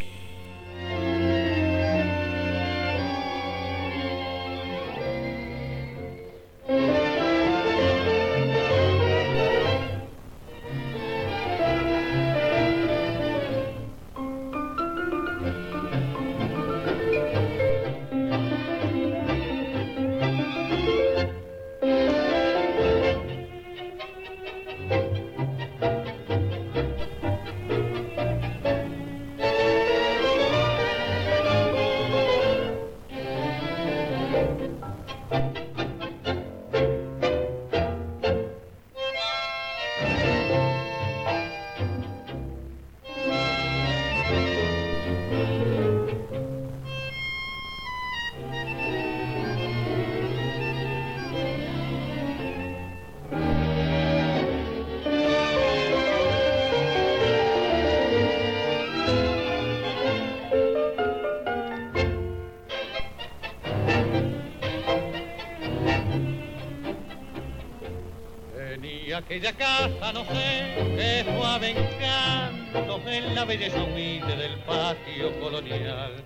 Aquella 69.35 69.53
casa, 69.53 70.13
no 70.13 70.25
sé, 70.27 70.95
qué 70.97 71.25
suave 71.25 71.71
encanto 71.71 73.01
en 73.09 73.35
la 73.35 73.45
belleza 73.45 73.83
humilde 73.83 74.37
del 74.37 74.59
patio 74.61 75.41
colonial. 75.41 76.25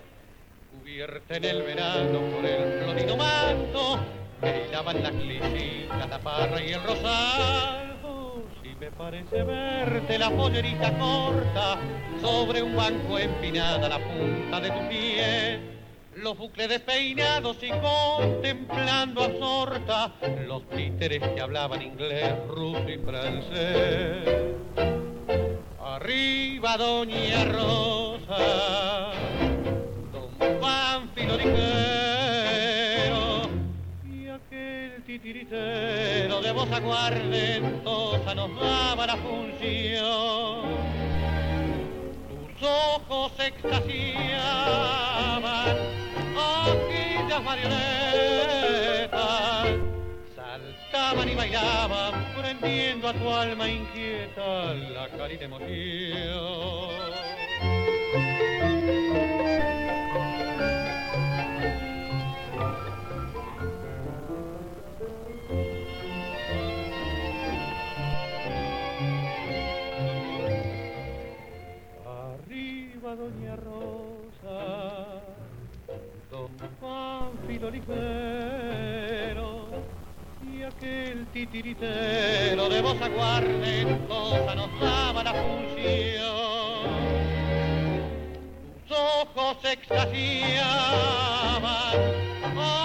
Cubierta 0.70 1.36
en 1.36 1.44
el 1.44 1.62
verano 1.62 2.20
por 2.20 2.44
el 2.44 2.82
florido 2.82 3.16
manto, 3.16 3.98
me 4.42 4.66
hilaban 4.66 5.02
las 5.02 5.14
lisitas, 5.14 6.10
la 6.10 6.18
parra 6.18 6.62
y 6.62 6.72
el 6.72 6.82
rosal. 6.82 7.96
Oh, 8.04 8.42
si 8.62 8.74
me 8.74 8.90
parece 8.90 9.42
verte 9.42 10.18
la 10.18 10.30
pollerita 10.30 10.92
corta, 10.98 11.78
sobre 12.20 12.62
un 12.62 12.76
banco 12.76 13.18
empinada 13.18 13.88
la 13.88 13.98
punta 13.98 14.60
de 14.60 14.70
tu 14.70 14.88
pie 14.90 15.77
los 16.18 16.36
bucles 16.36 16.68
despeinados 16.68 17.56
y 17.62 17.70
contemplando 17.70 19.22
absorta 19.22 20.14
los 20.46 20.68
títeres 20.70 21.20
que 21.20 21.40
hablaban 21.40 21.82
inglés, 21.82 22.34
ruso 22.48 22.88
y 22.88 22.98
francés. 22.98 24.54
Arriba 25.80 26.76
Doña 26.76 27.44
Rosa, 27.44 29.12
Don 30.12 30.60
Pánfilo 30.60 31.36
ligero 31.36 33.42
y 34.04 34.28
aquel 34.28 35.02
titiritero 35.04 36.40
de 36.40 36.52
voz 36.52 36.70
aguardentosa 36.72 38.34
nos 38.34 38.60
daba 38.60 39.06
la 39.06 39.16
función 39.16 40.78
tus 42.58 42.68
ojos 42.68 43.32
extasiaban, 43.38 44.34
aquellas 46.48 47.42
marionetas 47.42 47.78
saltaban 50.34 51.28
y 51.28 51.34
bailaban, 51.34 52.14
prendiendo 52.36 53.08
a 53.08 53.12
tu 53.12 53.30
alma 53.30 53.68
inquieta 53.68 54.74
la 54.74 55.08
cálida 55.08 55.44
emoción. 55.44 57.27
Pánfilo 77.68 77.70
ligero 77.70 79.68
y 80.40 80.62
aquel 80.62 81.26
titiritero 81.32 82.68
de 82.68 82.80
voz 82.80 83.00
aguardentosa 83.00 84.54
nos 84.54 84.80
daba 84.80 85.22
la 85.22 85.34
función. 85.34 85.68
se 89.62 89.72
extasiaban, 89.72 90.68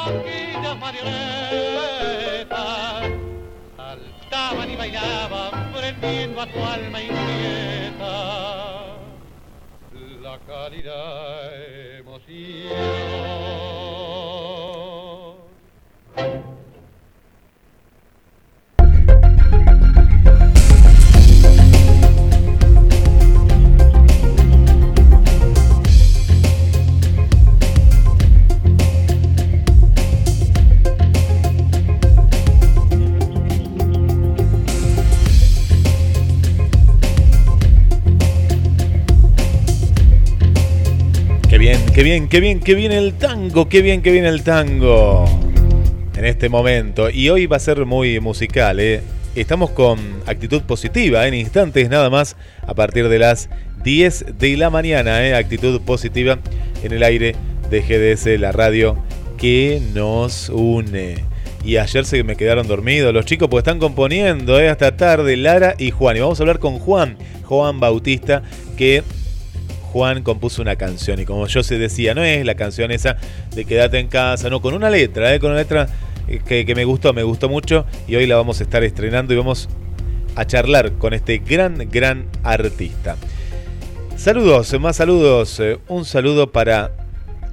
aquellas 0.06 0.80
marionetas 0.80 1.12
saltaban 3.76 4.72
y 4.72 4.76
bailaban, 4.76 5.74
prendiendo 5.74 6.42
a 6.42 6.48
tu 6.48 6.64
alma 6.64 7.02
inquieta 7.02 8.54
la 10.22 10.40
cálida 10.40 11.52
emoción. 12.00 13.93
Bien, 41.64 41.86
qué 41.94 42.04
bien, 42.04 42.28
qué 42.28 42.42
bien, 42.42 42.60
qué 42.60 42.76
bien 42.76 42.92
el 42.92 43.14
tango, 43.14 43.70
qué 43.70 43.82
bien, 43.82 44.02
qué 44.02 44.12
bien 44.12 44.26
el 44.26 44.44
tango. 44.44 45.24
En 46.14 46.26
este 46.26 46.50
momento. 46.50 47.10
Y 47.10 47.30
hoy 47.30 47.46
va 47.46 47.56
a 47.56 47.60
ser 47.62 47.86
muy 47.86 48.20
musical, 48.20 48.82
¿eh? 48.82 49.02
Estamos 49.34 49.70
con 49.70 49.98
actitud 50.26 50.62
positiva 50.64 51.26
en 51.26 51.36
instantes 51.36 51.90
nada 51.90 52.10
más 52.10 52.36
a 52.68 52.74
partir 52.74 53.08
de 53.08 53.18
las 53.18 53.50
10 53.82 54.38
de 54.38 54.58
la 54.58 54.70
mañana, 54.72 55.26
¿eh? 55.26 55.36
Actitud 55.36 55.80
positiva 55.84 56.38
en 56.84 56.92
el 56.92 57.02
aire 57.02 57.34
de 57.70 57.82
GDS, 57.82 58.38
la 58.42 58.52
radio 58.52 58.98
que 59.38 59.82
nos 59.94 60.50
une. 60.50 61.24
Y 61.64 61.78
ayer 61.78 62.04
se 62.04 62.26
me 62.26 62.36
quedaron 62.36 62.68
dormidos 62.68 63.14
los 63.14 63.24
chicos 63.24 63.48
porque 63.48 63.70
están 63.70 63.80
componiendo 63.80 64.60
¿eh? 64.60 64.68
hasta 64.68 64.98
tarde, 64.98 65.38
Lara 65.38 65.76
y 65.78 65.92
Juan. 65.92 66.18
Y 66.18 66.20
vamos 66.20 66.42
a 66.42 66.44
hablar 66.44 66.60
con 66.60 66.80
Juan, 66.80 67.16
Juan 67.46 67.80
Bautista, 67.80 68.44
que 68.76 69.02
Juan 69.94 70.24
compuso 70.24 70.64
una 70.64 70.76
canción 70.76 71.20
y 71.20 71.26
como 71.26 71.46
yo 71.46 71.62
se 71.62 71.78
decía, 71.78 72.16
no 72.16 72.24
es 72.24 72.44
la 72.44 72.56
canción 72.56 72.90
esa 72.90 73.16
de 73.54 73.64
quédate 73.64 74.00
en 74.00 74.08
casa, 74.08 74.50
no, 74.50 74.60
con 74.60 74.74
una 74.74 74.90
letra, 74.90 75.36
¿eh? 75.36 75.40
con 75.40 75.52
una 75.52 75.60
letra 75.60 75.88
eh, 76.28 76.66
que, 76.66 76.74
me 76.74 76.84
gustó, 76.84 77.14
me 77.14 77.22
gustó 77.22 77.48
mucho 77.48 77.86
y 78.08 78.16
hoy 78.16 78.26
la 78.26 78.36
vamos 78.36 78.60
a 78.60 78.64
estar 78.64 78.84
estrenando 78.84 79.36
y 79.36 79.38
vamos 79.38 79.70
a 80.36 80.46
charlar 80.48 80.94
con 80.94 81.14
este 81.14 81.38
gran, 81.38 81.88
gran 81.92 82.26
artista. 82.42 83.18
Saludos, 84.18 84.74
más 84.80 84.96
saludos, 84.96 85.60
eh, 85.60 85.78
un 85.88 86.06
saludo 86.06 86.52
para 86.52 86.92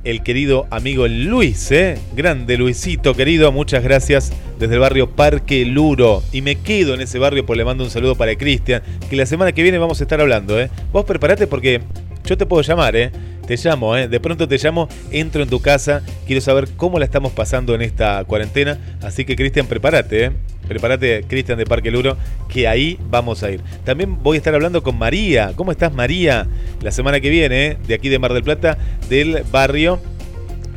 el 0.03 0.23
querido 0.23 0.67
amigo 0.71 1.07
Luis, 1.09 1.71
¿eh? 1.73 1.99
grande 2.17 2.57
Luisito 2.57 3.15
querido, 3.15 3.53
muchas 3.53 3.85
gracias 3.85 4.33
desde 4.59 4.75
el 4.75 4.81
barrio 4.81 5.11
Parque 5.11 5.67
Luro. 5.67 6.23
Y 6.33 6.41
me 6.41 6.57
quedo 6.57 6.95
en 6.95 7.03
ese 7.03 7.19
barrio, 7.19 7.45
pues 7.45 7.59
le 7.59 7.67
mando 7.67 7.85
un 7.85 7.91
saludo 7.91 8.15
para 8.15 8.35
Cristian, 8.35 8.83
que 9.11 9.17
la 9.17 9.27
semana 9.27 9.53
que 9.53 9.63
viene 9.63 9.77
vamos 9.77 10.01
a 10.01 10.05
estar 10.05 10.23
hablando. 10.23 10.59
¿eh? 10.59 10.71
Vos 10.91 11.05
preparate 11.05 11.47
porque 11.47 11.83
yo 12.25 12.37
te 12.37 12.47
puedo 12.47 12.63
llamar, 12.63 12.97
¿eh? 12.97 13.11
Te 13.47 13.57
llamo, 13.57 13.97
¿eh? 13.97 14.07
De 14.07 14.21
pronto 14.21 14.47
te 14.47 14.59
llamo, 14.59 14.89
entro 15.11 15.43
en 15.43 15.49
tu 15.49 15.61
casa, 15.61 16.03
quiero 16.27 16.41
saber 16.41 16.69
cómo 16.77 16.99
la 17.01 17.05
estamos 17.05 17.33
pasando 17.33 17.75
en 17.75 17.83
esta 17.83 18.23
cuarentena. 18.25 18.79
Así 19.03 19.25
que 19.25 19.35
Cristian, 19.35 19.67
prepárate, 19.67 20.25
¿eh? 20.27 20.31
Prepárate, 20.69 21.25
Cristian 21.27 21.59
de 21.59 21.67
Parque 21.67 21.91
Luro, 21.91 22.17
que 22.49 22.69
ahí 22.69 22.97
vamos 23.11 23.43
a 23.43 23.51
ir. 23.51 23.61
También 23.85 24.23
voy 24.23 24.37
a 24.37 24.39
estar 24.39 24.55
hablando 24.55 24.85
con 24.85 24.97
María. 24.97 25.53
¿Cómo 25.57 25.73
estás, 25.73 25.93
María? 25.93 26.47
La 26.81 26.93
semana 26.93 27.19
que 27.19 27.29
viene, 27.29 27.67
¿eh? 27.67 27.77
de 27.89 27.95
aquí 27.95 28.09
de 28.09 28.21
Mar 28.21 28.35
del 28.35 28.45
Plata, 28.45 28.79
del 29.09 29.43
barrio, 29.51 30.01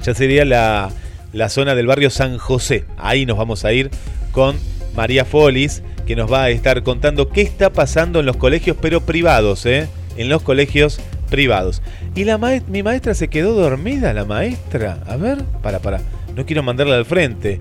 ya 0.02 0.16
sería 0.16 0.44
la, 0.44 0.90
la 1.32 1.50
zona 1.50 1.76
del 1.76 1.86
barrio 1.86 2.10
San 2.10 2.40
José. 2.40 2.86
Ahí 2.98 3.28
nos 3.28 3.38
vamos 3.38 3.66
a 3.66 3.74
ir 3.74 3.92
con 4.32 4.56
María 4.96 5.26
Folis, 5.26 5.84
que 6.08 6.16
nos 6.16 6.32
va 6.32 6.46
a 6.46 6.50
estar 6.50 6.82
contando 6.82 7.30
qué 7.30 7.42
está 7.42 7.72
pasando 7.72 8.20
en 8.20 8.26
los 8.26 8.38
colegios, 8.38 8.78
pero 8.82 9.02
privados, 9.02 9.68
¿eh? 9.68 9.88
En 10.18 10.28
los 10.28 10.42
colegios 10.42 10.96
privados. 10.96 11.13
Y 12.16 12.26
la 12.26 12.38
mi 12.68 12.84
maestra 12.84 13.16
se 13.16 13.28
quedó 13.28 13.54
dormida, 13.54 14.14
la 14.14 14.24
maestra. 14.24 15.00
A 15.08 15.18
ver, 15.18 15.44
para, 15.64 15.80
para. 15.80 16.00
No 16.36 16.46
quiero 16.46 16.62
mandarla 16.62 16.96
al 16.96 17.06
frente. 17.06 17.60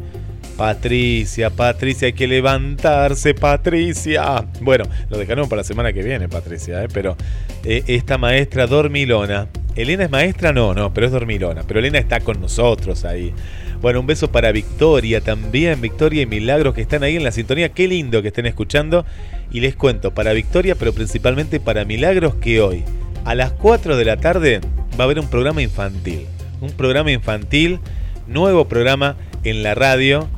Patricia, 0.59 1.49
Patricia, 1.49 2.07
hay 2.07 2.13
que 2.13 2.27
levantarse, 2.27 3.33
Patricia. 3.33 4.45
Bueno, 4.61 4.85
lo 5.09 5.17
dejaron 5.17 5.49
para 5.49 5.63
la 5.63 5.65
semana 5.65 5.93
que 5.93 6.03
viene, 6.03 6.29
Patricia, 6.29 6.85
¿eh? 6.85 6.89
pero 6.93 7.17
eh, 7.65 7.83
esta 7.87 8.19
maestra 8.19 8.67
dormilona. 8.67 9.49
¿Elena 9.75 10.05
es 10.05 10.11
maestra? 10.11 10.53
No, 10.53 10.75
no, 10.75 10.93
pero 10.93 11.07
es 11.07 11.13
dormilona. 11.13 11.63
Pero 11.67 11.81
Elena 11.81 11.99
está 11.99 12.21
con 12.21 12.43
nosotros 12.43 13.07
ahí. 13.07 13.33
Bueno, 13.81 14.01
un 14.01 14.07
beso 14.07 14.31
para 14.31 14.53
Victoria 14.53 15.23
también, 15.23 15.81
Victoria 15.81 16.23
y 16.23 16.27
Milagros 16.27 16.75
que 16.75 16.83
están 16.83 17.03
ahí 17.03 17.17
en 17.17 17.25
la 17.25 17.33
sintonía. 17.33 17.71
Qué 17.71 17.89
lindo 17.89 18.21
que 18.21 18.29
estén 18.29 18.47
escuchando. 18.47 19.07
Y 19.51 19.61
les 19.61 19.75
cuento, 19.75 20.13
para 20.13 20.33
Victoria, 20.35 20.75
pero 20.75 20.93
principalmente 20.93 21.59
para 21.59 21.85
Milagros, 21.85 22.35
que 22.37 22.61
hoy, 22.61 22.85
a 23.25 23.35
las 23.35 23.53
4 23.53 23.97
de 23.97 24.05
la 24.05 24.17
tarde, 24.17 24.61
va 24.99 25.01
a 25.01 25.03
haber 25.05 25.19
un 25.21 25.29
programa 25.29 25.63
infantil. 25.63 26.27
Un 26.61 26.71
programa 26.71 27.11
infantil, 27.11 27.81
nuevo 28.27 28.69
programa 28.69 29.17
en 29.45 29.63
la 29.63 29.75
radio. 29.75 30.29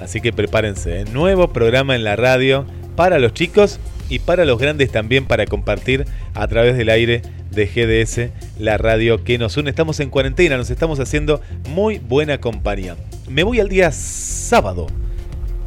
Así 0.00 0.20
que 0.20 0.32
prepárense, 0.32 1.00
¿eh? 1.00 1.04
nuevo 1.04 1.52
programa 1.52 1.94
en 1.94 2.04
la 2.04 2.16
radio 2.16 2.64
para 2.96 3.18
los 3.18 3.34
chicos 3.34 3.78
y 4.08 4.18
para 4.18 4.44
los 4.44 4.58
grandes 4.58 4.90
también 4.90 5.26
para 5.26 5.46
compartir 5.46 6.06
a 6.34 6.48
través 6.48 6.76
del 6.76 6.88
aire 6.88 7.22
de 7.50 7.66
GDS, 7.66 8.30
la 8.60 8.78
radio 8.78 9.22
que 9.24 9.38
nos 9.38 9.56
une. 9.56 9.70
Estamos 9.70 10.00
en 10.00 10.10
cuarentena, 10.10 10.56
nos 10.56 10.70
estamos 10.70 10.98
haciendo 11.00 11.40
muy 11.68 11.98
buena 11.98 12.38
compañía. 12.38 12.96
Me 13.28 13.42
voy 13.42 13.60
al 13.60 13.68
día 13.68 13.92
sábado. 13.92 14.86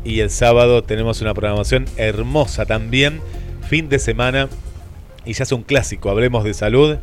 Y 0.04 0.20
el 0.20 0.30
sábado 0.30 0.84
tenemos 0.84 1.22
una 1.22 1.34
programación 1.34 1.86
hermosa 1.96 2.66
también. 2.66 3.22
Fin 3.70 3.88
de 3.88 4.00
semana. 4.00 4.50
Y 5.26 5.34
ya 5.34 5.44
es 5.44 5.52
un 5.52 5.64
clásico, 5.64 6.10
hablemos 6.10 6.44
de 6.44 6.54
salud. 6.54 6.98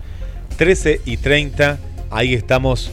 13 0.57 1.01
y 1.05 1.17
30, 1.17 1.79
ahí 2.11 2.35
estamos 2.35 2.93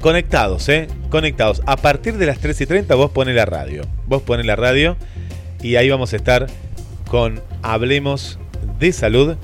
conectados, 0.00 0.68
¿eh? 0.68 0.88
Conectados. 1.08 1.62
A 1.66 1.76
partir 1.76 2.16
de 2.18 2.26
las 2.26 2.38
13 2.38 2.64
y 2.64 2.66
30 2.66 2.94
vos 2.94 3.10
pones 3.10 3.34
la 3.34 3.46
radio. 3.46 3.82
Vos 4.06 4.22
pones 4.22 4.46
la 4.46 4.56
radio 4.56 4.96
y 5.62 5.76
ahí 5.76 5.88
vamos 5.88 6.12
a 6.12 6.16
estar 6.16 6.46
con 7.08 7.40
Hablemos 7.62 8.38
de 8.78 8.92
Salud. 8.92 9.36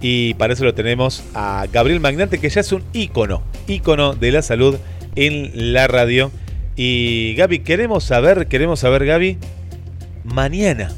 Y 0.00 0.34
para 0.34 0.52
eso 0.52 0.64
lo 0.64 0.74
tenemos 0.74 1.24
a 1.34 1.66
Gabriel 1.72 2.00
Magnante, 2.00 2.38
que 2.38 2.50
ya 2.50 2.60
es 2.60 2.70
un 2.72 2.84
ícono, 2.92 3.42
ícono 3.66 4.14
de 4.14 4.30
la 4.30 4.42
salud 4.42 4.76
en 5.14 5.72
la 5.72 5.86
radio. 5.86 6.30
Y 6.76 7.34
Gaby, 7.36 7.60
queremos 7.60 8.04
saber, 8.04 8.46
queremos 8.46 8.80
saber, 8.80 9.06
Gaby, 9.06 9.38
mañana, 10.24 10.92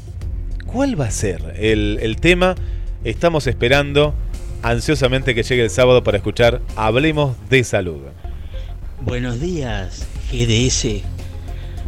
¿cuál 0.65 0.99
va 0.99 1.05
a 1.05 1.11
ser 1.11 1.55
el, 1.57 1.99
el 2.01 2.17
tema? 2.17 2.55
Estamos 3.05 3.47
esperando 3.47 4.13
ansiosamente 4.61 5.33
que 5.33 5.43
llegue 5.43 5.63
el 5.63 5.69
sábado 5.69 6.03
para 6.03 6.17
escuchar 6.17 6.61
Hablemos 6.75 7.37
de 7.49 7.63
Salud. 7.63 8.01
Buenos 8.99 9.39
días, 9.39 10.05
GDS. 10.33 11.01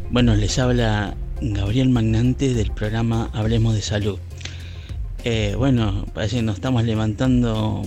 Bueno, 0.10 0.36
les 0.36 0.58
habla 0.58 1.16
Gabriel 1.42 1.90
Magnante 1.90 2.54
del 2.54 2.72
programa 2.72 3.30
Hablemos 3.34 3.76
de 3.76 3.82
Salud. 3.82 4.20
Eh, 5.26 5.54
bueno, 5.58 6.06
parece 6.14 6.38
que 6.38 6.44
nos 6.44 6.56
estamos 6.56 6.86
levantando, 6.86 7.84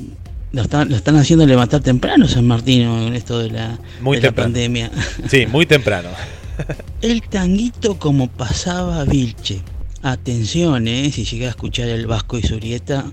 lo 0.52 0.62
están, 0.62 0.90
lo 0.90 0.96
están 0.96 1.16
haciendo 1.16 1.46
levantar 1.46 1.80
temprano 1.80 2.28
San 2.28 2.46
Martín 2.46 2.82
en 2.82 3.14
esto 3.14 3.38
de 3.38 3.50
la, 3.50 3.78
Muy 4.02 4.18
de 4.18 4.24
la 4.24 4.32
pandemia. 4.32 4.90
Sí, 5.28 5.46
muy 5.46 5.64
temprano. 5.64 6.10
El 7.00 7.22
tanguito 7.22 7.98
como 7.98 8.28
pasaba 8.28 9.04
Vilche. 9.04 9.62
Atención, 10.04 10.84
si 10.86 11.24
llega 11.24 11.46
a 11.46 11.50
escuchar 11.50 11.88
el 11.88 12.06
Vasco 12.06 12.36
y 12.36 12.42
Surieta, 12.42 13.10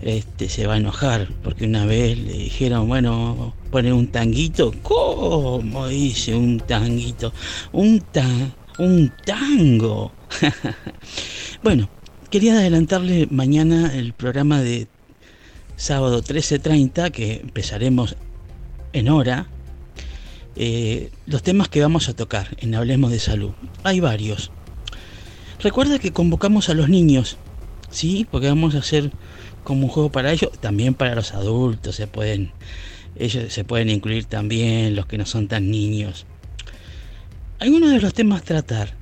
este, 0.00 0.48
se 0.48 0.66
va 0.66 0.72
a 0.72 0.76
enojar, 0.78 1.28
porque 1.42 1.66
una 1.66 1.84
vez 1.84 2.16
le 2.16 2.32
dijeron, 2.32 2.88
bueno, 2.88 3.54
poner 3.70 3.92
un 3.92 4.06
tanguito. 4.10 4.72
¿Cómo 4.82 5.86
dice 5.86 6.34
un 6.34 6.60
tanguito? 6.60 7.34
Un, 7.72 8.00
ta- 8.00 8.56
un 8.78 9.12
tango. 9.26 10.10
bueno, 11.62 11.90
quería 12.30 12.54
adelantarle 12.54 13.28
mañana 13.30 13.92
el 13.94 14.14
programa 14.14 14.62
de 14.62 14.88
sábado 15.76 16.22
13.30, 16.22 17.10
que 17.10 17.34
empezaremos 17.42 18.16
en 18.94 19.10
hora. 19.10 19.46
eh, 20.56 21.10
los 21.26 21.42
temas 21.42 21.68
que 21.68 21.82
vamos 21.82 22.08
a 22.08 22.14
tocar 22.16 22.56
en 22.60 22.74
Hablemos 22.74 23.10
de 23.10 23.18
Salud. 23.20 23.52
Hay 23.84 24.00
varios. 24.00 24.50
Recuerda 25.60 25.98
que 25.98 26.12
convocamos 26.12 26.68
a 26.68 26.74
los 26.74 26.88
niños, 26.88 27.36
¿sí? 27.90 28.26
Porque 28.30 28.48
vamos 28.48 28.74
a 28.74 28.78
hacer 28.78 29.10
como 29.64 29.86
un 29.86 29.88
juego 29.88 30.10
para 30.10 30.32
ellos, 30.32 30.50
también 30.60 30.94
para 30.94 31.14
los 31.14 31.34
adultos 31.34 31.96
se 31.96 32.06
pueden, 32.06 32.52
ellos 33.16 33.52
se 33.52 33.64
pueden 33.64 33.90
incluir 33.90 34.24
también 34.24 34.94
los 34.94 35.06
que 35.06 35.18
no 35.18 35.26
son 35.26 35.48
tan 35.48 35.70
niños. 35.70 36.26
Algunos 37.58 37.90
de 37.90 38.00
los 38.00 38.14
temas 38.14 38.44
tratar. 38.44 38.94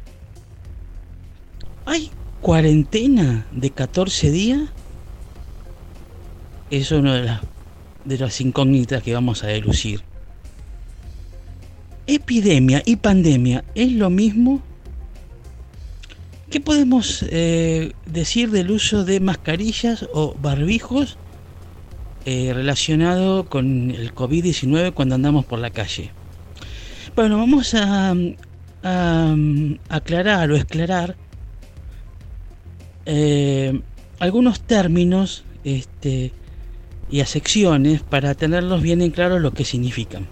¿Hay 1.85 2.11
cuarentena 2.41 3.47
de 3.53 3.71
14 3.71 4.31
días? 4.31 4.63
Es 6.71 6.91
una 6.91 7.15
de 7.15 7.23
las 7.25 7.41
de 8.07 8.19
las 8.19 8.41
incógnitas 8.41 9.03
que 9.03 9.13
vamos 9.13 9.43
a 9.43 9.49
delucir. 9.49 10.01
¿Epidemia 12.07 12.83
y 12.87 12.97
pandemia 12.97 13.65
es 13.75 13.93
lo 13.93 14.11
mismo? 14.11 14.63
¿Qué 16.51 16.61
podemos 16.61 17.25
eh, 17.29 17.93
decir 18.07 18.51
del 18.51 18.71
uso 18.71 19.05
de 19.05 19.19
mascarillas 19.19 20.07
o 20.13 20.37
barbijos 20.41 21.19
eh, 22.25 22.53
relacionado 22.55 23.47
con 23.49 23.91
el 23.91 24.15
COVID-19 24.15 24.95
cuando 24.95 25.17
andamos 25.17 25.45
por 25.45 25.59
la 25.59 25.71
calle? 25.71 26.13
Bueno, 27.17 27.39
vamos 27.39 27.75
a, 27.75 28.15
a 28.85 29.37
aclarar 29.89 30.51
o 30.53 30.57
esclarar 30.57 31.17
eh, 33.07 33.81
algunos 34.21 34.61
términos 34.61 35.45
este, 35.65 36.33
y 37.11 37.25
secciones 37.25 38.03
para 38.03 38.35
tenerlos 38.35 38.83
bien 38.83 39.03
en 39.03 39.11
claro 39.11 39.41
lo 39.41 39.53
que 39.53 39.65
significan. 39.65 40.27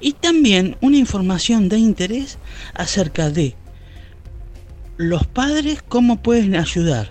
Y 0.00 0.12
también 0.12 0.76
una 0.80 0.96
información 0.96 1.68
de 1.68 1.78
interés 1.78 2.38
acerca 2.74 3.30
de 3.30 3.54
los 5.00 5.26
padres 5.26 5.82
cómo 5.88 6.18
pueden 6.20 6.54
ayudar 6.56 7.08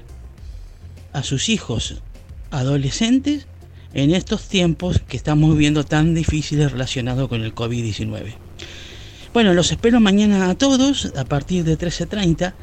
a 1.11 1.23
sus 1.23 1.49
hijos 1.49 2.03
adolescentes 2.51 3.47
en 3.95 4.13
estos 4.13 4.47
tiempos 4.47 5.01
que 5.07 5.17
estamos 5.17 5.53
viviendo 5.53 5.83
tan 5.83 6.13
difíciles 6.13 6.71
relacionados 6.71 7.27
con 7.29 7.41
el 7.41 7.55
COVID-19. 7.55 8.35
Bueno, 9.33 9.55
los 9.55 9.71
espero 9.71 9.99
mañana 9.99 10.51
a 10.51 10.55
todos 10.55 11.11
a 11.17 11.25
partir 11.25 11.63
de 11.63 11.79
13.30. 11.79 12.53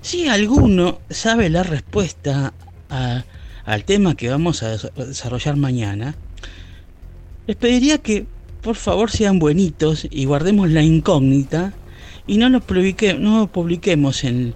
Si 0.00 0.26
alguno 0.26 0.98
sabe 1.10 1.48
la 1.48 1.62
respuesta 1.62 2.52
al 2.88 3.84
tema 3.84 4.16
que 4.16 4.30
vamos 4.30 4.64
a 4.64 4.70
des- 4.70 4.90
desarrollar 4.96 5.54
mañana, 5.56 6.16
les 7.46 7.54
pediría 7.56 7.98
que 7.98 8.26
por 8.62 8.74
favor 8.74 9.12
sean 9.12 9.38
buenitos 9.38 10.08
y 10.10 10.24
guardemos 10.24 10.70
la 10.70 10.82
incógnita 10.82 11.72
y 12.26 12.38
no 12.38 12.48
lo 12.48 12.58
publiquemos 12.60 14.24
en 14.24 14.54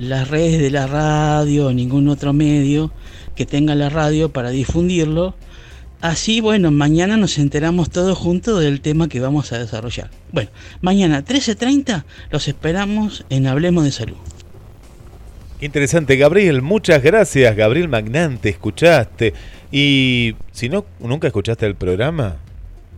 las 0.00 0.28
redes 0.28 0.58
de 0.58 0.70
la 0.70 0.86
radio 0.86 1.66
o 1.66 1.72
ningún 1.72 2.08
otro 2.08 2.32
medio 2.32 2.90
que 3.36 3.44
tenga 3.44 3.74
la 3.74 3.90
radio 3.90 4.30
para 4.30 4.48
difundirlo. 4.50 5.34
Así, 6.00 6.40
bueno, 6.40 6.70
mañana 6.70 7.18
nos 7.18 7.36
enteramos 7.36 7.90
todos 7.90 8.16
juntos 8.16 8.60
del 8.60 8.80
tema 8.80 9.08
que 9.08 9.20
vamos 9.20 9.52
a 9.52 9.58
desarrollar. 9.58 10.10
Bueno, 10.32 10.50
mañana 10.80 11.22
13.30 11.22 12.04
los 12.30 12.48
esperamos 12.48 13.26
en 13.28 13.46
Hablemos 13.46 13.84
de 13.84 13.92
Salud. 13.92 14.16
Interesante, 15.60 16.16
Gabriel. 16.16 16.62
Muchas 16.62 17.02
gracias, 17.02 17.54
Gabriel 17.54 17.88
Magnante. 17.88 18.48
Escuchaste. 18.48 19.34
Y 19.70 20.34
si 20.52 20.70
no, 20.70 20.86
nunca 21.00 21.26
escuchaste 21.26 21.66
el 21.66 21.74
programa, 21.74 22.36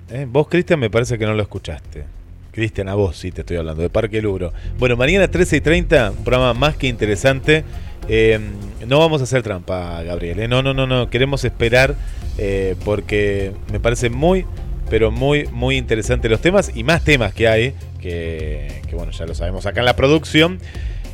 ¿eh? 0.08 0.28
vos, 0.30 0.46
Cristian, 0.46 0.78
me 0.78 0.88
parece 0.88 1.18
que 1.18 1.26
no 1.26 1.34
lo 1.34 1.42
escuchaste. 1.42 2.21
Cristian, 2.52 2.88
a 2.90 2.94
vos 2.94 3.16
sí 3.16 3.32
te 3.32 3.40
estoy 3.40 3.56
hablando, 3.56 3.82
de 3.82 3.88
Parque 3.88 4.20
Luro. 4.20 4.52
Bueno, 4.78 4.96
mañana 4.96 5.26
13 5.28 5.56
y 5.56 5.60
30, 5.62 6.10
un 6.10 6.24
programa 6.24 6.52
más 6.52 6.76
que 6.76 6.86
interesante. 6.86 7.64
Eh, 8.08 8.38
no 8.86 8.98
vamos 8.98 9.22
a 9.22 9.24
hacer 9.24 9.42
trampa, 9.42 10.02
Gabriel. 10.02 10.38
¿eh? 10.40 10.48
No, 10.48 10.62
no, 10.62 10.74
no, 10.74 10.86
no. 10.86 11.08
Queremos 11.08 11.44
esperar 11.44 11.94
eh, 12.36 12.76
porque 12.84 13.52
me 13.72 13.80
parece 13.80 14.10
muy, 14.10 14.44
pero 14.90 15.10
muy, 15.10 15.46
muy 15.46 15.78
interesante 15.78 16.28
los 16.28 16.42
temas 16.42 16.72
y 16.74 16.84
más 16.84 17.02
temas 17.04 17.32
que 17.32 17.48
hay, 17.48 17.74
que, 18.00 18.82
que, 18.86 18.94
bueno, 18.96 19.12
ya 19.12 19.24
lo 19.24 19.34
sabemos 19.34 19.64
acá 19.64 19.80
en 19.80 19.86
la 19.86 19.96
producción. 19.96 20.58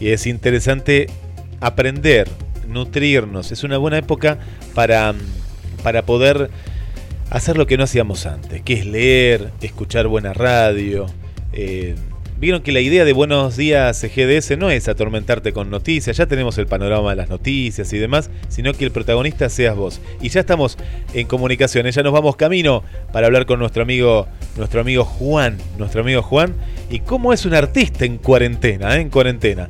Y 0.01 0.09
es 0.09 0.27
interesante 0.27 1.07
aprender, 1.61 2.29
nutrirnos. 2.67 3.53
Es 3.53 3.63
una 3.63 3.79
buena 3.79 3.99
época 3.99 4.39
para, 4.75 5.15
para 5.85 6.03
poder 6.03 6.51
hacer 7.31 7.57
lo 7.57 7.69
que 7.69 7.77
no 7.77 7.85
hacíamos 7.85 8.27
antes, 8.27 8.63
que 8.63 8.75
es 8.75 8.87
leer, 8.87 9.51
escuchar 9.61 10.09
buena 10.09 10.33
radio. 10.33 11.07
Eh, 11.61 11.97
Vieron 12.41 12.63
que 12.63 12.71
la 12.71 12.79
idea 12.79 13.05
de 13.05 13.13
Buenos 13.13 13.57
Días 13.57 14.01
GDS 14.01 14.57
no 14.57 14.71
es 14.71 14.87
atormentarte 14.87 15.53
con 15.53 15.71
noticias, 15.71 16.17
ya 16.17 16.27
tenemos 16.27 16.57
el 16.59 16.69
panorama 16.69 17.11
de 17.11 17.17
las 17.17 17.29
noticias 17.29 17.93
y 17.93 17.99
demás, 17.99 18.31
sino 18.49 18.73
que 18.75 18.85
el 18.85 18.93
protagonista 18.93 19.49
seas 19.49 19.75
vos. 19.75 20.01
Y 20.21 20.29
ya 20.29 20.39
estamos 20.39 20.79
en 21.15 21.27
comunicación, 21.27 21.91
ya 21.91 22.03
nos 22.05 22.13
vamos 22.13 22.37
camino 22.37 22.85
para 23.13 23.27
hablar 23.27 23.45
con 23.45 23.59
nuestro 23.59 23.83
amigo, 23.83 24.29
nuestro 24.57 24.81
amigo 24.83 25.05
Juan, 25.05 25.59
nuestro 25.79 26.03
amigo 26.03 26.23
Juan, 26.23 26.55
y 26.91 27.01
cómo 27.01 27.33
es 27.33 27.45
un 27.45 27.55
artista 27.55 28.05
en 28.05 28.19
cuarentena, 28.19 28.97
¿eh? 28.97 29.01
en 29.01 29.11
cuarentena. 29.11 29.67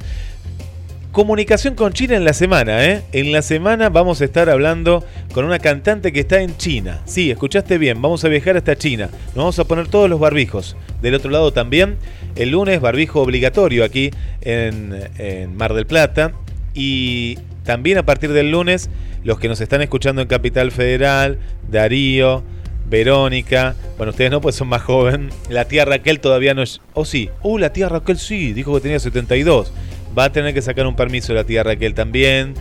Comunicación 1.18 1.74
con 1.74 1.92
China 1.92 2.14
en 2.14 2.24
la 2.24 2.32
semana, 2.32 2.84
¿eh? 2.84 3.02
En 3.10 3.32
la 3.32 3.42
semana 3.42 3.88
vamos 3.88 4.20
a 4.20 4.24
estar 4.24 4.48
hablando 4.48 5.04
con 5.32 5.44
una 5.44 5.58
cantante 5.58 6.12
que 6.12 6.20
está 6.20 6.42
en 6.42 6.56
China. 6.56 7.02
Sí, 7.06 7.28
escuchaste 7.32 7.76
bien, 7.76 8.00
vamos 8.00 8.24
a 8.24 8.28
viajar 8.28 8.56
hasta 8.56 8.76
China. 8.76 9.10
Nos 9.26 9.34
vamos 9.34 9.58
a 9.58 9.64
poner 9.64 9.88
todos 9.88 10.08
los 10.08 10.20
barbijos. 10.20 10.76
Del 11.02 11.16
otro 11.16 11.32
lado 11.32 11.52
también, 11.52 11.96
el 12.36 12.50
lunes 12.50 12.80
barbijo 12.80 13.20
obligatorio 13.20 13.82
aquí 13.82 14.12
en, 14.42 15.56
Mar 15.56 15.74
del 15.74 15.86
Plata. 15.86 16.34
Y 16.72 17.36
también 17.64 17.98
a 17.98 18.04
partir 18.04 18.32
del 18.32 18.52
lunes, 18.52 18.88
los 19.24 19.40
que 19.40 19.48
nos 19.48 19.60
están 19.60 19.82
escuchando 19.82 20.22
en 20.22 20.28
Capital 20.28 20.70
Federal, 20.70 21.40
Darío, 21.68 22.44
Verónica, 22.88 23.74
bueno, 23.96 24.10
ustedes 24.10 24.30
no, 24.30 24.40
pues 24.40 24.54
son 24.54 24.68
más 24.68 24.82
joven. 24.82 25.30
La 25.50 25.64
tía 25.64 25.84
Raquel 25.84 26.20
todavía 26.20 26.54
no 26.54 26.62
es... 26.62 26.80
Oh, 26.94 27.04
sí. 27.04 27.28
Uh, 27.42 27.58
la 27.58 27.72
tía 27.72 27.88
Raquel 27.88 28.18
sí, 28.18 28.52
dijo 28.52 28.72
que 28.74 28.80
tenía 28.82 29.00
72. 29.00 29.72
Va 30.18 30.24
a 30.24 30.32
tener 30.32 30.52
que 30.52 30.62
sacar 30.62 30.86
un 30.86 30.96
permiso 30.96 31.32
la 31.32 31.44
tía 31.44 31.62
Raquel 31.62 31.94
también. 31.94 32.54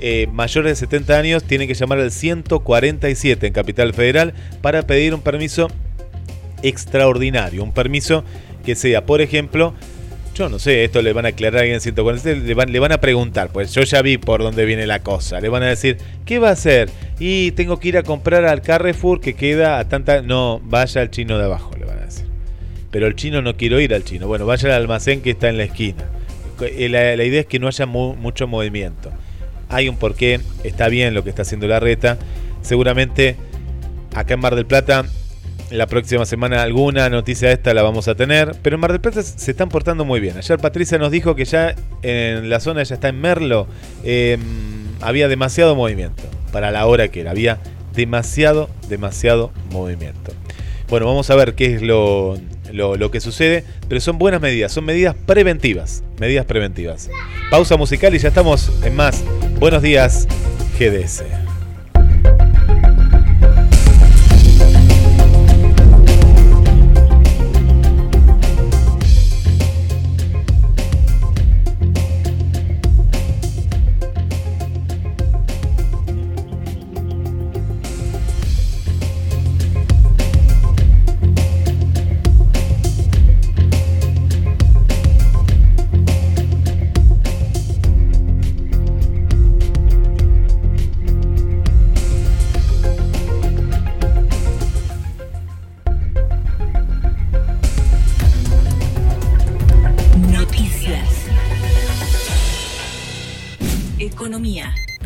Eh, 0.00 0.26
mayores 0.32 0.72
de 0.72 0.76
70 0.86 1.16
años 1.16 1.44
tienen 1.44 1.68
que 1.68 1.74
llamar 1.74 2.00
al 2.00 2.10
147 2.10 3.46
en 3.46 3.52
Capital 3.52 3.94
Federal 3.94 4.34
para 4.60 4.82
pedir 4.82 5.14
un 5.14 5.20
permiso 5.20 5.70
extraordinario. 6.62 7.62
Un 7.62 7.72
permiso 7.72 8.24
que 8.66 8.74
sea, 8.74 9.06
por 9.06 9.20
ejemplo, 9.20 9.74
yo 10.34 10.48
no 10.48 10.58
sé, 10.58 10.82
esto 10.82 11.00
le 11.00 11.12
van 11.12 11.26
a 11.26 11.28
aclarar 11.28 11.58
a 11.58 11.60
alguien 11.60 11.76
en 11.76 11.80
147, 11.80 12.40
le 12.40 12.54
van, 12.54 12.72
le 12.72 12.80
van 12.80 12.90
a 12.90 13.00
preguntar, 13.00 13.50
pues 13.52 13.72
yo 13.72 13.82
ya 13.82 14.02
vi 14.02 14.18
por 14.18 14.42
dónde 14.42 14.64
viene 14.64 14.86
la 14.86 14.98
cosa. 14.98 15.40
Le 15.40 15.48
van 15.48 15.62
a 15.62 15.66
decir, 15.66 15.98
¿qué 16.24 16.40
va 16.40 16.48
a 16.48 16.52
hacer? 16.52 16.90
Y 17.20 17.52
tengo 17.52 17.78
que 17.78 17.88
ir 17.88 17.96
a 17.96 18.02
comprar 18.02 18.44
al 18.44 18.60
Carrefour 18.60 19.20
que 19.20 19.34
queda 19.34 19.78
a 19.78 19.88
tanta... 19.88 20.22
No, 20.22 20.60
vaya 20.64 21.00
al 21.02 21.10
chino 21.10 21.38
de 21.38 21.44
abajo, 21.44 21.70
le 21.78 21.84
van 21.84 21.98
a 21.98 22.06
decir. 22.06 22.26
Pero 22.90 23.06
el 23.06 23.14
chino 23.14 23.42
no 23.42 23.56
quiero 23.56 23.78
ir 23.78 23.94
al 23.94 24.02
chino. 24.02 24.26
Bueno, 24.26 24.46
vaya 24.46 24.70
al 24.70 24.82
almacén 24.82 25.22
que 25.22 25.30
está 25.30 25.48
en 25.48 25.58
la 25.58 25.64
esquina. 25.64 26.04
Eh, 26.60 26.88
La, 26.88 27.16
la 27.16 27.24
idea 27.24 27.40
es 27.40 27.46
que 27.46 27.58
no 27.58 27.66
haya 27.68 27.86
mu- 27.86 28.14
mucho 28.16 28.46
movimiento. 28.46 29.10
Hay 29.68 29.88
un 29.88 29.96
porqué, 29.96 30.40
está 30.62 30.88
bien 30.88 31.14
lo 31.14 31.24
que 31.24 31.30
está 31.30 31.42
haciendo 31.42 31.66
la 31.66 31.80
reta. 31.80 32.18
Seguramente 32.62 33.36
acá 34.14 34.34
en 34.34 34.40
Mar 34.40 34.54
del 34.54 34.66
Plata 34.66 35.04
la 35.70 35.86
próxima 35.86 36.24
semana 36.26 36.62
alguna 36.62 37.08
noticia 37.08 37.48
de 37.48 37.54
esta 37.54 37.74
la 37.74 37.82
vamos 37.82 38.06
a 38.06 38.14
tener. 38.14 38.54
Pero 38.62 38.76
en 38.76 38.80
Mar 38.80 38.92
del 38.92 39.00
Plata 39.00 39.22
se 39.22 39.50
están 39.50 39.68
portando 39.68 40.04
muy 40.04 40.20
bien. 40.20 40.36
Ayer 40.36 40.58
Patricia 40.58 40.98
nos 40.98 41.10
dijo 41.10 41.34
que 41.34 41.44
ya 41.44 41.74
en 42.02 42.48
la 42.50 42.60
zona, 42.60 42.82
ya 42.82 42.94
está 42.94 43.08
en 43.08 43.20
Merlo, 43.20 43.66
eh, 44.04 44.38
había 45.00 45.26
demasiado 45.28 45.74
movimiento 45.74 46.22
para 46.52 46.70
la 46.70 46.86
hora 46.86 47.08
que 47.08 47.20
era. 47.22 47.32
Había 47.32 47.58
demasiado, 47.94 48.68
demasiado 48.88 49.50
movimiento. 49.70 50.32
Bueno, 50.88 51.06
vamos 51.06 51.30
a 51.30 51.34
ver 51.34 51.54
qué 51.54 51.74
es 51.74 51.82
lo, 51.82 52.36
lo, 52.72 52.96
lo 52.96 53.10
que 53.10 53.20
sucede, 53.20 53.64
pero 53.88 54.00
son 54.00 54.18
buenas 54.18 54.40
medidas, 54.40 54.72
son 54.72 54.84
medidas 54.84 55.14
preventivas, 55.26 56.02
medidas 56.18 56.46
preventivas. 56.46 57.10
Pausa 57.50 57.76
musical 57.76 58.14
y 58.14 58.18
ya 58.18 58.28
estamos 58.28 58.70
en 58.84 58.94
más. 58.96 59.22
Buenos 59.58 59.82
días, 59.82 60.26
GDS. 60.78 61.43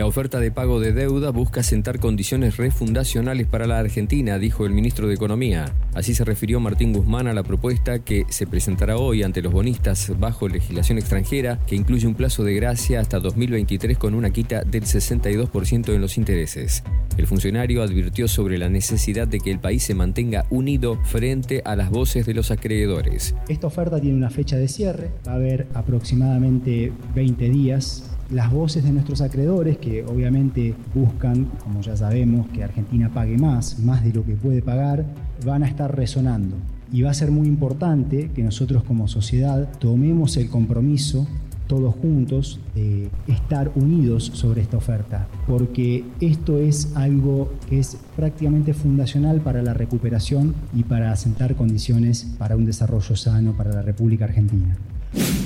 Oferta 0.08 0.40
de 0.40 0.50
pago 0.50 0.80
de 0.80 0.92
deuda 0.92 1.30
busca 1.30 1.62
sentar 1.62 1.98
condiciones 1.98 2.56
refundacionales 2.56 3.46
para 3.46 3.66
la 3.66 3.78
Argentina, 3.78 4.38
dijo 4.38 4.66
el 4.66 4.72
ministro 4.72 5.06
de 5.06 5.14
Economía. 5.14 5.72
Así 5.94 6.14
se 6.14 6.24
refirió 6.24 6.60
Martín 6.60 6.92
Guzmán 6.92 7.26
a 7.26 7.34
la 7.34 7.42
propuesta 7.42 7.98
que 7.98 8.24
se 8.28 8.46
presentará 8.46 8.96
hoy 8.96 9.22
ante 9.22 9.42
los 9.42 9.52
bonistas 9.52 10.12
bajo 10.18 10.48
legislación 10.48 10.98
extranjera, 10.98 11.58
que 11.66 11.76
incluye 11.76 12.06
un 12.06 12.14
plazo 12.14 12.42
de 12.42 12.54
gracia 12.54 13.00
hasta 13.00 13.18
2023 13.18 13.98
con 13.98 14.14
una 14.14 14.30
quita 14.30 14.62
del 14.62 14.84
62% 14.84 15.94
en 15.94 16.00
los 16.00 16.16
intereses. 16.16 16.82
El 17.16 17.26
funcionario 17.26 17.82
advirtió 17.82 18.28
sobre 18.28 18.58
la 18.58 18.68
necesidad 18.68 19.28
de 19.28 19.40
que 19.40 19.50
el 19.50 19.58
país 19.58 19.82
se 19.82 19.94
mantenga 19.94 20.46
unido 20.50 20.98
frente 21.04 21.62
a 21.64 21.76
las 21.76 21.90
voces 21.90 22.26
de 22.26 22.34
los 22.34 22.50
acreedores. 22.50 23.34
Esta 23.48 23.66
oferta 23.66 24.00
tiene 24.00 24.16
una 24.16 24.30
fecha 24.30 24.56
de 24.56 24.68
cierre, 24.68 25.10
va 25.26 25.32
a 25.32 25.34
haber 25.34 25.66
aproximadamente 25.74 26.92
20 27.14 27.48
días. 27.50 28.07
Las 28.30 28.52
voces 28.52 28.84
de 28.84 28.92
nuestros 28.92 29.22
acreedores, 29.22 29.78
que 29.78 30.04
obviamente 30.04 30.74
buscan, 30.94 31.46
como 31.64 31.80
ya 31.80 31.96
sabemos, 31.96 32.46
que 32.48 32.62
Argentina 32.62 33.10
pague 33.12 33.38
más, 33.38 33.78
más 33.78 34.04
de 34.04 34.12
lo 34.12 34.22
que 34.22 34.34
puede 34.34 34.60
pagar, 34.60 35.06
van 35.46 35.62
a 35.62 35.66
estar 35.66 35.96
resonando. 35.96 36.54
Y 36.92 37.02
va 37.02 37.10
a 37.10 37.14
ser 37.14 37.30
muy 37.30 37.48
importante 37.48 38.30
que 38.34 38.42
nosotros 38.42 38.84
como 38.84 39.08
sociedad 39.08 39.70
tomemos 39.78 40.36
el 40.36 40.50
compromiso 40.50 41.26
todos 41.68 41.94
juntos 41.94 42.58
de 42.74 43.08
estar 43.28 43.70
unidos 43.76 44.30
sobre 44.34 44.62
esta 44.62 44.78
oferta, 44.78 45.28
porque 45.46 46.04
esto 46.20 46.58
es 46.58 46.92
algo 46.96 47.52
que 47.68 47.78
es 47.78 47.96
prácticamente 48.16 48.74
fundacional 48.74 49.40
para 49.40 49.62
la 49.62 49.74
recuperación 49.74 50.54
y 50.74 50.82
para 50.82 51.12
asentar 51.12 51.54
condiciones 51.54 52.26
para 52.38 52.56
un 52.56 52.64
desarrollo 52.64 53.14
sano 53.16 53.52
para 53.52 53.72
la 53.72 53.82
República 53.82 54.24
Argentina. 54.24 54.76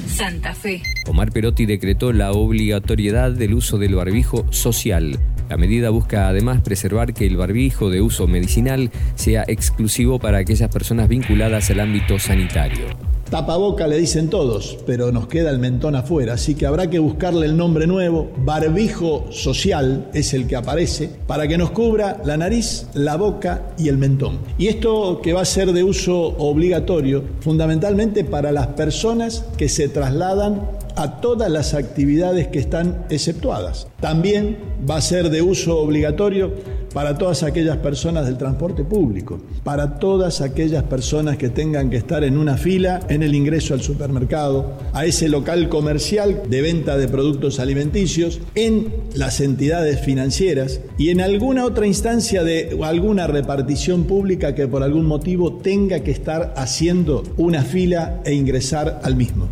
Santa 0.06 0.54
Fe. 0.54 0.82
Omar 1.06 1.32
Perotti 1.32 1.66
decretó 1.66 2.12
la 2.12 2.32
obligatoriedad 2.32 3.30
del 3.32 3.54
uso 3.54 3.78
del 3.78 3.94
barbijo 3.94 4.46
social. 4.50 5.18
La 5.52 5.58
medida 5.58 5.90
busca 5.90 6.28
además 6.28 6.62
preservar 6.62 7.12
que 7.12 7.26
el 7.26 7.36
barbijo 7.36 7.90
de 7.90 8.00
uso 8.00 8.26
medicinal 8.26 8.90
sea 9.16 9.44
exclusivo 9.46 10.18
para 10.18 10.38
aquellas 10.38 10.70
personas 10.70 11.08
vinculadas 11.08 11.68
al 11.68 11.80
ámbito 11.80 12.18
sanitario. 12.18 12.86
Tapaboca 13.32 13.86
le 13.86 13.98
dicen 13.98 14.28
todos, 14.28 14.78
pero 14.86 15.12
nos 15.12 15.26
queda 15.26 15.50
el 15.50 15.58
mentón 15.58 15.94
afuera, 15.94 16.34
así 16.34 16.54
que 16.54 16.64
habrá 16.66 16.88
que 16.88 16.98
buscarle 16.98 17.46
el 17.46 17.56
nombre 17.56 17.86
nuevo. 17.86 18.30
Barbijo 18.38 19.26
social 19.30 20.08
es 20.14 20.32
el 20.32 20.46
que 20.46 20.56
aparece 20.56 21.10
para 21.26 21.48
que 21.48 21.58
nos 21.58 21.70
cubra 21.70 22.20
la 22.24 22.38
nariz, 22.38 22.86
la 22.94 23.16
boca 23.16 23.74
y 23.78 23.88
el 23.88 23.98
mentón. 23.98 24.38
Y 24.56 24.68
esto 24.68 25.20
que 25.22 25.32
va 25.32 25.42
a 25.42 25.46
ser 25.46 25.72
de 25.72 25.82
uso 25.82 26.14
obligatorio, 26.38 27.24
fundamentalmente 27.40 28.24
para 28.24 28.52
las 28.52 28.68
personas 28.68 29.44
que 29.58 29.68
se 29.68 29.88
trasladan 29.88 30.62
a 30.96 31.20
todas 31.20 31.50
las 31.50 31.74
actividades 31.74 32.48
que 32.48 32.58
están 32.58 33.04
exceptuadas. 33.10 33.86
También 34.00 34.58
va 34.88 34.96
a 34.96 35.00
ser 35.00 35.30
de 35.30 35.42
uso 35.42 35.78
obligatorio 35.78 36.52
para 36.92 37.16
todas 37.16 37.42
aquellas 37.42 37.78
personas 37.78 38.26
del 38.26 38.36
transporte 38.36 38.84
público, 38.84 39.40
para 39.64 39.98
todas 39.98 40.40
aquellas 40.40 40.82
personas 40.84 41.36
que 41.36 41.48
tengan 41.48 41.90
que 41.90 41.96
estar 41.96 42.22
en 42.24 42.36
una 42.36 42.56
fila 42.56 43.00
en 43.08 43.22
el 43.22 43.34
ingreso 43.34 43.74
al 43.74 43.82
supermercado, 43.82 44.74
a 44.92 45.06
ese 45.06 45.28
local 45.28 45.68
comercial 45.68 46.42
de 46.48 46.62
venta 46.62 46.96
de 46.96 47.08
productos 47.08 47.60
alimenticios, 47.60 48.40
en 48.54 48.92
las 49.14 49.40
entidades 49.40 50.00
financieras 50.00 50.80
y 50.98 51.10
en 51.10 51.20
alguna 51.20 51.64
otra 51.64 51.86
instancia 51.86 52.44
de 52.44 52.76
alguna 52.82 53.26
repartición 53.26 54.04
pública 54.04 54.54
que 54.54 54.68
por 54.68 54.82
algún 54.82 55.06
motivo 55.06 55.54
tenga 55.54 56.00
que 56.00 56.10
estar 56.10 56.52
haciendo 56.56 57.22
una 57.36 57.62
fila 57.62 58.20
e 58.24 58.34
ingresar 58.34 59.00
al 59.02 59.16
mismo. 59.16 59.48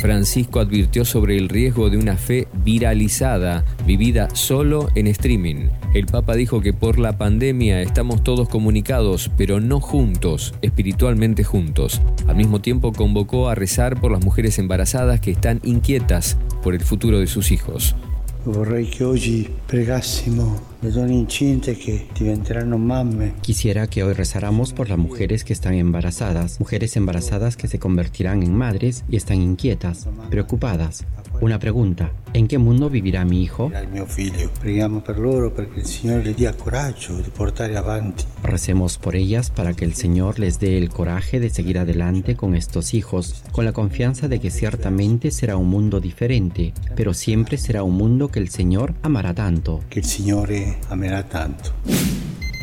Francisco 0.00 0.60
advirtió 0.60 1.04
sobre 1.04 1.36
el 1.36 1.48
riesgo 1.48 1.90
de 1.90 1.96
una 1.96 2.16
fe 2.16 2.46
viralizada, 2.62 3.64
vivida 3.84 4.28
solo 4.36 4.88
en 4.94 5.08
streaming. 5.08 5.68
El 5.94 6.06
Papa 6.06 6.36
dijo 6.36 6.60
que 6.60 6.72
por 6.72 7.00
la 7.00 7.18
pandemia 7.18 7.82
estamos 7.82 8.22
todos 8.22 8.48
comunicados, 8.48 9.32
pero 9.36 9.58
no 9.58 9.80
juntos, 9.80 10.54
espiritualmente 10.62 11.42
juntos. 11.42 12.00
Al 12.28 12.36
mismo 12.36 12.60
tiempo 12.60 12.92
convocó 12.92 13.48
a 13.48 13.56
rezar 13.56 14.00
por 14.00 14.12
las 14.12 14.24
mujeres 14.24 14.60
embarazadas 14.60 15.20
que 15.20 15.32
están 15.32 15.60
inquietas 15.64 16.36
por 16.62 16.74
el 16.74 16.80
futuro 16.80 17.18
de 17.18 17.26
sus 17.26 17.50
hijos. 17.50 17.96
Vorrei 18.50 18.88
donne 20.90 21.12
incinte 21.12 21.76
che 21.76 22.06
diventeranno 22.14 22.78
mamme. 22.78 23.34
Quisiera 23.42 23.86
que 23.88 24.02
hoy 24.02 24.14
rezáramos 24.14 24.72
por 24.72 24.88
las 24.88 24.96
mujeres 24.96 25.44
que 25.44 25.52
están 25.52 25.74
embarazadas, 25.74 26.58
mujeres 26.58 26.96
embarazadas 26.96 27.58
que 27.58 27.68
se 27.68 27.78
convertirán 27.78 28.42
en 28.42 28.54
madres 28.54 29.04
y 29.10 29.16
están 29.16 29.42
inquietas, 29.42 30.08
preocupadas. 30.30 31.04
Una 31.40 31.60
pregunta, 31.60 32.10
¿en 32.32 32.48
qué 32.48 32.58
mundo 32.58 32.90
vivirá 32.90 33.24
mi 33.24 33.44
hijo? 33.44 33.70
Mio 33.92 34.06
figlio. 34.06 34.50
Preghiamo 34.60 35.00
per 35.00 35.20
loro 35.20 35.52
perché 35.52 35.78
il 35.78 35.86
Signore 35.86 36.24
le 36.24 36.34
dia 36.34 36.52
coraggio 36.52 37.14
di 37.14 37.30
portare 37.30 37.76
avanti. 37.76 38.24
Recemos 38.42 38.98
por 38.98 39.14
ellas 39.14 39.48
para 39.48 39.72
que 39.72 39.84
el 39.84 39.94
Señor 39.94 40.40
les 40.40 40.58
dé 40.58 40.76
el 40.76 40.88
coraje 40.88 41.38
de 41.38 41.48
seguir 41.48 41.78
adelante 41.78 42.34
con 42.34 42.56
estos 42.56 42.92
hijos, 42.92 43.44
con 43.52 43.64
la 43.64 43.72
confianza 43.72 44.26
de 44.26 44.40
que 44.40 44.50
ciertamente 44.50 45.30
será 45.30 45.56
un 45.56 45.68
mundo 45.68 46.00
diferente, 46.00 46.72
pero 46.96 47.14
siempre 47.14 47.56
será 47.56 47.84
un 47.84 47.96
mundo 47.96 48.28
que 48.28 48.40
el 48.40 48.48
Señor 48.48 48.94
amará 49.02 49.32
tanto. 49.32 49.84
Che 49.88 50.00
il 50.00 50.06
Signore 50.06 50.78
amerà 50.88 51.22
tanto. 51.22 51.72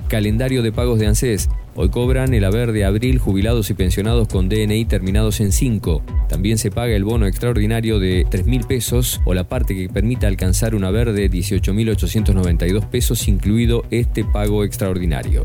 Calendario 0.08 0.62
de 0.62 0.72
pagos 0.72 1.00
de 1.00 1.08
ANSES. 1.08 1.50
Hoy 1.76 1.90
cobran 1.90 2.34
el 2.34 2.46
haber 2.46 2.72
de 2.72 2.86
abril 2.86 3.20
jubilados 3.20 3.70
y 3.70 3.74
pensionados 3.74 4.30
con 4.30 4.48
DNI 4.48 4.86
terminados 4.86 5.42
en 5.42 5.52
5. 5.52 6.02
También 6.30 6.58
se 6.58 6.72
paga 6.72 6.96
el 6.96 7.04
bono 7.04 7.28
extraordinario 7.28 8.00
de 8.00 8.26
3 8.30 8.46
mil 8.46 8.64
pesos 8.64 9.20
o 9.26 9.34
la 9.34 9.44
parte 9.44 9.76
que 9.76 9.90
permita 9.90 10.28
alcanzar 10.28 10.74
un 10.74 10.86
haber 10.86 11.12
de 11.12 11.30
18.892 11.30 12.88
pesos, 12.88 13.28
incluido 13.28 13.84
este 13.92 14.24
pago 14.24 14.64
extraordinario. 14.64 15.44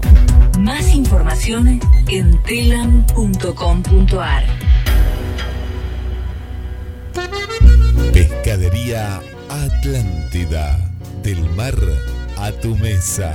Más 0.60 0.94
información 0.94 1.80
en 2.08 2.40
telam.com.ar. 2.42 4.44
Pescadería 8.12 9.20
Atlántida. 9.48 10.78
Del 11.24 11.40
mar 11.50 11.74
a 12.38 12.52
tu 12.52 12.76
mesa. 12.76 13.34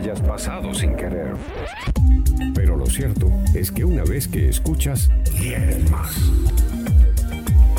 Hayas 0.00 0.20
pasado 0.22 0.72
sin 0.72 0.96
querer. 0.96 1.34
Pero 2.54 2.74
lo 2.76 2.86
cierto 2.86 3.30
es 3.54 3.70
que 3.70 3.84
una 3.84 4.02
vez 4.02 4.26
que 4.26 4.48
escuchas, 4.48 5.10
quieres 5.38 5.90
más. 5.90 6.16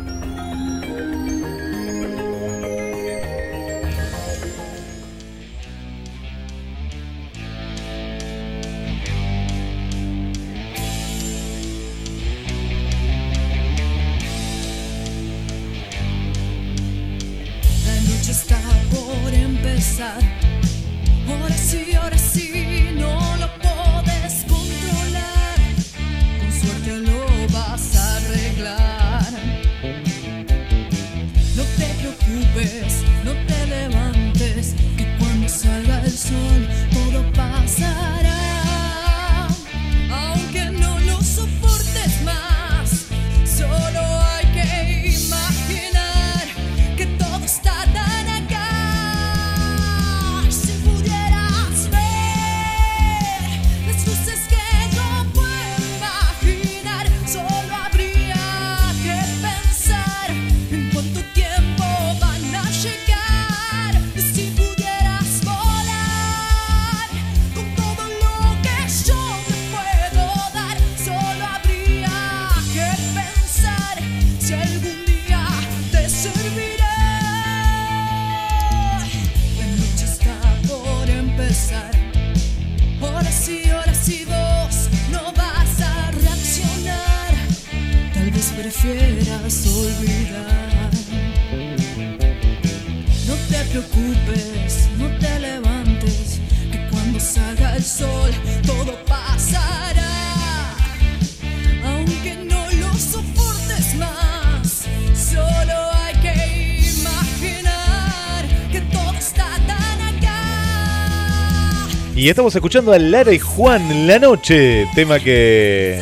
Y 112.24 112.30
estamos 112.30 112.56
escuchando 112.56 112.94
a 112.94 113.00
Lara 113.00 113.34
y 113.34 113.40
Juan 113.40 114.08
La 114.08 114.18
Noche, 114.18 114.88
tema 114.96 115.20
que 115.20 116.02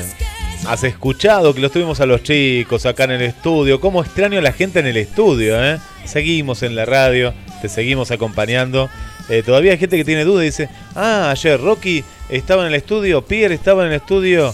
has 0.67 0.83
escuchado, 0.83 1.51
que 1.51 1.61
lo 1.61 1.71
tuvimos 1.71 1.99
a 1.99 2.05
los 2.05 2.21
chicos 2.21 2.85
acá 2.85 3.05
en 3.05 3.11
el 3.13 3.23
estudio. 3.23 3.81
Cómo 3.81 4.03
extraño 4.03 4.37
a 4.37 4.41
la 4.43 4.53
gente 4.53 4.81
en 4.81 4.85
el 4.85 4.97
estudio, 4.97 5.59
¿eh? 5.65 5.79
Seguimos 6.05 6.61
en 6.61 6.75
la 6.75 6.85
radio, 6.85 7.33
te 7.63 7.69
seguimos 7.69 8.11
acompañando. 8.11 8.87
Eh, 9.29 9.41
todavía 9.43 9.71
hay 9.71 9.79
gente 9.79 9.97
que 9.97 10.05
tiene 10.05 10.23
dudas 10.23 10.43
y 10.43 10.45
dice, 10.45 10.69
ah, 10.93 11.31
ayer 11.31 11.59
Rocky 11.59 12.03
estaba 12.29 12.61
en 12.61 12.67
el 12.67 12.75
estudio, 12.75 13.25
Pierre 13.25 13.55
estaba 13.55 13.81
en 13.81 13.87
el 13.91 13.95
estudio, 13.95 14.53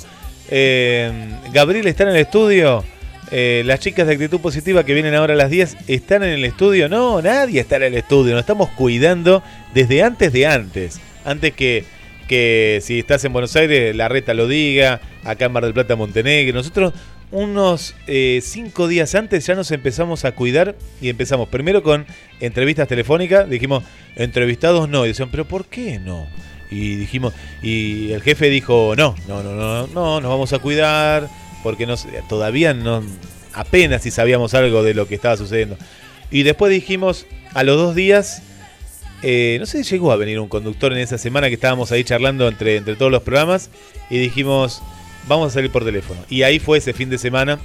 eh, 0.50 1.12
Gabriel 1.52 1.86
está 1.88 2.04
en 2.04 2.10
el 2.12 2.16
estudio. 2.16 2.86
las 3.30 3.82
chicas 3.82 4.08
de 4.08 4.14
actitud 4.14 4.40
positiva 4.40 4.86
que 4.86 4.94
vienen 4.94 5.16
ahora 5.16 5.34
a 5.34 5.36
las 5.36 5.50
10 5.50 5.76
están 5.88 6.24
en 6.24 6.30
el 6.30 6.46
estudio. 6.46 6.88
No, 6.88 7.22
nadie 7.22 7.60
está 7.60 7.76
en 7.76 7.84
el 7.84 7.96
estudio. 7.96 8.32
Nos 8.36 8.44
estamos 8.44 8.70
cuidando 8.70 9.44
desde 9.74 10.02
antes 10.02 10.32
de 10.32 10.48
antes. 10.48 11.02
Antes 11.28 11.54
que, 11.54 11.84
que 12.30 12.80
si 12.82 13.00
estás 13.00 13.24
en 13.26 13.34
Buenos 13.34 13.56
Aires, 13.58 13.94
la 13.96 14.08
reta 14.08 14.34
lo 14.34 14.48
diga. 14.48 15.02
Acá 15.26 15.46
en 15.46 15.52
Mar 15.52 15.64
del 15.64 15.74
Plata, 15.74 15.98
Montenegro. 15.98 16.56
Nosotros 16.56 16.94
unos 17.30 17.94
eh, 18.08 18.40
cinco 18.42 18.88
días 18.88 19.14
antes 19.14 19.46
ya 19.46 19.54
nos 19.54 19.72
empezamos 19.72 20.24
a 20.24 20.32
cuidar 20.32 20.76
y 21.02 21.10
empezamos 21.10 21.50
primero 21.50 21.84
con 21.84 22.06
entrevistas 22.40 22.88
telefónicas. 22.88 23.50
Dijimos, 23.50 23.84
entrevistados 24.16 24.88
no. 24.88 25.04
Y 25.04 25.10
decían, 25.10 25.28
pero 25.30 25.46
¿por 25.46 25.66
qué 25.66 26.00
no? 26.00 26.26
Y 26.72 26.96
dijimos, 26.96 27.34
y 27.62 28.14
el 28.14 28.22
jefe 28.22 28.50
dijo, 28.50 28.94
no, 28.98 29.14
no, 29.28 29.44
no, 29.44 29.54
no, 29.54 29.88
no, 29.88 30.22
nos 30.22 30.30
vamos 30.30 30.54
a 30.54 30.60
cuidar 30.60 31.28
porque 31.62 31.86
nos, 31.86 32.08
todavía 32.30 32.74
no, 32.74 33.04
apenas 33.54 34.04
si 34.04 34.12
sabíamos 34.12 34.54
algo 34.54 34.82
de 34.82 34.94
lo 34.94 35.08
que 35.08 35.16
estaba 35.16 35.36
sucediendo. 35.36 35.78
Y 36.32 36.44
después 36.44 36.72
dijimos, 36.72 37.26
a 37.54 37.64
los 37.64 37.78
dos 37.78 37.96
días, 37.96 38.44
eh, 39.24 39.58
no 39.60 39.66
sé 39.66 39.84
si 39.84 39.92
llegó 39.92 40.12
a 40.12 40.16
venir 40.16 40.40
un 40.40 40.48
conductor 40.48 40.94
en 40.94 41.00
esa 41.00 41.18
semana 41.18 41.48
que 41.48 41.56
estábamos 41.56 41.92
ahí 41.92 42.04
charlando 42.04 42.48
entre, 42.48 42.78
entre 42.78 42.96
todos 42.96 43.12
los 43.12 43.24
programas 43.24 43.70
y 44.10 44.20
dijimos, 44.20 44.82
vamos 45.28 45.52
a 45.52 45.54
salir 45.54 45.72
por 45.72 45.84
teléfono. 45.84 46.22
Y 46.30 46.44
ahí 46.44 46.60
fue 46.60 46.78
ese 46.78 46.94
fin 46.94 47.10
de 47.10 47.18
semana 47.18 47.60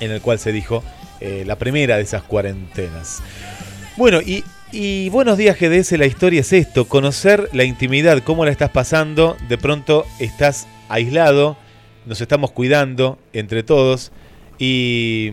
en 0.00 0.10
el 0.10 0.20
cual 0.20 0.38
se 0.38 0.52
dijo 0.52 0.84
eh, 1.20 1.44
la 1.46 1.56
primera 1.56 1.96
de 1.96 2.02
esas 2.02 2.22
cuarentenas. 2.22 3.22
Bueno, 3.96 4.20
y, 4.20 5.08
buenos 5.08 5.38
días 5.38 5.58
GDS, 5.58 5.92
la 5.92 6.06
historia 6.06 6.42
es 6.42 6.52
esto, 6.52 6.86
conocer 6.86 7.48
la 7.52 7.64
intimidad, 7.64 8.22
cómo 8.22 8.44
la 8.44 8.50
estás 8.50 8.70
pasando, 8.70 9.36
de 9.48 9.56
pronto 9.56 10.04
estás 10.20 10.68
aislado, 10.88 11.56
nos 12.04 12.20
estamos 12.20 12.52
cuidando 12.52 13.18
entre 13.32 13.62
todos 13.62 14.12
y, 14.58 15.32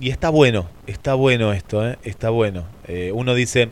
y 0.00 0.10
está 0.10 0.30
bueno, 0.30 0.68
está 0.86 1.14
bueno 1.14 1.52
esto, 1.52 1.86
¿eh? 1.86 1.98
está 2.02 2.30
bueno. 2.30 2.66
Uno 3.12 3.34
dice, 3.34 3.70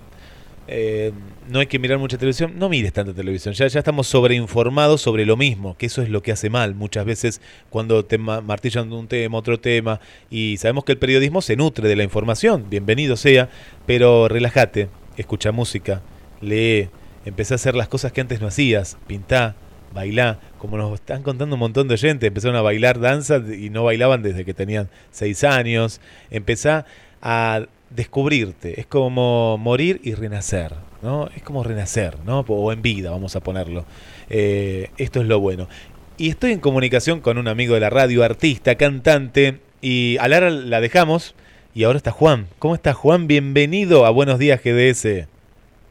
eh, 0.68 1.12
no 1.48 1.60
hay 1.60 1.66
que 1.66 1.78
mirar 1.78 1.98
mucha 1.98 2.18
televisión, 2.18 2.58
no 2.58 2.68
mires 2.68 2.92
tanta 2.92 3.14
televisión, 3.14 3.54
ya, 3.54 3.66
ya 3.66 3.78
estamos 3.78 4.06
sobreinformados 4.06 5.00
sobre 5.00 5.24
lo 5.26 5.36
mismo, 5.36 5.76
que 5.76 5.86
eso 5.86 6.02
es 6.02 6.10
lo 6.10 6.22
que 6.22 6.30
hace 6.32 6.50
mal 6.50 6.74
muchas 6.74 7.04
veces 7.06 7.40
cuando 7.70 8.04
te 8.04 8.18
ma- 8.18 8.40
martillan 8.42 8.92
un 8.92 9.08
tema, 9.08 9.38
otro 9.38 9.58
tema, 9.58 10.00
y 10.30 10.56
sabemos 10.58 10.84
que 10.84 10.92
el 10.92 10.98
periodismo 10.98 11.40
se 11.42 11.56
nutre 11.56 11.88
de 11.88 11.96
la 11.96 12.04
información, 12.04 12.66
bienvenido 12.68 13.16
sea, 13.16 13.48
pero 13.86 14.28
relájate, 14.28 14.88
escucha 15.16 15.50
música, 15.52 16.02
lee, 16.40 16.90
empecé 17.24 17.54
a 17.54 17.56
hacer 17.56 17.74
las 17.74 17.88
cosas 17.88 18.12
que 18.12 18.20
antes 18.20 18.40
no 18.40 18.46
hacías, 18.46 18.98
pintá, 19.06 19.56
bailá, 19.94 20.38
como 20.58 20.76
nos 20.76 20.92
están 20.92 21.22
contando 21.22 21.56
un 21.56 21.60
montón 21.60 21.88
de 21.88 21.96
gente, 21.96 22.26
empezaron 22.26 22.56
a 22.56 22.60
bailar 22.62 23.00
danza 23.00 23.38
y 23.38 23.70
no 23.70 23.84
bailaban 23.84 24.22
desde 24.22 24.44
que 24.44 24.52
tenían 24.52 24.90
seis 25.10 25.44
años, 25.44 26.02
empezá 26.30 26.84
a 27.22 27.62
descubrirte, 27.90 28.80
es 28.80 28.86
como 28.86 29.58
morir 29.58 30.00
y 30.02 30.14
renacer, 30.14 30.72
¿no? 31.02 31.28
Es 31.34 31.42
como 31.42 31.64
renacer, 31.64 32.18
¿no? 32.24 32.40
O 32.48 32.72
en 32.72 32.82
vida, 32.82 33.10
vamos 33.10 33.36
a 33.36 33.40
ponerlo. 33.40 33.84
Eh, 34.28 34.90
esto 34.98 35.20
es 35.20 35.26
lo 35.26 35.40
bueno. 35.40 35.68
Y 36.16 36.30
estoy 36.30 36.52
en 36.52 36.60
comunicación 36.60 37.20
con 37.20 37.38
un 37.38 37.48
amigo 37.48 37.74
de 37.74 37.80
la 37.80 37.90
radio, 37.90 38.24
artista, 38.24 38.74
cantante, 38.74 39.60
y 39.80 40.16
a 40.18 40.28
Lara 40.28 40.50
la 40.50 40.80
dejamos, 40.80 41.34
y 41.74 41.84
ahora 41.84 41.98
está 41.98 42.10
Juan. 42.10 42.46
¿Cómo 42.58 42.74
está 42.74 42.92
Juan? 42.92 43.26
Bienvenido 43.26 44.04
a 44.04 44.10
Buenos 44.10 44.38
Días 44.38 44.60
GDS. 44.62 45.28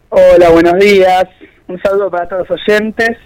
Hola, 0.09 0.49
buenos 0.49 0.77
días. 0.79 1.25
Un 1.67 1.81
saludo 1.81 2.11
para 2.11 2.27
todos 2.27 2.49
los 2.49 2.59
oyentes. 2.59 3.17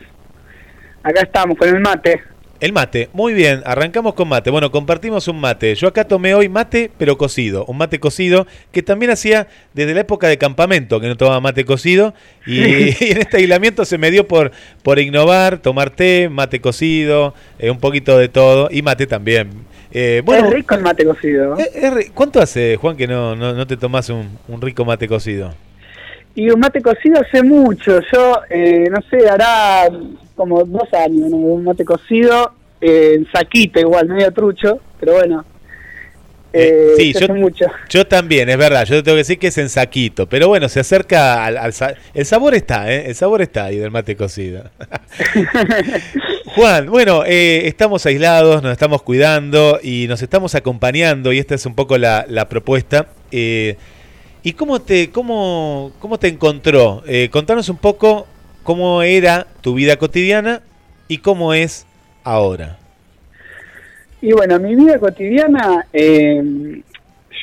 Acá 1.04 1.22
estamos 1.22 1.58
con 1.58 1.70
el 1.70 1.80
mate. 1.80 2.22
El 2.62 2.74
mate, 2.74 3.10
muy 3.14 3.34
bien, 3.34 3.64
arrancamos 3.66 4.14
con 4.14 4.28
mate. 4.30 4.52
Bueno, 4.52 4.70
compartimos 4.70 5.28
un 5.28 5.40
mate. 5.42 5.74
Yo 5.74 5.88
acá 5.88 6.04
tomé 6.04 6.36
hoy 6.36 6.48
mate, 6.48 6.92
pero 6.96 7.18
cocido. 7.18 7.66
Un 7.66 7.78
mate 7.78 8.00
cocido 8.00 8.46
que 8.72 8.84
también 8.84 9.12
hacía 9.12 9.48
desde 9.74 9.96
la 9.96 10.02
época 10.02 10.28
de 10.28 10.38
campamento, 10.38 11.00
que 11.00 11.08
no 11.08 11.18
tomaba 11.18 11.40
mate 11.42 11.66
cocido. 11.66 12.14
Y, 12.46 12.62
y 13.04 13.12
en 13.12 13.18
este 13.18 13.38
aislamiento 13.38 13.84
se 13.84 13.98
me 13.98 14.12
dio 14.12 14.28
por, 14.28 14.52
por 14.84 15.00
innovar, 15.00 15.58
tomar 15.58 15.90
té, 15.90 16.30
mate 16.30 16.62
cocido, 16.62 17.34
eh, 17.58 17.72
un 17.72 17.80
poquito 17.80 18.16
de 18.20 18.30
todo. 18.30 18.70
Y 18.70 18.84
mate 18.84 19.08
también. 19.08 19.50
Eh, 19.92 20.22
bueno, 20.24 20.46
es 20.50 20.54
rico 20.54 20.76
el 20.76 20.84
mate 20.84 21.04
cocido. 21.04 21.58
eh, 21.58 21.72
es 21.74 22.12
¿Cuánto 22.12 22.40
hace, 22.40 22.76
Juan, 22.76 22.96
que 22.96 23.08
no, 23.08 23.36
no, 23.36 23.54
no 23.54 23.66
te 23.66 23.76
tomás 23.76 24.08
un, 24.12 24.38
un 24.48 24.62
rico 24.62 24.86
mate 24.86 25.08
cocido? 25.08 25.52
Y 26.36 26.50
un 26.50 26.60
mate 26.60 26.80
cocido 26.80 27.20
hace 27.20 27.42
mucho. 27.42 28.00
Yo, 28.14 28.40
eh, 28.52 28.86
no 28.90 29.00
sé, 29.10 29.28
hará 29.28 29.90
como 30.42 30.64
dos 30.64 30.92
años, 30.94 31.30
¿no? 31.30 31.38
Un 31.38 31.64
mate 31.66 31.86
cocido 31.86 32.52
eh, 32.82 33.14
en 33.14 33.32
saquito 33.32 33.80
igual, 33.80 34.08
medio 34.08 34.32
trucho, 34.34 34.80
pero 35.00 35.14
bueno. 35.14 35.46
Eh, 36.52 36.94
sí, 36.98 37.14
se 37.14 37.28
yo, 37.28 37.36
mucho. 37.36 37.68
yo 37.88 38.08
también, 38.08 38.50
es 38.50 38.58
verdad. 38.58 38.84
Yo 38.86 38.96
te 38.96 39.04
tengo 39.04 39.14
que 39.14 39.20
decir 39.20 39.38
que 39.38 39.48
es 39.48 39.58
en 39.60 39.70
saquito. 39.70 40.28
Pero 40.28 40.48
bueno, 40.48 40.68
se 40.68 40.80
acerca 40.80 41.46
al, 41.46 41.72
El 42.16 42.26
sabor 42.26 42.56
está, 42.56 42.92
¿eh? 42.92 43.06
El 43.06 43.14
sabor 43.14 43.44
está 43.44 43.66
ahí 43.66 43.78
del 43.78 43.92
mate 43.92 44.16
cocido. 44.16 44.64
Juan, 46.56 46.88
bueno, 46.88 47.24
eh, 47.24 47.68
estamos 47.68 48.04
aislados, 48.08 48.64
nos 48.64 48.72
estamos 48.72 49.04
cuidando 49.04 49.80
y 49.84 50.08
nos 50.10 50.24
estamos 50.24 50.56
acompañando. 50.56 51.32
Y 51.32 51.38
esta 51.38 51.54
es 51.54 51.68
un 51.68 51.76
poco 51.76 52.00
la, 52.00 52.26
la 52.28 52.50
propuesta. 52.50 53.10
Eh, 53.32 53.78
¿Y 54.44 54.54
cómo 54.54 54.82
te, 54.82 55.12
cómo, 55.12 55.92
cómo 56.00 56.18
te 56.18 56.28
encontró? 56.28 57.04
Eh, 57.06 57.30
contanos 57.32 57.70
un 57.70 57.78
poco 57.78 58.26
cómo 58.64 59.02
era 59.02 59.48
tu 59.62 59.74
vida 59.74 59.98
cotidiana 59.98 60.62
y 61.08 61.20
cómo 61.20 61.54
es 61.54 61.86
ahora. 62.24 62.78
Y 64.22 64.34
bueno, 64.34 64.60
mi 64.60 64.76
vida 64.76 65.00
cotidiana, 65.00 65.86
eh, 65.92 66.84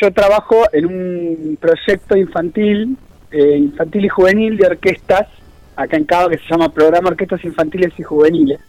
yo 0.00 0.12
trabajo 0.12 0.62
en 0.72 0.86
un 0.86 1.58
proyecto 1.60 2.16
infantil, 2.16 2.96
eh, 3.32 3.56
infantil 3.56 4.04
y 4.04 4.08
juvenil 4.08 4.56
de 4.56 4.66
orquestas, 4.68 5.26
acá 5.74 5.96
en 5.96 6.04
Cabo, 6.04 6.28
que 6.28 6.38
se 6.38 6.44
llama 6.48 6.72
Programa 6.72 7.08
Orquestas 7.08 7.44
Infantiles 7.44 7.92
y 7.98 8.02
Juveniles. 8.02 8.60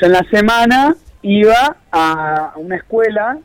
Yo 0.00 0.06
en 0.06 0.12
la 0.12 0.24
semana 0.30 0.96
iba 1.22 1.76
a 1.90 2.52
una 2.56 2.76
escuela, 2.76 3.38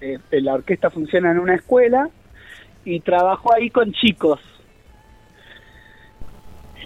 eh, 0.00 0.18
la 0.30 0.54
orquesta 0.54 0.90
funciona 0.90 1.32
en 1.32 1.38
una 1.38 1.56
escuela, 1.56 2.08
y 2.84 3.00
trabajo 3.00 3.52
ahí 3.52 3.70
con 3.70 3.92
chicos. 3.92 4.40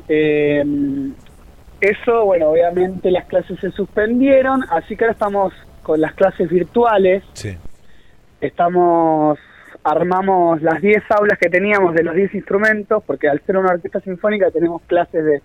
Eh, 0.09 0.63
eso, 1.81 2.25
bueno, 2.25 2.49
obviamente 2.49 3.11
las 3.11 3.27
clases 3.27 3.59
se 3.61 3.71
suspendieron, 3.71 4.65
así 4.71 4.97
que 4.97 5.05
ahora 5.05 5.13
estamos 5.13 5.53
con 5.83 6.01
las 6.01 6.15
clases 6.15 6.49
virtuales. 6.49 7.23
Sí. 7.35 7.57
Estamos, 8.41 9.39
armamos 9.83 10.63
las 10.63 10.81
10 10.81 11.03
aulas 11.11 11.39
que 11.39 11.51
teníamos 11.51 11.95
de 11.95 12.03
los 12.03 12.15
10 12.15 12.35
instrumentos, 12.35 13.03
porque 13.07 13.29
al 13.29 13.41
ser 13.45 13.59
una 13.59 13.73
orquesta 13.73 14.01
sinfónica 14.01 14.51
tenemos 14.51 14.83
clases 14.83 15.25
de 15.25 15.43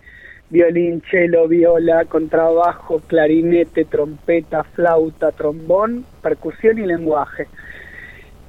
violín, 0.49 1.03
cello, 1.11 1.47
viola, 1.47 2.05
contrabajo, 2.05 3.01
clarinete, 3.05 3.85
trompeta, 3.85 4.63
flauta, 4.63 5.31
trombón, 5.31 6.05
percusión 6.21 6.79
y 6.79 6.85
lenguaje. 6.85 7.47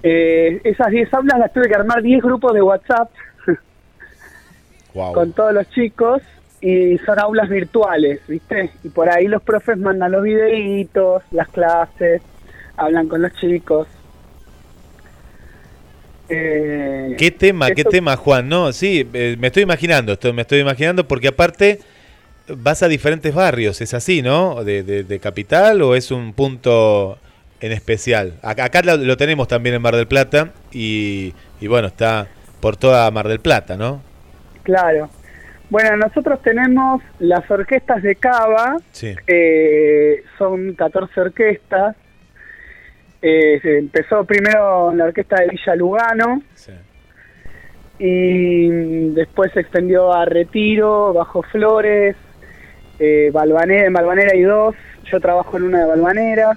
Eh, 0.02 0.60
esas 0.64 0.90
10 0.90 1.12
aulas 1.12 1.38
las 1.38 1.52
tuve 1.52 1.68
que 1.68 1.74
armar 1.74 2.02
10 2.02 2.22
grupos 2.22 2.54
de 2.54 2.62
WhatsApp 2.62 3.10
con 5.14 5.32
todos 5.32 5.52
los 5.52 5.68
chicos 5.70 6.22
y 6.60 6.98
son 6.98 7.18
aulas 7.18 7.48
virtuales, 7.48 8.20
¿viste? 8.28 8.70
Y 8.84 8.88
por 8.90 9.08
ahí 9.08 9.26
los 9.26 9.42
profes 9.42 9.78
mandan 9.78 10.12
los 10.12 10.22
videitos, 10.22 11.22
las 11.30 11.48
clases, 11.48 12.20
hablan 12.76 13.08
con 13.08 13.22
los 13.22 13.32
chicos. 13.34 13.86
Eh, 16.28 17.16
¿Qué 17.18 17.30
tema, 17.32 17.70
qué 17.72 17.84
tema, 17.84 18.16
Juan? 18.16 18.48
No, 18.48 18.72
sí, 18.72 19.08
eh, 19.14 19.36
me 19.38 19.48
estoy 19.48 19.64
imaginando, 19.64 20.12
esto, 20.12 20.32
me 20.32 20.42
estoy 20.42 20.60
imaginando 20.60 21.08
porque 21.08 21.28
aparte 21.28 21.80
vas 22.48 22.82
a 22.82 22.88
diferentes 22.88 23.34
barrios, 23.34 23.80
¿es 23.80 23.94
así, 23.94 24.22
no? 24.22 24.62
¿De, 24.62 24.82
de- 24.82 25.02
de 25.02 25.18
capital 25.18 25.82
o 25.82 25.94
es 25.96 26.10
un 26.12 26.32
punto 26.32 27.18
en 27.60 27.72
especial? 27.72 28.34
Acá, 28.42 28.64
acá 28.64 28.82
lo, 28.82 28.96
lo 28.96 29.16
tenemos 29.16 29.48
también 29.48 29.74
en 29.74 29.82
Mar 29.82 29.96
del 29.96 30.06
Plata 30.06 30.52
y, 30.72 31.32
y 31.60 31.66
bueno, 31.66 31.88
está 31.88 32.28
por 32.60 32.76
toda 32.76 33.10
Mar 33.10 33.26
del 33.26 33.40
Plata, 33.40 33.76
¿no? 33.76 34.00
Claro. 34.62 35.08
Bueno, 35.68 35.96
nosotros 35.96 36.42
tenemos 36.42 37.00
las 37.20 37.48
orquestas 37.50 38.02
de 38.02 38.16
Cava, 38.16 38.76
Sí. 38.92 39.14
eh, 39.26 40.22
son 40.36 40.74
14 40.74 41.20
orquestas. 41.20 41.96
Eh, 43.22 43.58
se 43.62 43.78
empezó 43.78 44.24
primero 44.24 44.90
en 44.90 44.98
la 44.98 45.04
orquesta 45.04 45.36
de 45.40 45.48
Villa 45.48 45.74
Lugano 45.76 46.42
y 47.98 48.68
después 49.10 49.52
se 49.52 49.60
extendió 49.60 50.12
a 50.12 50.24
Retiro, 50.24 51.12
Bajo 51.12 51.42
Flores, 51.42 52.16
eh, 52.98 53.30
Balvanera, 53.32 53.86
en 53.86 53.92
Balvanera 53.92 54.32
hay 54.32 54.42
dos, 54.42 54.74
yo 55.04 55.20
trabajo 55.20 55.56
en 55.58 55.64
una 55.64 55.80
de 55.80 55.86
Balvanera 55.86 56.52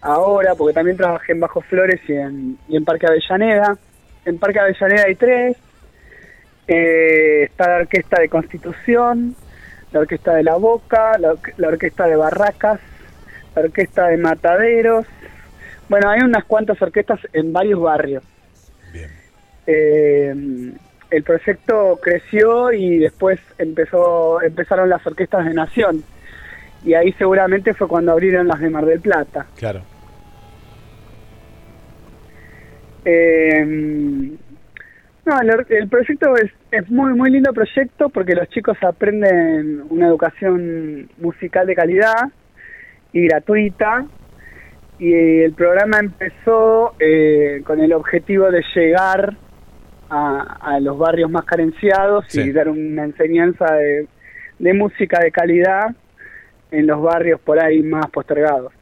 ahora, 0.00 0.54
porque 0.56 0.74
también 0.74 0.96
trabajé 0.96 1.32
en 1.32 1.40
Bajo 1.40 1.60
Flores 1.60 2.00
y 2.08 2.12
en, 2.12 2.58
y 2.68 2.76
en 2.76 2.84
Parque 2.84 3.06
Avellaneda. 3.06 3.76
En 4.24 4.38
Parque 4.38 4.58
Avellaneda 4.60 5.04
hay 5.06 5.14
tres, 5.14 5.56
eh, 6.68 7.44
está 7.44 7.68
la 7.68 7.76
Orquesta 7.78 8.20
de 8.20 8.28
Constitución, 8.28 9.34
la 9.92 10.00
Orquesta 10.00 10.34
de 10.34 10.42
la 10.42 10.56
Boca, 10.56 11.18
la, 11.18 11.32
orque- 11.32 11.54
la 11.56 11.68
Orquesta 11.68 12.06
de 12.06 12.16
Barracas, 12.16 12.78
la 13.56 13.62
Orquesta 13.62 14.08
de 14.08 14.18
Mataderos. 14.18 15.06
Bueno, 15.88 16.10
hay 16.10 16.20
unas 16.20 16.44
cuantas 16.44 16.80
orquestas 16.82 17.18
en 17.32 17.52
varios 17.52 17.80
barrios. 17.80 18.22
Eh, 19.66 20.34
el 21.10 21.22
proyecto 21.22 21.98
creció 22.02 22.72
y 22.72 22.98
después 22.98 23.38
empezó 23.58 24.40
empezaron 24.42 24.88
las 24.88 25.06
orquestas 25.06 25.44
de 25.46 25.54
Nación. 25.54 26.04
Y 26.84 26.94
ahí 26.94 27.12
seguramente 27.14 27.74
fue 27.74 27.88
cuando 27.88 28.12
abrieron 28.12 28.46
las 28.46 28.60
de 28.60 28.70
Mar 28.70 28.84
del 28.86 29.00
Plata. 29.00 29.46
Claro. 29.56 29.82
Eh, 33.04 34.36
no, 35.28 35.54
el, 35.68 35.88
proyecto 35.88 36.36
es, 36.36 36.50
es 36.70 36.88
muy, 36.90 37.12
muy 37.14 37.30
lindo 37.30 37.52
proyecto 37.52 38.08
porque 38.08 38.34
los 38.34 38.48
chicos 38.48 38.76
aprenden 38.82 39.82
una 39.90 40.06
educación 40.06 41.10
musical 41.18 41.66
de 41.66 41.74
calidad 41.74 42.30
y 43.12 43.26
gratuita. 43.26 44.06
Y 44.98 45.12
el 45.12 45.52
programa 45.52 45.98
empezó 46.00 46.94
eh, 46.98 47.62
con 47.64 47.80
el 47.80 47.92
objetivo 47.92 48.50
de 48.50 48.64
llegar 48.74 49.36
a, 50.10 50.58
a 50.60 50.80
los 50.80 50.98
barrios 50.98 51.30
más 51.30 51.44
carenciados 51.44 52.34
y 52.34 52.50
dar 52.50 52.68
una 52.68 53.04
enseñanza 53.04 53.72
de, 53.74 54.08
de 54.58 54.74
música 54.74 55.20
de 55.20 55.30
calidad 55.30 55.94
en 56.70 56.86
los 56.86 57.00
barrios 57.00 57.40
por 57.40 57.62
ahí 57.62 57.82
más 57.82 58.06
postergados. 58.10 58.72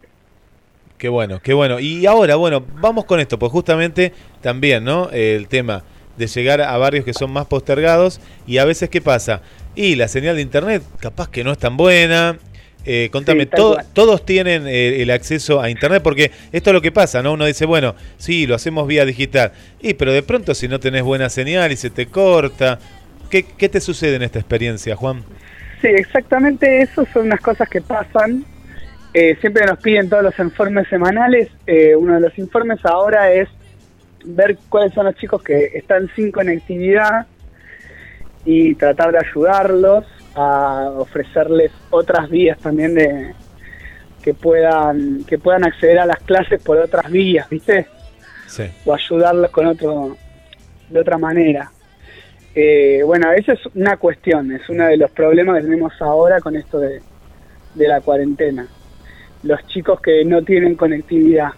Qué 0.97 1.09
bueno, 1.09 1.41
qué 1.43 1.53
bueno. 1.53 1.79
Y 1.79 2.07
ahora, 2.07 2.37
bueno, 2.37 2.65
vamos 2.81 3.05
con 3.05 3.21
esto, 3.21 3.39
pues 3.39 3.53
justamente 3.53 4.13
también, 4.41 4.85
¿no? 4.85 5.11
El 5.11 5.49
tema 5.49 5.83
de 6.17 6.27
llegar 6.27 6.61
a 6.61 6.77
barrios 6.79 7.05
que 7.05 7.13
son 7.13 7.31
más 7.31 7.47
postergados 7.47 8.21
y 8.47 8.59
a 8.59 8.65
veces, 8.65 8.89
¿qué 8.91 9.01
pasa? 9.01 9.43
Y 9.75 9.95
la 9.97 10.09
señal 10.09 10.37
de 10.37 10.43
internet 10.43 10.83
capaz 11.01 11.29
que 11.31 11.45
no 11.45 11.53
es 11.53 11.59
tan 11.59 11.77
buena. 11.77 12.39
Eh, 12.89 13.09
contame, 13.11 13.43
Sí, 13.45 13.47
tal 13.51 13.57
to- 13.61 13.73
cual. 13.75 13.87
todos 13.95 14.25
tienen 14.25 14.67
eh, 14.69 15.03
el 15.03 15.11
acceso 15.11 15.61
a 15.61 15.69
internet 15.71 16.03
porque 16.05 16.31
esto 16.53 16.71
es 16.71 16.75
lo 16.75 16.81
que 16.81 16.93
pasa, 16.93 17.21
¿no? 17.21 17.33
Uno 17.33 17.45
dice, 17.45 17.67
bueno, 17.67 17.97
sí, 18.17 18.47
lo 18.47 18.55
hacemos 18.55 18.87
vía 18.87 19.05
digital. 19.05 19.51
Y 19.81 19.95
pero 19.95 20.13
de 20.13 20.23
pronto 20.23 20.55
si 20.55 20.69
no 20.69 20.79
tenés 20.79 21.03
buena 21.03 21.29
señal 21.29 21.73
y 21.73 21.77
se 21.77 21.91
te 21.91 22.07
corta, 22.07 22.79
¿qué, 23.29 23.43
qué 23.45 23.69
te 23.69 23.81
sucede 23.81 24.15
en 24.17 24.23
esta 24.23 24.39
experiencia, 24.39 24.95
Juan? 24.95 25.25
Sí, 25.83 25.89
exactamente 25.89 26.81
eso 26.81 27.05
son 27.13 27.27
unas 27.27 27.41
cosas 27.41 27.69
que 27.69 27.81
pasan. 27.83 28.45
Eh, 29.13 29.37
siempre 29.41 29.67
nos 29.67 29.79
piden 29.81 30.09
todos 30.09 30.23
los 30.23 30.39
informes 30.39 30.87
semanales. 30.89 31.49
Eh, 31.67 31.97
uno 31.97 32.15
de 32.15 32.21
los 32.21 32.39
informes 32.39 32.79
ahora 32.85 33.33
es 33.33 33.49
ver 34.25 34.59
cuáles 34.69 34.93
son 34.95 35.07
los 35.07 35.15
chicos 35.17 35.43
que 35.43 35.71
están 35.75 36.09
sin 36.15 36.33
conectividad 36.33 37.27
y 38.45 38.75
tratar 38.75 39.13
de 39.13 39.19
ayudarlos 39.19 40.05
a 40.35 40.91
ofrecerles 40.97 41.73
otras 41.91 42.29
vías 42.29 42.59
también 42.59 42.95
de 42.95 43.33
que 44.23 44.35
puedan 44.35 45.25
que 45.25 45.39
puedan 45.39 45.65
acceder 45.65 45.99
a 45.99 46.07
las 46.07 46.19
clases 46.19 46.63
por 46.63 46.79
otras 46.79 47.11
vías, 47.11 47.49
¿viste? 47.49 47.87
Sí. 48.47 48.65
o 48.85 48.95
ayudarlos 48.95 49.51
con 49.51 49.67
otro 49.67 50.17
de 50.89 51.01
otra 51.01 51.19
manera. 51.19 51.71
Eh, 52.55 53.03
bueno, 53.05 53.33
esa 53.33 53.53
es 53.53 53.61
una 53.75 53.97
cuestión, 53.97 54.53
es 54.53 54.69
uno 54.69 54.87
de 54.87 54.97
los 54.97 55.11
problemas 55.11 55.57
que 55.57 55.65
tenemos 55.65 55.93
ahora 56.01 56.41
con 56.41 56.57
esto 56.57 56.79
de, 56.79 57.03
de 57.75 57.89
la 57.89 58.01
cuarentena. 58.01 58.67
Los 59.43 59.67
chicos 59.67 60.01
que 60.01 60.25
no 60.25 60.43
tienen 60.43 60.75
conectividad, 60.75 61.51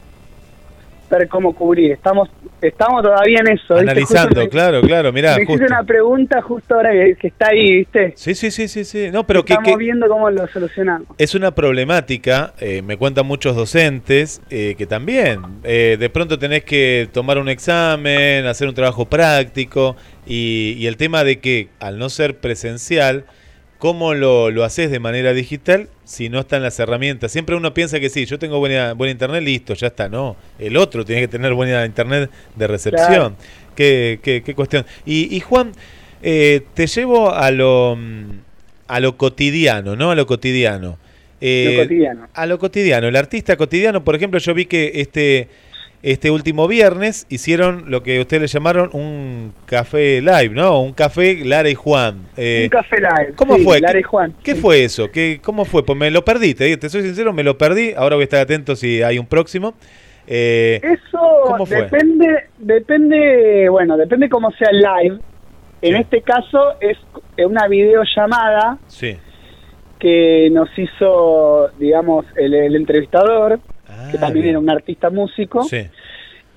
ver 1.16 1.28
cómo 1.28 1.55
cubrir. 1.55 1.93
Estamos 1.93 2.28
estamos 2.60 3.02
todavía 3.02 3.39
en 3.40 3.48
eso. 3.52 3.76
Analizando, 3.76 4.40
me- 4.43 4.48
claro, 4.48 4.80
claro, 4.82 5.12
mirá, 5.12 5.36
me 5.36 5.47
justo. 5.47 5.64
una 5.64 5.82
pregunta 5.85 6.43
justo 6.43 6.74
ahora 6.74 6.90
que, 6.93 7.14
que 7.14 7.28
está 7.28 7.48
ahí, 7.51 7.76
¿viste? 7.78 8.12
Sí, 8.16 8.35
sí, 8.35 8.51
sí, 8.51 8.66
sí, 8.68 8.85
sí. 8.85 9.10
No, 9.12 9.24
pero 9.26 9.44
que, 9.44 9.52
Estamos 9.52 9.72
que- 9.78 9.85
viendo 9.85 10.09
cómo 10.09 10.28
lo 10.30 10.47
solucionamos. 10.48 11.06
es 11.18 11.35
una 11.35 11.52
problemática, 11.52 12.52
eh, 12.60 12.82
me 12.82 12.97
cuentan 12.97 13.26
muchos 13.26 13.55
docentes, 13.56 14.43
eh, 14.51 14.74
que 14.76 14.86
también 14.86 15.40
eh, 15.64 15.97
de 15.98 16.10
pronto 16.10 16.39
tenés 16.39 16.64
que 16.64 17.09
tomar 17.12 17.39
un 17.39 17.48
examen, 17.48 18.47
hacer 18.47 18.68
un 18.68 18.74
trabajo 18.74 19.06
práctico, 19.06 19.97
y, 20.26 20.74
y 20.78 20.86
el 20.89 20.97
tema 20.97 21.24
de 21.24 21.39
que 21.39 21.68
al 21.80 21.98
no 21.98 22.09
ser 22.09 22.36
presencial, 22.39 23.24
¿cómo 23.78 24.14
lo, 24.14 24.50
lo 24.50 24.64
haces 24.64 24.90
de 24.90 24.98
manera 24.98 25.32
digital 25.32 25.88
si 26.05 26.28
no 26.28 26.40
están 26.40 26.62
las 26.62 26.78
herramientas? 26.80 27.32
Siempre 27.32 27.56
uno 27.56 27.72
piensa 27.74 28.00
que 28.00 28.10
sí, 28.10 28.26
yo 28.26 28.38
tengo 28.38 28.59
buena, 28.59 28.92
buena 28.94 29.12
internet, 29.12 29.42
listo, 29.42 29.74
ya 29.74 29.86
está, 29.88 30.09
no. 30.09 30.36
El 30.59 30.76
otro 30.76 31.05
tiene 31.05 31.22
que 31.22 31.28
tener 31.28 31.55
buena 31.55 31.84
internet 31.86 32.30
de 32.56 32.66
recepción. 32.66 33.06
Claro. 33.09 33.36
Qué, 33.76 34.18
qué- 34.22 34.42
qué 34.44 34.55
cuestión. 34.55 34.84
Y, 35.06 35.34
y 35.34 35.40
Juan, 35.40 35.72
eh, 36.22 36.62
te 36.74 36.86
llevo 36.88 37.32
a 37.32 37.50
lo, 37.50 37.96
a 38.88 39.00
lo 39.00 39.16
cotidiano, 39.16 39.94
¿no? 39.96 40.10
A 40.10 40.14
lo 40.16 40.26
cotidiano. 40.26 40.98
Eh, 41.40 41.74
Lo 41.76 41.82
cotidiano. 41.84 42.28
A 42.34 42.46
lo 42.46 42.59
cotidiano. 42.59 43.06
El 43.06 43.14
artista 43.14 43.56
cotidiano, 43.56 44.02
por 44.02 44.16
ejemplo, 44.16 44.40
yo 44.40 44.55
vi 44.55 44.66
que 44.66 44.90
este, 44.96 45.48
este 46.03 46.31
último 46.31 46.69
viernes 46.69 47.27
hicieron 47.29 47.91
lo 47.91 48.03
que 48.03 48.20
ustedes 48.20 48.43
le 48.43 48.47
llamaron 48.49 48.91
un 48.93 49.53
café 49.66 50.20
live, 50.20 50.51
¿no? 50.51 50.81
Un 50.81 50.93
café 50.93 51.45
Lara 51.45 51.69
y 51.69 51.75
Juan. 51.75 52.27
Eh, 52.37 52.62
Un 52.65 52.69
café 52.70 52.97
live. 53.01 53.33
¿Cómo 53.35 53.57
sí, 53.57 53.65
fue? 53.65 53.81
Lara 53.81 53.95
¿Qué, 53.95 54.01
y 54.01 54.03
Juan. 54.05 54.35
qué 54.45 54.55
fue 54.55 54.85
eso? 54.85 55.11
¿Qué, 55.11 55.41
¿Cómo 55.43 55.65
fue? 55.65 55.85
Pues 55.85 55.99
me 55.99 56.11
lo 56.11 56.25
perdí, 56.25 56.55
te, 56.55 56.77
te 56.77 56.89
soy 56.89 57.03
sincero, 57.03 57.33
me 57.33 57.43
lo 57.43 57.59
perdí. 57.59 57.93
Ahora 57.97 58.16
voy 58.16 58.23
a 58.23 58.25
estar 58.25 58.41
atento 58.41 58.77
si 58.77 59.03
hay 59.03 59.19
un 59.19 59.27
próximo. 59.27 59.75
Eh, 60.27 60.81
Eso 60.83 61.19
¿Cómo 61.47 61.66
fue? 61.66 61.83
depende, 61.83 62.45
depende, 62.59 63.69
bueno, 63.70 63.97
depende 63.97 64.29
cómo 64.29 64.51
sea 64.53 64.69
el 64.70 64.79
live. 64.81 65.19
En 65.81 65.97
este 65.97 66.23
caso 66.23 66.75
es 66.81 66.97
una 67.45 67.66
videollamada 67.69 68.79
sí. 68.89 69.16
que 69.99 70.49
nos 70.53 70.69
hizo, 70.79 71.70
digamos, 71.79 72.25
el, 72.37 72.53
el 72.55 72.77
entrevistador, 72.77 73.59
que 74.10 74.18
también 74.18 74.44
bien. 74.44 74.51
era 74.51 74.59
un 74.59 74.70
artista 74.70 75.10
músico. 75.10 75.62
Sí. 75.64 75.86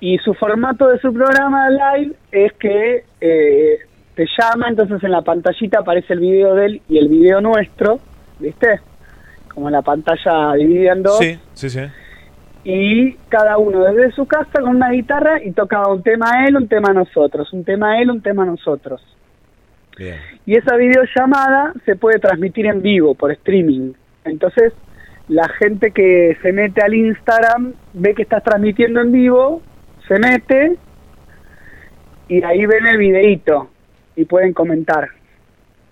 Y 0.00 0.18
su 0.18 0.34
formato 0.34 0.88
de 0.88 0.98
su 0.98 1.12
programa 1.12 1.70
live 1.70 2.14
es 2.32 2.52
que 2.54 3.04
eh, 3.20 3.78
te 4.14 4.26
llama, 4.38 4.68
entonces 4.68 5.02
en 5.04 5.12
la 5.12 5.22
pantallita 5.22 5.80
aparece 5.80 6.14
el 6.14 6.20
video 6.20 6.54
de 6.54 6.66
él 6.66 6.82
y 6.88 6.98
el 6.98 7.08
video 7.08 7.40
nuestro, 7.40 8.00
¿viste? 8.38 8.80
Como 9.54 9.70
la 9.70 9.82
pantalla 9.82 10.54
dividida 10.54 10.92
en 10.92 11.02
dos. 11.02 11.18
Sí, 11.18 11.38
sí, 11.54 11.70
sí. 11.70 11.80
y 12.64 13.12
cada 13.28 13.58
uno 13.58 13.84
desde 13.84 14.12
su 14.12 14.26
casa 14.26 14.60
con 14.60 14.76
una 14.76 14.90
guitarra 14.90 15.42
y 15.42 15.52
tocaba 15.52 15.92
un 15.92 16.02
tema 16.02 16.32
a 16.32 16.46
él, 16.46 16.56
un 16.56 16.68
tema 16.68 16.88
a 16.90 16.94
nosotros, 16.94 17.52
un 17.52 17.64
tema 17.64 17.92
a 17.92 18.02
él, 18.02 18.10
un 18.10 18.20
tema 18.20 18.42
a 18.42 18.46
nosotros. 18.46 19.00
Bien. 19.96 20.16
Y 20.46 20.56
esa 20.56 20.76
videollamada 20.76 21.74
se 21.84 21.96
puede 21.96 22.18
transmitir 22.18 22.66
en 22.66 22.82
vivo 22.82 23.14
por 23.14 23.30
streaming. 23.30 23.92
Entonces, 24.24 24.72
la 25.28 25.48
gente 25.58 25.92
que 25.92 26.36
se 26.42 26.52
mete 26.52 26.82
al 26.82 26.94
Instagram 26.94 27.72
ve 27.92 28.14
que 28.14 28.22
estás 28.22 28.42
transmitiendo 28.42 29.00
en 29.00 29.12
vivo, 29.12 29.62
se 30.08 30.18
mete 30.18 30.76
y 32.28 32.42
ahí 32.42 32.66
ven 32.66 32.86
el 32.86 32.98
videíto 32.98 33.70
y 34.16 34.24
pueden 34.24 34.52
comentar. 34.52 35.08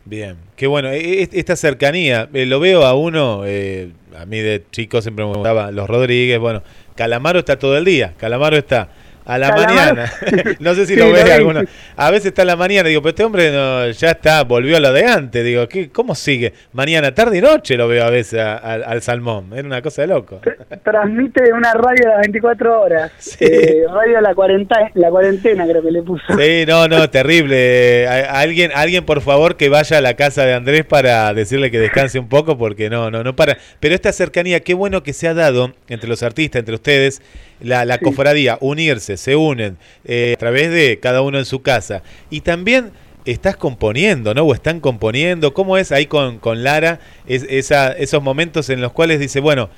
Bien, 0.05 0.37
qué 0.57 0.67
bueno. 0.67 0.89
E- 0.91 1.23
e- 1.23 1.29
Esta 1.33 1.57
cercanía, 1.57 2.29
eh, 2.33 2.47
lo 2.47 2.59
veo 2.61 2.85
a 2.85 2.95
uno, 2.95 3.43
eh, 3.47 3.91
a 4.19 4.27
mí 4.27 4.39
de 4.41 4.65
chico 4.71 5.01
siempre 5.03 5.25
me 5.25 5.33
gustaba 5.33 5.71
los 5.71 5.89
Rodríguez, 5.89 6.39
bueno, 6.39 6.63
Calamaro 6.97 7.39
está 7.39 7.59
todo 7.59 7.77
el 7.79 7.85
día, 7.85 8.15
Calamaro 8.19 8.57
está 8.57 8.89
A 9.27 9.39
la 9.39 9.53
mañana. 9.53 10.13
no 10.61 10.75
sé 10.75 10.87
si 10.87 10.95
Sí, 10.95 10.99
lo 11.01 11.13
ves 11.13 11.25
vi, 11.25 11.31
alguno. 11.31 11.61
sí. 11.61 11.67
A 11.97 12.11
veces 12.11 12.27
está 12.27 12.43
a 12.43 12.45
la 12.47 12.57
mañana, 12.57 12.89
digo, 12.89 13.01
pero 13.03 13.11
este 13.11 13.25
hombre 13.25 13.53
no, 13.53 13.89
ya 13.91 14.11
está, 14.11 14.43
volvió 14.45 14.77
a 14.77 14.81
lo 14.81 14.93
de 14.93 15.05
antes. 15.05 15.45
Digo, 15.45 15.69
¿qué, 15.69 15.91
¿cómo 15.91 16.15
sigue? 16.15 16.53
Mañana, 16.73 17.15
tarde 17.15 17.39
y 17.39 17.41
noche 17.41 17.77
lo 17.77 17.87
veo 17.87 18.05
a 18.05 18.11
veces 18.11 18.41
a- 18.41 18.57
a- 18.57 18.75
al 18.75 19.03
salmón. 19.03 19.51
Era 19.55 19.67
una 19.67 19.83
cosa 19.83 20.03
de 20.03 20.09
loco. 20.09 20.41
Transmite 20.83 21.53
una 21.53 21.73
radio 21.75 22.07
a 22.07 22.13
las 22.15 22.21
24 22.23 22.81
horas. 22.81 23.13
Eh, 23.41 23.85
radio 23.93 24.19
a 24.19 24.21
la 24.21 24.35
cuarentena, 24.35 24.91
la 24.95 25.11
cuarentena 25.11 25.67
creo 25.67 25.83
que 25.83 25.91
le 25.91 26.03
puso. 26.03 26.25
Sí, 26.39 26.65
no, 26.67 26.89
no, 26.89 27.09
terrible. 27.11 28.07
A 28.09 28.39
alguien, 28.41 28.71
alguien, 28.75 29.05
por 29.05 29.21
favor, 29.23 29.57
que 29.57 29.69
vaya 29.69 29.99
a 29.99 30.01
la 30.01 30.15
casa 30.15 30.45
de 30.45 30.55
Andrés 30.55 30.85
para 30.85 31.33
decirle 31.35 31.71
que 31.71 31.79
descanse 31.79 32.19
un 32.19 32.29
poco, 32.29 32.57
porque 32.59 32.91
no, 32.91 33.11
no, 33.11 33.23
no 33.25 33.35
para. 33.37 33.57
Pero 33.81 33.95
esta 33.95 34.13
cercanía, 34.13 34.61
qué 34.61 34.75
bueno 34.75 35.03
que 35.03 35.13
se 35.13 35.27
ha 35.29 35.35
dado 35.35 35.73
entre 35.89 36.09
los 36.09 36.23
artistas, 36.23 36.61
entre 36.61 36.75
ustedes, 36.75 37.23
la, 37.61 37.85
la 37.85 37.99
cofradía, 37.99 38.59
unirse, 38.61 39.17
se 39.17 39.37
unen 39.37 39.77
eh, 40.05 40.35
a 40.37 40.39
través 40.39 40.71
de 40.71 40.99
cada 41.01 41.23
uno 41.23 41.39
en 41.39 41.45
su 41.45 41.63
casa. 41.63 42.03
Y 42.31 42.41
también 42.41 42.91
estás 43.25 43.57
componiendo, 43.57 44.33
¿no? 44.35 44.43
O 44.45 44.55
están 44.55 44.81
componiendo. 44.81 45.53
¿Cómo 45.55 45.77
es 45.77 45.93
ahí 45.93 46.07
con, 46.07 46.39
con 46.39 46.63
Lara 46.65 47.01
es, 47.27 47.45
esa, 47.49 47.93
esos 47.93 48.23
momentos 48.23 48.71
en 48.71 48.81
los 48.81 48.93
cuales 48.93 49.21
dice, 49.21 49.41
bueno, 49.41 49.69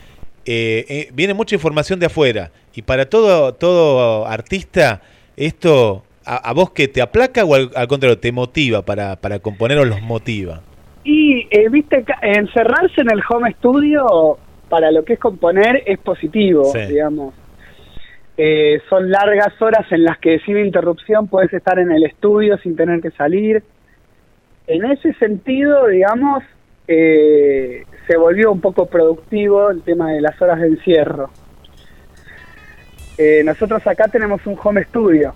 eh, 0.44 0.84
eh, 0.88 1.09
viene 1.12 1.34
mucha 1.34 1.54
información 1.54 2.00
de 2.00 2.06
afuera 2.06 2.50
y 2.74 2.82
para 2.82 3.06
todo, 3.09 3.54
todo 3.54 4.26
artista 4.26 5.00
esto 5.36 6.04
a, 6.24 6.36
a 6.36 6.52
vos 6.52 6.70
que 6.70 6.88
te 6.88 7.00
aplaca 7.00 7.44
o 7.44 7.54
al, 7.54 7.70
al 7.74 7.86
contrario 7.88 8.18
te 8.18 8.32
motiva 8.32 8.82
para, 8.82 9.16
para 9.16 9.38
componer 9.38 9.78
o 9.78 9.84
los 9.84 10.00
motiva. 10.02 10.60
Y, 11.04 11.48
eh, 11.50 11.68
viste, 11.70 12.04
encerrarse 12.22 13.00
en 13.00 13.10
el 13.10 13.20
home 13.28 13.52
studio 13.59 14.38
para 14.68 14.90
lo 14.92 15.04
que 15.04 15.14
es 15.14 15.18
componer 15.18 15.82
es 15.86 15.98
positivo, 15.98 16.64
Sí. 16.72 16.78
digamos. 16.88 17.34
Eh, 18.36 18.80
son 18.88 19.10
largas 19.10 19.60
horas 19.60 19.86
en 19.90 20.04
las 20.04 20.18
que 20.18 20.38
sin 20.40 20.59
interrupción 20.59 21.28
puedes 21.28 21.52
estar 21.52 21.78
en 21.78 21.92
el 21.92 22.04
estudio 22.04 22.56
sin 22.59 22.76
tener 22.76 23.00
que 23.00 23.10
salir. 23.10 23.62
En 24.66 24.84
ese 24.84 25.12
sentido, 25.14 25.86
digamos, 25.88 26.42
eh, 26.88 27.84
se 28.06 28.16
volvió 28.16 28.50
un 28.50 28.60
poco 28.60 28.86
productivo 28.86 29.70
el 29.70 29.82
tema 29.82 30.12
de 30.12 30.20
las 30.20 30.40
horas 30.40 30.60
de 30.60 30.68
encierro. 30.68 31.30
Eh, 33.18 33.42
nosotros 33.44 33.86
acá 33.86 34.09
tenemos 34.09 34.46
un 34.46 34.56
home 34.62 34.84
studio. 34.84 35.34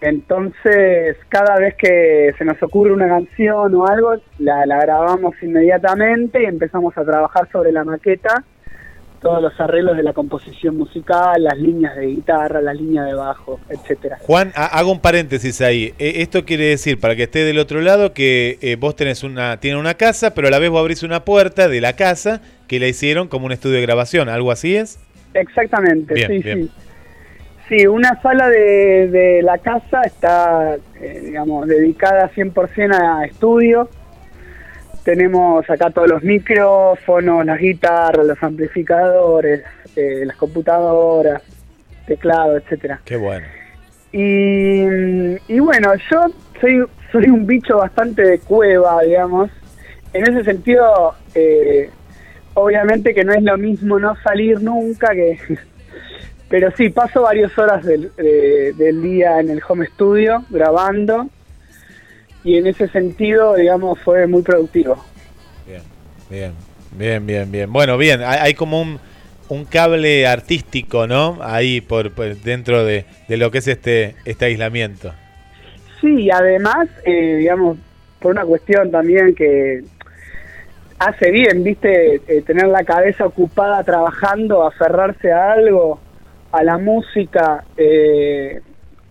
Entonces, 0.00 1.16
cada 1.28 1.58
vez 1.58 1.74
que 1.74 2.32
se 2.38 2.44
nos 2.44 2.62
ocurre 2.62 2.92
una 2.92 3.08
canción 3.08 3.74
o 3.74 3.86
algo, 3.86 4.14
la, 4.38 4.64
la 4.64 4.80
grabamos 4.80 5.34
inmediatamente 5.42 6.42
y 6.42 6.46
empezamos 6.46 6.96
a 6.96 7.04
trabajar 7.04 7.50
sobre 7.50 7.72
la 7.72 7.84
maqueta, 7.84 8.44
todos 9.20 9.42
los 9.42 9.58
arreglos 9.60 9.96
de 9.96 10.02
la 10.02 10.12
composición 10.12 10.76
musical, 10.78 11.42
las 11.44 11.58
líneas 11.58 11.94
de 11.96 12.06
guitarra, 12.06 12.60
las 12.60 12.74
líneas 12.76 13.06
de 13.06 13.14
bajo, 13.14 13.60
etcétera. 13.68 14.16
Juan, 14.20 14.52
ha- 14.54 14.78
hago 14.78 14.90
un 14.92 15.00
paréntesis 15.00 15.60
ahí. 15.60 15.92
E- 15.98 16.22
esto 16.22 16.44
quiere 16.44 16.64
decir, 16.64 16.98
para 16.98 17.14
que 17.16 17.24
esté 17.24 17.40
del 17.44 17.58
otro 17.58 17.80
lado, 17.82 18.14
que 18.14 18.58
eh, 18.62 18.76
vos 18.76 18.96
tenés 18.96 19.22
una, 19.22 19.58
tienen 19.60 19.78
una 19.78 19.94
casa, 19.94 20.32
pero 20.34 20.48
a 20.48 20.50
la 20.50 20.58
vez 20.58 20.70
vos 20.70 20.80
abrís 20.80 21.02
una 21.02 21.24
puerta 21.24 21.68
de 21.68 21.80
la 21.80 21.94
casa 21.96 22.40
que 22.66 22.80
la 22.80 22.86
hicieron 22.86 23.28
como 23.28 23.46
un 23.46 23.52
estudio 23.52 23.76
de 23.76 23.82
grabación. 23.82 24.28
¿Algo 24.30 24.52
así 24.52 24.74
es? 24.76 24.98
Exactamente, 25.34 26.14
Bien, 26.14 26.28
sí, 26.28 26.38
bien. 26.42 26.62
sí. 26.64 26.70
Sí, 27.68 27.86
una 27.86 28.20
sala 28.20 28.48
de, 28.48 29.06
de 29.08 29.42
la 29.42 29.58
casa 29.58 30.02
está, 30.04 30.76
eh, 31.00 31.20
digamos, 31.24 31.68
dedicada 31.68 32.28
100% 32.34 32.94
a 32.94 33.24
estudio. 33.26 33.88
Tenemos 35.10 35.68
acá 35.68 35.90
todos 35.90 36.08
los 36.08 36.22
micrófonos, 36.22 37.44
las 37.44 37.58
guitarras, 37.58 38.24
los 38.24 38.40
amplificadores, 38.40 39.64
eh, 39.96 40.22
las 40.24 40.36
computadoras, 40.36 41.42
teclado, 42.06 42.56
etcétera. 42.56 43.00
Qué 43.04 43.16
bueno. 43.16 43.44
Y, 44.12 44.82
y 45.52 45.58
bueno, 45.58 45.94
yo 46.08 46.26
soy, 46.60 46.84
soy 47.10 47.24
un 47.28 47.44
bicho 47.44 47.78
bastante 47.78 48.22
de 48.22 48.38
cueva, 48.38 49.02
digamos. 49.02 49.50
En 50.12 50.28
ese 50.28 50.44
sentido, 50.44 51.14
eh, 51.34 51.90
obviamente 52.54 53.12
que 53.12 53.24
no 53.24 53.32
es 53.32 53.42
lo 53.42 53.58
mismo 53.58 53.98
no 53.98 54.14
salir 54.22 54.62
nunca 54.62 55.10
que... 55.12 55.40
Pero 56.48 56.70
sí, 56.76 56.88
paso 56.90 57.22
varias 57.22 57.58
horas 57.58 57.84
del, 57.84 58.12
de- 58.14 58.74
del 58.76 59.02
día 59.02 59.40
en 59.40 59.50
el 59.50 59.60
home 59.68 59.86
studio 59.86 60.44
grabando 60.50 61.26
y 62.44 62.56
en 62.56 62.66
ese 62.66 62.88
sentido, 62.88 63.54
digamos, 63.54 63.98
fue 64.00 64.26
muy 64.26 64.42
productivo. 64.42 65.04
Bien, 66.30 66.52
bien, 66.96 67.26
bien, 67.26 67.50
bien. 67.50 67.72
Bueno, 67.72 67.98
bien, 67.98 68.22
hay, 68.22 68.38
hay 68.40 68.54
como 68.54 68.80
un, 68.80 68.98
un 69.48 69.64
cable 69.64 70.26
artístico, 70.26 71.06
¿no? 71.06 71.38
Ahí 71.42 71.80
por, 71.80 72.12
por 72.12 72.36
dentro 72.36 72.84
de, 72.84 73.04
de 73.28 73.36
lo 73.36 73.50
que 73.50 73.58
es 73.58 73.66
este, 73.68 74.14
este 74.24 74.44
aislamiento. 74.44 75.12
Sí, 76.00 76.24
y 76.24 76.30
además, 76.30 76.88
eh, 77.04 77.36
digamos, 77.38 77.78
por 78.20 78.30
una 78.32 78.44
cuestión 78.44 78.90
también 78.90 79.34
que 79.34 79.82
hace 80.98 81.30
bien, 81.30 81.64
viste, 81.64 82.20
Eh, 82.28 82.42
tener 82.42 82.68
la 82.68 82.84
cabeza 82.84 83.26
ocupada 83.26 83.82
trabajando, 83.82 84.66
aferrarse 84.66 85.32
a 85.32 85.52
algo, 85.52 85.98
a 86.52 86.62
la 86.62 86.78
música, 86.78 87.64
eh, 87.76 88.60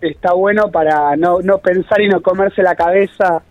está 0.00 0.32
bueno 0.32 0.70
para 0.70 1.16
no, 1.16 1.40
no 1.42 1.58
pensar 1.58 2.00
y 2.00 2.08
no 2.08 2.20
comerse 2.22 2.62
la 2.62 2.74
cabeza 2.74 3.42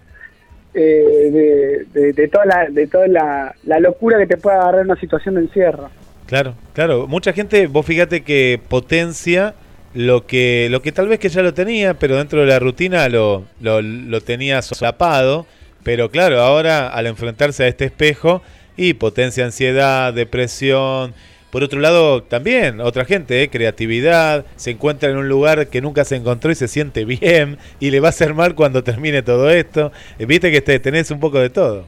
eh, 0.74 1.86
de, 1.94 2.14
de- 2.14 2.28
toda, 2.28 2.46
la, 2.46 2.68
de 2.70 2.88
toda 2.88 3.08
la, 3.08 3.56
la 3.64 3.80
locura 3.80 4.18
que 4.20 4.28
te 4.28 4.38
puede 4.38 4.58
agarrar 4.58 4.86
una 4.86 4.96
situación 5.00 5.36
de 5.36 5.42
encierro. 5.42 5.90
Claro, 6.28 6.54
claro. 6.74 7.08
Mucha 7.08 7.34
gente, 7.34 7.68
vos 7.68 7.86
fíjate 7.86 8.22
que 8.22 8.60
potencia 8.68 9.56
lo 9.96 10.28
que, 10.28 10.68
lo 10.70 10.82
que 10.82 10.92
tal 10.92 11.08
vez 11.08 11.20
que 11.20 11.30
ya 11.30 11.42
lo 11.42 11.54
tenía, 11.56 11.96
pero 11.96 12.18
dentro 12.18 12.42
de 12.42 12.48
la 12.48 12.60
rutina 12.60 13.10
lo, 13.10 13.46
lo, 13.60 13.82
lo 13.82 14.22
tenía 14.22 14.62
solapado. 14.62 15.48
Pero 15.84 16.12
claro, 16.12 16.42
ahora 16.42 16.90
al 16.90 17.08
enfrentarse 17.08 17.64
a 17.64 17.68
este 17.68 17.86
espejo 17.86 18.42
y 18.78 18.94
potencia 18.94 19.46
ansiedad, 19.46 20.14
depresión. 20.14 21.14
Por 21.52 21.64
otro 21.64 21.80
lado, 21.80 22.22
también 22.22 22.80
otra 22.80 23.06
gente, 23.06 23.42
¿eh? 23.42 23.50
creatividad, 23.50 24.46
se 24.56 24.70
encuentra 24.72 25.10
en 25.10 25.18
un 25.18 25.28
lugar 25.28 25.68
que 25.68 25.82
nunca 25.82 26.06
se 26.06 26.16
encontró 26.16 26.52
y 26.52 26.56
se 26.56 26.68
siente 26.68 27.06
bien 27.06 27.58
y 27.80 27.90
le 27.90 28.00
va 28.00 28.08
a 28.08 28.10
hacer 28.10 28.34
mal 28.36 28.54
cuando 28.54 28.84
termine 28.84 29.24
todo 29.24 29.50
esto. 29.50 29.92
Eh, 30.20 30.26
Viste 30.26 30.52
que 30.52 30.62
te, 30.62 30.80
tenés 30.80 31.10
un 31.10 31.20
poco 31.20 31.40
de 31.40 31.50
todo. 31.50 31.86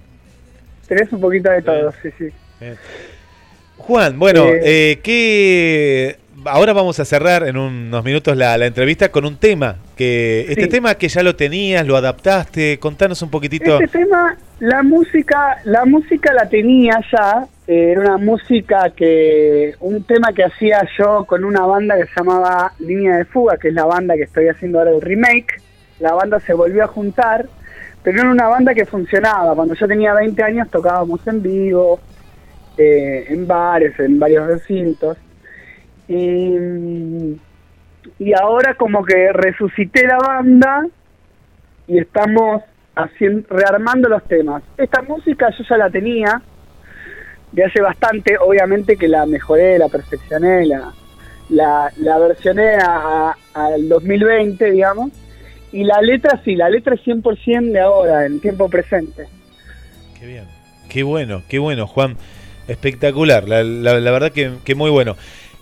Tenés 0.88 1.12
un 1.14 1.22
poquito 1.22 1.50
de 1.52 1.62
todo, 1.62 1.94
sí, 2.02 2.10
sí. 2.18 2.26
Juan, 3.78 4.18
bueno, 4.20 4.46
Eh, 4.48 4.62
eh, 4.64 5.00
¿qué- 5.04 6.18
ahora 6.46 6.74
vamos 6.74 7.00
a 7.00 7.06
cerrar 7.06 7.48
en 7.48 7.58
unos 7.58 8.04
minutos 8.04 8.36
la, 8.38 8.58
la 8.58 8.66
entrevista 8.66 9.10
con 9.10 9.26
un 9.26 9.38
tema. 9.38 9.78
que 9.96 10.46
Este 10.50 10.64
Sí. 10.64 10.70
tema 10.70 10.96
que 10.96 11.08
ya 11.08 11.22
lo 11.22 11.36
tenías, 11.36 11.86
lo 11.86 11.96
adaptaste, 11.96 12.80
contanos 12.80 13.22
un 13.22 13.30
poquitito. 13.30 13.80
Este 13.80 14.00
tema, 14.00 14.36
la 14.60 14.82
música, 14.82 15.58
la 15.66 15.86
música 15.86 16.34
la 16.34 16.50
tenía 16.50 17.00
ya, 17.12 17.46
era 17.74 18.02
una 18.02 18.18
música 18.18 18.90
que, 18.90 19.76
un 19.80 20.04
tema 20.04 20.34
que 20.34 20.44
hacía 20.44 20.82
yo 20.98 21.24
con 21.24 21.46
una 21.46 21.66
banda 21.66 21.96
que 21.96 22.06
se 22.06 22.14
llamaba 22.18 22.74
Línea 22.80 23.16
de 23.16 23.26
Fuga, 23.26 23.58
que 23.58 23.70
es 23.70 23.74
la 23.74 23.86
banda 23.86 24.16
que 24.16 24.24
estoy 24.24 24.50
haciendo 24.50 24.80
ahora 24.80 24.92
el 24.92 25.02
remake. 25.02 25.62
La 26.00 26.14
banda 26.14 26.42
se 26.42 26.54
volvió 26.54 26.84
a 26.84 26.88
juntar, 26.88 27.48
pero 28.04 28.20
era 28.20 28.30
una 28.30 28.50
banda 28.50 28.74
que 28.74 28.86
funcionaba. 28.86 29.56
Cuando 29.56 29.74
yo 29.76 29.88
tenía 29.88 30.14
20 30.14 30.44
años 30.44 30.70
tocábamos 30.70 31.26
en 31.28 31.42
vivo, 31.42 32.02
eh, 32.78 33.28
en 33.30 33.48
bares, 33.48 33.98
en 34.00 34.20
varios 34.20 34.48
recintos. 34.48 35.18
Y, 36.10 36.58
y 38.20 38.34
ahora 38.34 38.74
como 38.74 39.06
que 39.06 39.32
resucité 39.32 40.08
la 40.08 40.18
banda 40.18 40.88
y 41.88 42.00
estamos 42.00 42.64
haciendo, 42.96 43.48
rearmando 43.50 44.10
los 44.10 44.24
temas. 44.26 44.62
Esta 44.78 45.04
música 45.04 45.52
yo 45.58 45.64
ya 45.64 45.78
la 45.78 45.90
tenía 45.90 46.42
de 47.52 47.64
hace 47.66 47.82
bastante, 47.82 48.38
obviamente 48.38 48.96
que 48.98 49.08
la 49.08 49.26
mejoré, 49.26 49.78
la 49.78 49.90
perfeccioné, 49.90 50.66
la, 50.66 50.94
la, 51.50 51.92
la 51.98 52.18
versioné 52.20 52.76
al 53.54 53.90
2020, 53.90 54.72
digamos, 54.72 55.12
y 55.72 55.84
la 55.84 56.02
letra 56.02 56.42
sí, 56.44 56.56
la 56.56 56.70
letra 56.70 56.96
es 56.96 57.02
100% 57.02 57.72
de 57.72 57.80
ahora, 57.80 58.26
en 58.26 58.40
tiempo 58.40 58.70
presente. 58.70 59.28
Qué 60.90 61.04
bueno, 61.04 61.42
qué 61.48 61.60
bueno, 61.60 61.88
Juan. 61.88 62.18
Espectacular, 62.68 63.48
la, 63.48 63.64
la- 63.64 64.00
la 64.00 64.12
verdad 64.12 64.32
que, 64.32 64.52
que 64.64 64.76
muy 64.76 64.90
bueno. 64.92 65.16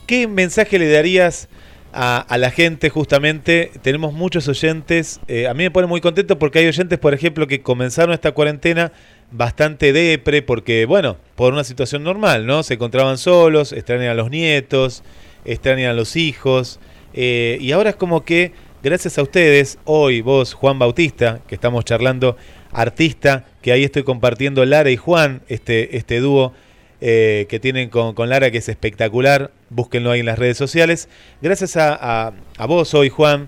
¿Qué 0.07 0.27
mensaje 0.27 0.79
le 0.79 0.91
darías 0.91 1.47
a, 1.93 2.17
a 2.19 2.37
la 2.37 2.51
gente 2.51 2.89
justamente? 2.89 3.71
Tenemos 3.83 4.13
muchos 4.13 4.47
oyentes, 4.47 5.19
eh, 5.27 5.47
a 5.47 5.53
mí 5.53 5.63
me 5.63 5.71
pone 5.71 5.87
muy 5.87 6.01
contento 6.01 6.37
porque 6.39 6.59
hay 6.59 6.67
oyentes, 6.67 6.97
por 6.99 7.13
ejemplo, 7.13 7.47
que 7.47 7.61
comenzaron 7.61 8.13
esta 8.13 8.31
cuarentena 8.31 8.91
bastante 9.31 9.93
depre 9.93 10.41
porque, 10.41 10.85
bueno, 10.85 11.17
por 11.39 11.53
una 11.53 11.63
situación 11.63 12.03
normal, 12.03 12.45
¿no? 12.45 12.63
Se 12.63 12.73
encontraban 12.73 13.17
solos, 13.17 13.71
extrañan 13.71 14.09
a 14.09 14.13
los 14.13 14.29
nietos, 14.29 15.03
extrañan 15.45 15.89
a 15.91 15.93
los 15.93 16.17
hijos, 16.17 16.81
eh, 17.13 17.57
y 17.61 17.71
ahora 17.71 17.91
es 17.91 17.95
como 17.95 18.25
que, 18.25 18.51
gracias 18.83 19.17
a 19.17 19.21
ustedes, 19.21 19.79
hoy 19.85 20.19
vos, 20.19 20.53
Juan 20.53 20.79
Bautista, 20.79 21.39
que 21.47 21.55
estamos 21.55 21.85
charlando, 21.85 22.35
artista, 22.73 23.45
que 23.61 23.71
ahí 23.71 23.85
estoy 23.85 24.03
compartiendo 24.03 24.65
Lara 24.65 24.91
y 24.91 24.97
Juan, 24.97 25.41
este, 25.47 25.95
este 25.95 26.19
dúo, 26.19 26.51
eh, 26.99 27.45
que 27.47 27.57
tienen 27.61 27.87
con, 27.89 28.15
con 28.15 28.27
Lara, 28.27 28.51
que 28.51 28.57
es 28.57 28.67
espectacular. 28.67 29.51
Búsquenlo 29.69 30.11
ahí 30.11 30.19
en 30.19 30.25
las 30.25 30.37
redes 30.37 30.57
sociales. 30.57 31.07
Gracias 31.41 31.77
a, 31.77 31.93
a- 32.27 32.33
a 32.57 32.65
vos 32.65 32.93
hoy, 32.93 33.07
Juan, 33.07 33.47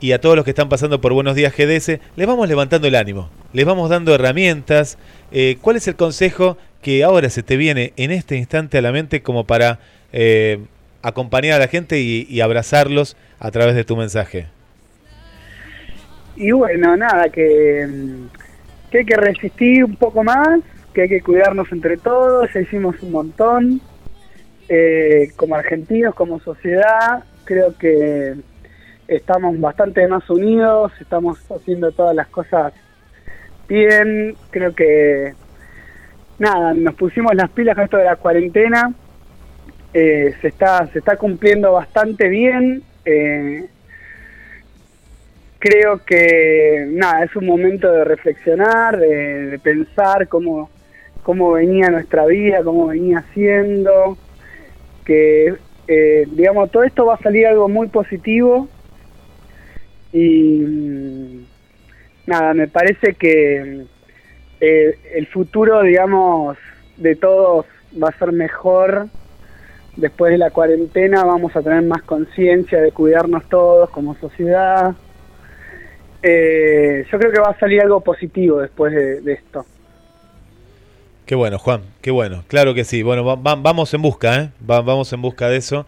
y 0.00 0.10
a 0.10 0.20
todos 0.20 0.34
los 0.34 0.44
que 0.44 0.50
están 0.50 0.68
pasando 0.68 1.00
por 1.00 1.12
Buenos 1.12 1.36
Días 1.36 1.54
GDS, 1.56 2.00
les 2.16 2.26
vamos 2.26 2.48
levantando 2.48 2.88
el 2.88 2.96
ánimo, 2.96 3.30
les 3.52 3.64
vamos 3.64 3.88
dando 3.88 4.12
herramientas. 4.12 4.98
Eh, 5.30 5.58
¿Cuál 5.60 5.76
es 5.76 5.86
el 5.86 5.94
consejo 5.94 6.58
que 6.82 7.04
ahora 7.04 7.30
se 7.30 7.42
te 7.42 7.56
viene 7.56 7.92
en 7.96 8.10
este 8.10 8.36
instante 8.36 8.76
a 8.76 8.82
la 8.82 8.92
mente 8.92 9.22
como 9.22 9.44
para 9.44 9.78
eh, 10.12 10.58
acompañar 11.00 11.54
a 11.54 11.58
la 11.60 11.68
gente 11.68 12.00
y, 12.00 12.40
abrazarlos 12.40 13.16
a 13.38 13.50
través 13.50 13.74
de 13.74 13.84
tu 13.84 13.96
mensaje? 13.96 14.48
Y 16.36 16.50
bueno, 16.50 16.96
nada, 16.96 17.28
que, 17.28 17.86
mm, 17.88 18.90
que 18.90 18.98
hay 18.98 19.04
que 19.04 19.16
resistir 19.16 19.84
un 19.84 19.96
poco 19.96 20.22
más, 20.22 20.60
que 20.92 21.02
hay 21.02 21.08
que 21.08 21.22
cuidarnos 21.22 21.70
entre 21.72 21.96
todos, 21.96 22.52
ya 22.52 22.60
hicimos 22.60 23.00
un 23.02 23.12
montón. 23.12 23.80
Eh, 24.68 25.32
como 25.36 25.54
argentinos, 25.54 26.14
como 26.14 26.40
sociedad, 26.40 27.24
creo 27.44 27.76
que 27.76 28.34
estamos 29.06 29.60
bastante 29.60 30.06
más 30.08 30.28
unidos, 30.30 30.92
estamos 31.00 31.38
haciendo 31.50 31.92
todas 31.92 32.14
las 32.14 32.28
cosas 32.28 32.72
bien, 33.68 34.34
creo 34.50 34.74
que 34.74 35.34
nada, 36.42 36.74
nos 36.74 36.94
pusimos 36.94 37.32
las 37.36 37.48
pilas 37.50 37.76
con 37.76 37.84
esto 37.84 37.98
de 37.98 38.04
la 38.04 38.16
cuarentena, 38.16 38.92
eh, 39.94 40.34
se 40.40 40.48
está 40.48 40.88
se 40.88 40.98
está 40.98 41.16
cumpliendo 41.16 41.72
bastante 41.72 42.28
bien, 42.28 42.82
eh, 43.04 43.66
creo 45.60 46.04
que 46.04 46.84
nada, 46.88 47.22
es 47.22 47.36
un 47.36 47.46
momento 47.46 47.92
de 47.92 48.02
reflexionar, 48.02 48.98
de, 48.98 49.60
pensar 49.62 50.26
cómo, 50.26 50.68
cómo 51.22 51.52
venía 51.52 51.90
nuestra 51.90 52.26
vida, 52.26 52.64
cómo 52.64 52.88
venía 52.88 53.22
siendo, 53.34 54.18
que 55.04 55.54
eh, 55.86 56.26
digamos 56.32 56.72
todo 56.72 56.82
esto 56.82 57.06
va 57.06 57.14
a 57.14 57.22
salir 57.22 57.46
algo 57.46 57.68
muy 57.68 57.86
positivo. 57.86 58.68
Y 60.12 60.58
mm, 60.58 61.44
nada, 62.26 62.52
me 62.52 62.66
parece 62.66 63.14
que 63.14 63.86
eh, 64.64 64.96
el 65.14 65.26
futuro, 65.26 65.82
digamos, 65.82 66.56
de 66.96 67.16
todos 67.16 67.66
va 68.00 68.10
a 68.10 68.18
ser 68.18 68.30
mejor. 68.30 69.08
Después 69.96 70.30
de 70.30 70.38
la 70.38 70.50
cuarentena 70.50 71.24
vamos 71.24 71.54
a 71.56 71.62
tener 71.62 71.82
más 71.82 72.02
conciencia 72.02 72.80
de 72.80 72.92
cuidarnos 72.92 73.44
todos 73.48 73.90
como 73.90 74.14
sociedad. 74.14 74.94
Eh, 76.22 77.04
yo 77.10 77.18
creo 77.18 77.32
que 77.32 77.40
va 77.40 77.48
a 77.50 77.58
salir 77.58 77.80
algo 77.82 78.00
positivo 78.02 78.60
después 78.60 78.94
de, 78.94 79.32
esto. 79.32 79.66
Qué 81.26 81.34
bueno, 81.34 81.58
Juan, 81.58 81.80
qué 82.00 82.12
bueno. 82.12 82.44
Claro 82.46 82.72
que 82.72 82.84
sí. 82.84 83.02
Bueno, 83.02 83.24
va- 83.24 83.34
va- 83.34 83.56
vamos 83.56 83.92
en 83.94 84.02
busca, 84.02 84.40
¿eh? 84.40 84.50
Va- 84.68 84.80
vamos 84.82 85.12
en 85.12 85.22
busca 85.22 85.48
de 85.48 85.56
eso. 85.56 85.86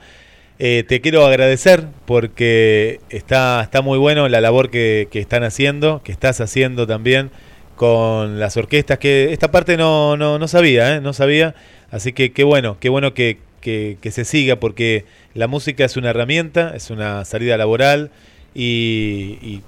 Eh, 0.59 0.85
te 0.89 1.01
quiero 1.01 1.25
agradecer 1.25 1.85
porque 2.07 2.99
está, 3.09 3.63
está 3.63 3.83
muy 3.83 3.99
bueno 3.99 4.29
la 4.29 4.41
labor 4.41 4.71
que 4.71 5.09
están 5.13 5.45
haciendo, 5.45 6.03
que 6.03 6.11
estás 6.11 6.41
haciendo 6.41 6.89
también 6.89 7.31
con 7.77 8.39
las 8.41 8.57
orquestas, 8.57 8.99
que 8.99 9.33
esta 9.33 9.51
parte 9.51 9.77
no, 9.77 10.17
no, 10.17 10.39
no 10.39 10.49
sabía, 10.49 10.97
¿eh? 10.97 11.01
No 11.01 11.13
sabía. 11.13 11.55
Así 11.91 12.13
que 12.13 12.33
qué 12.33 12.45
bueno, 12.45 12.77
qué 12.81 12.89
bueno 12.89 13.15
que, 13.15 13.39
que- 13.61 13.99
que 14.01 14.11
se 14.11 14.25
siga 14.25 14.57
porque 14.57 15.05
la 15.35 15.47
música 15.49 15.85
es 15.85 15.97
una 15.97 16.11
herramienta, 16.11 16.73
es 16.77 16.91
una 16.91 17.25
salida 17.25 17.57
laboral 17.57 18.11
y, 18.55 19.39
y 19.43 19.63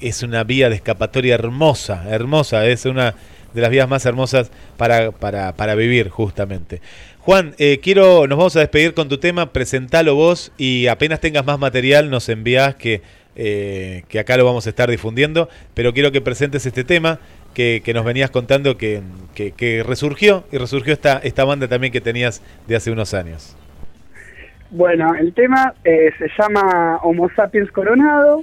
es 0.00 0.22
una 0.22 0.44
vía 0.44 0.68
de 0.68 0.76
escapatoria 0.76 1.34
hermosa, 1.34 2.04
hermosa, 2.10 2.66
es 2.66 2.84
una 2.86 3.14
de 3.54 3.60
las 3.60 3.70
vías 3.70 3.88
más 3.88 4.04
hermosas 4.06 4.50
para, 4.76 5.12
para, 5.12 5.54
para 5.54 5.74
vivir 5.74 6.08
justamente. 6.08 6.80
Juan, 7.20 7.54
eh, 7.58 7.78
quiero, 7.82 8.26
nos 8.26 8.36
vamos 8.38 8.56
a 8.56 8.60
despedir 8.60 8.94
con 8.94 9.08
tu 9.08 9.18
tema, 9.18 9.52
presentalo 9.52 10.14
vos 10.16 10.50
y 10.58 10.86
apenas 10.88 11.20
tengas 11.20 11.44
más 11.46 11.58
material 11.58 12.10
nos 12.10 12.28
envías 12.28 12.74
que, 12.74 13.02
eh, 13.36 14.04
que 14.08 14.18
acá 14.18 14.36
lo 14.36 14.44
vamos 14.44 14.66
a 14.66 14.70
estar 14.70 14.90
difundiendo, 14.90 15.48
pero 15.74 15.92
quiero 15.92 16.12
que 16.12 16.20
presentes 16.20 16.66
este 16.66 16.84
tema 16.84 17.18
que, 17.54 17.82
nos 17.94 18.04
venías 18.04 18.30
contando 18.30 18.76
que, 18.76 19.02
resurgió 19.86 20.44
y 20.52 20.58
resurgió 20.58 20.92
esta, 20.92 21.18
esta 21.18 21.44
banda 21.44 21.68
también 21.68 21.92
que 21.92 22.00
tenías 22.00 22.42
de 22.66 22.76
hace 22.76 22.90
unos 22.90 23.14
años. 23.14 23.56
Bueno, 24.70 25.14
el 25.14 25.34
tema 25.34 25.74
eh, 25.84 26.10
se 26.18 26.28
llama 26.38 26.98
Homo 27.02 27.28
sapiens 27.36 27.70
coronado. 27.70 28.42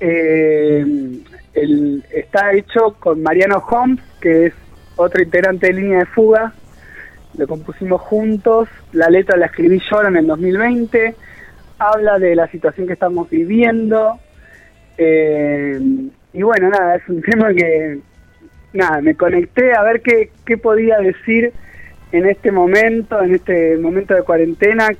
Eh, 0.00 0.84
está 2.12 2.52
hecho 2.52 2.96
con 2.98 3.22
Mariano 3.22 3.58
Holmes, 3.58 4.00
que 4.20 4.46
es 4.46 4.54
otro 4.96 5.22
integrante 5.22 5.68
de 5.68 5.74
línea 5.74 5.98
de 6.00 6.06
fuga. 6.06 6.52
Lo 7.38 7.46
compusimos 7.46 8.00
juntos. 8.00 8.68
La 8.92 9.08
letra 9.08 9.36
la 9.36 9.46
escribí 9.46 9.80
yo 9.90 10.02
en 10.02 10.16
el 10.16 10.26
2020. 10.26 11.14
Habla 11.80 12.18
de 12.18 12.36
la 12.36 12.46
situación 12.48 12.86
que 12.86 12.92
estamos 12.92 13.30
viviendo. 13.30 14.18
Eh, 14.98 15.80
y 16.34 16.42
bueno, 16.42 16.68
nada, 16.68 16.96
es 16.96 17.08
un 17.08 17.22
tema 17.30 17.54
que, 17.54 18.00
nada, 18.74 19.00
me 19.00 19.14
conecté 19.14 19.72
a 19.72 19.82
ver 19.82 20.02
qué, 20.02 20.30
qué 20.44 20.58
podía 20.58 20.98
decir 20.98 21.52
en 22.12 22.28
este 22.28 22.52
momento, 22.52 23.22
en 23.22 23.34
este 23.34 23.78
momento 23.78 24.14
de 24.14 24.22
cuarentena, 24.22 24.90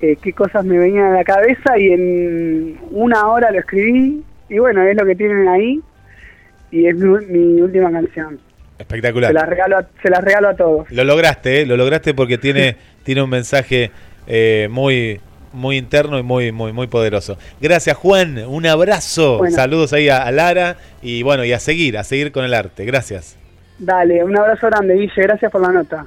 eh, 0.00 0.16
qué 0.22 0.32
cosas 0.32 0.64
me 0.64 0.78
venían 0.78 1.06
a 1.06 1.16
la 1.16 1.24
cabeza 1.24 1.78
y 1.78 1.88
en 1.92 2.78
una 2.90 3.28
hora 3.28 3.50
lo 3.50 3.58
escribí 3.58 4.24
y 4.48 4.58
bueno, 4.58 4.82
es 4.82 4.96
lo 4.96 5.04
que 5.04 5.14
tienen 5.14 5.48
ahí 5.48 5.80
y 6.70 6.86
es 6.86 6.96
mi, 6.96 7.26
mi 7.26 7.60
última 7.60 7.90
canción. 7.92 8.38
Espectacular. 8.78 9.28
Se 9.28 9.34
las 9.34 9.48
regalo 9.48 9.78
a, 9.78 9.86
se 10.02 10.10
las 10.10 10.24
regalo 10.24 10.48
a 10.48 10.54
todos. 10.54 10.90
Lo 10.90 11.04
lograste, 11.04 11.60
¿eh? 11.60 11.66
lo 11.66 11.76
lograste 11.76 12.14
porque 12.14 12.38
tiene, 12.38 12.76
tiene 13.02 13.22
un 13.22 13.30
mensaje 13.30 13.90
eh, 14.26 14.68
muy, 14.70 15.20
muy 15.54 15.76
interno 15.76 16.18
y 16.18 16.22
muy, 16.22 16.52
muy, 16.52 16.72
muy 16.72 16.86
poderoso. 16.86 17.38
Gracias, 17.60 17.96
Juan. 17.96 18.44
Un 18.46 18.66
abrazo. 18.66 19.38
Bueno. 19.38 19.56
Saludos 19.56 19.92
ahí 19.92 20.08
a, 20.08 20.18
a 20.18 20.30
Lara 20.30 20.76
y 21.02 21.22
bueno, 21.22 21.44
y 21.44 21.52
a 21.52 21.60
seguir, 21.60 21.96
a 21.96 22.04
seguir 22.04 22.32
con 22.32 22.44
el 22.44 22.52
arte. 22.52 22.84
Gracias. 22.84 23.36
Dale, 23.78 24.22
un 24.22 24.36
abrazo 24.38 24.68
grande, 24.68 24.94
Guille, 24.94 25.12
gracias 25.16 25.50
por 25.50 25.60
la 25.60 25.72
nota. 25.72 26.06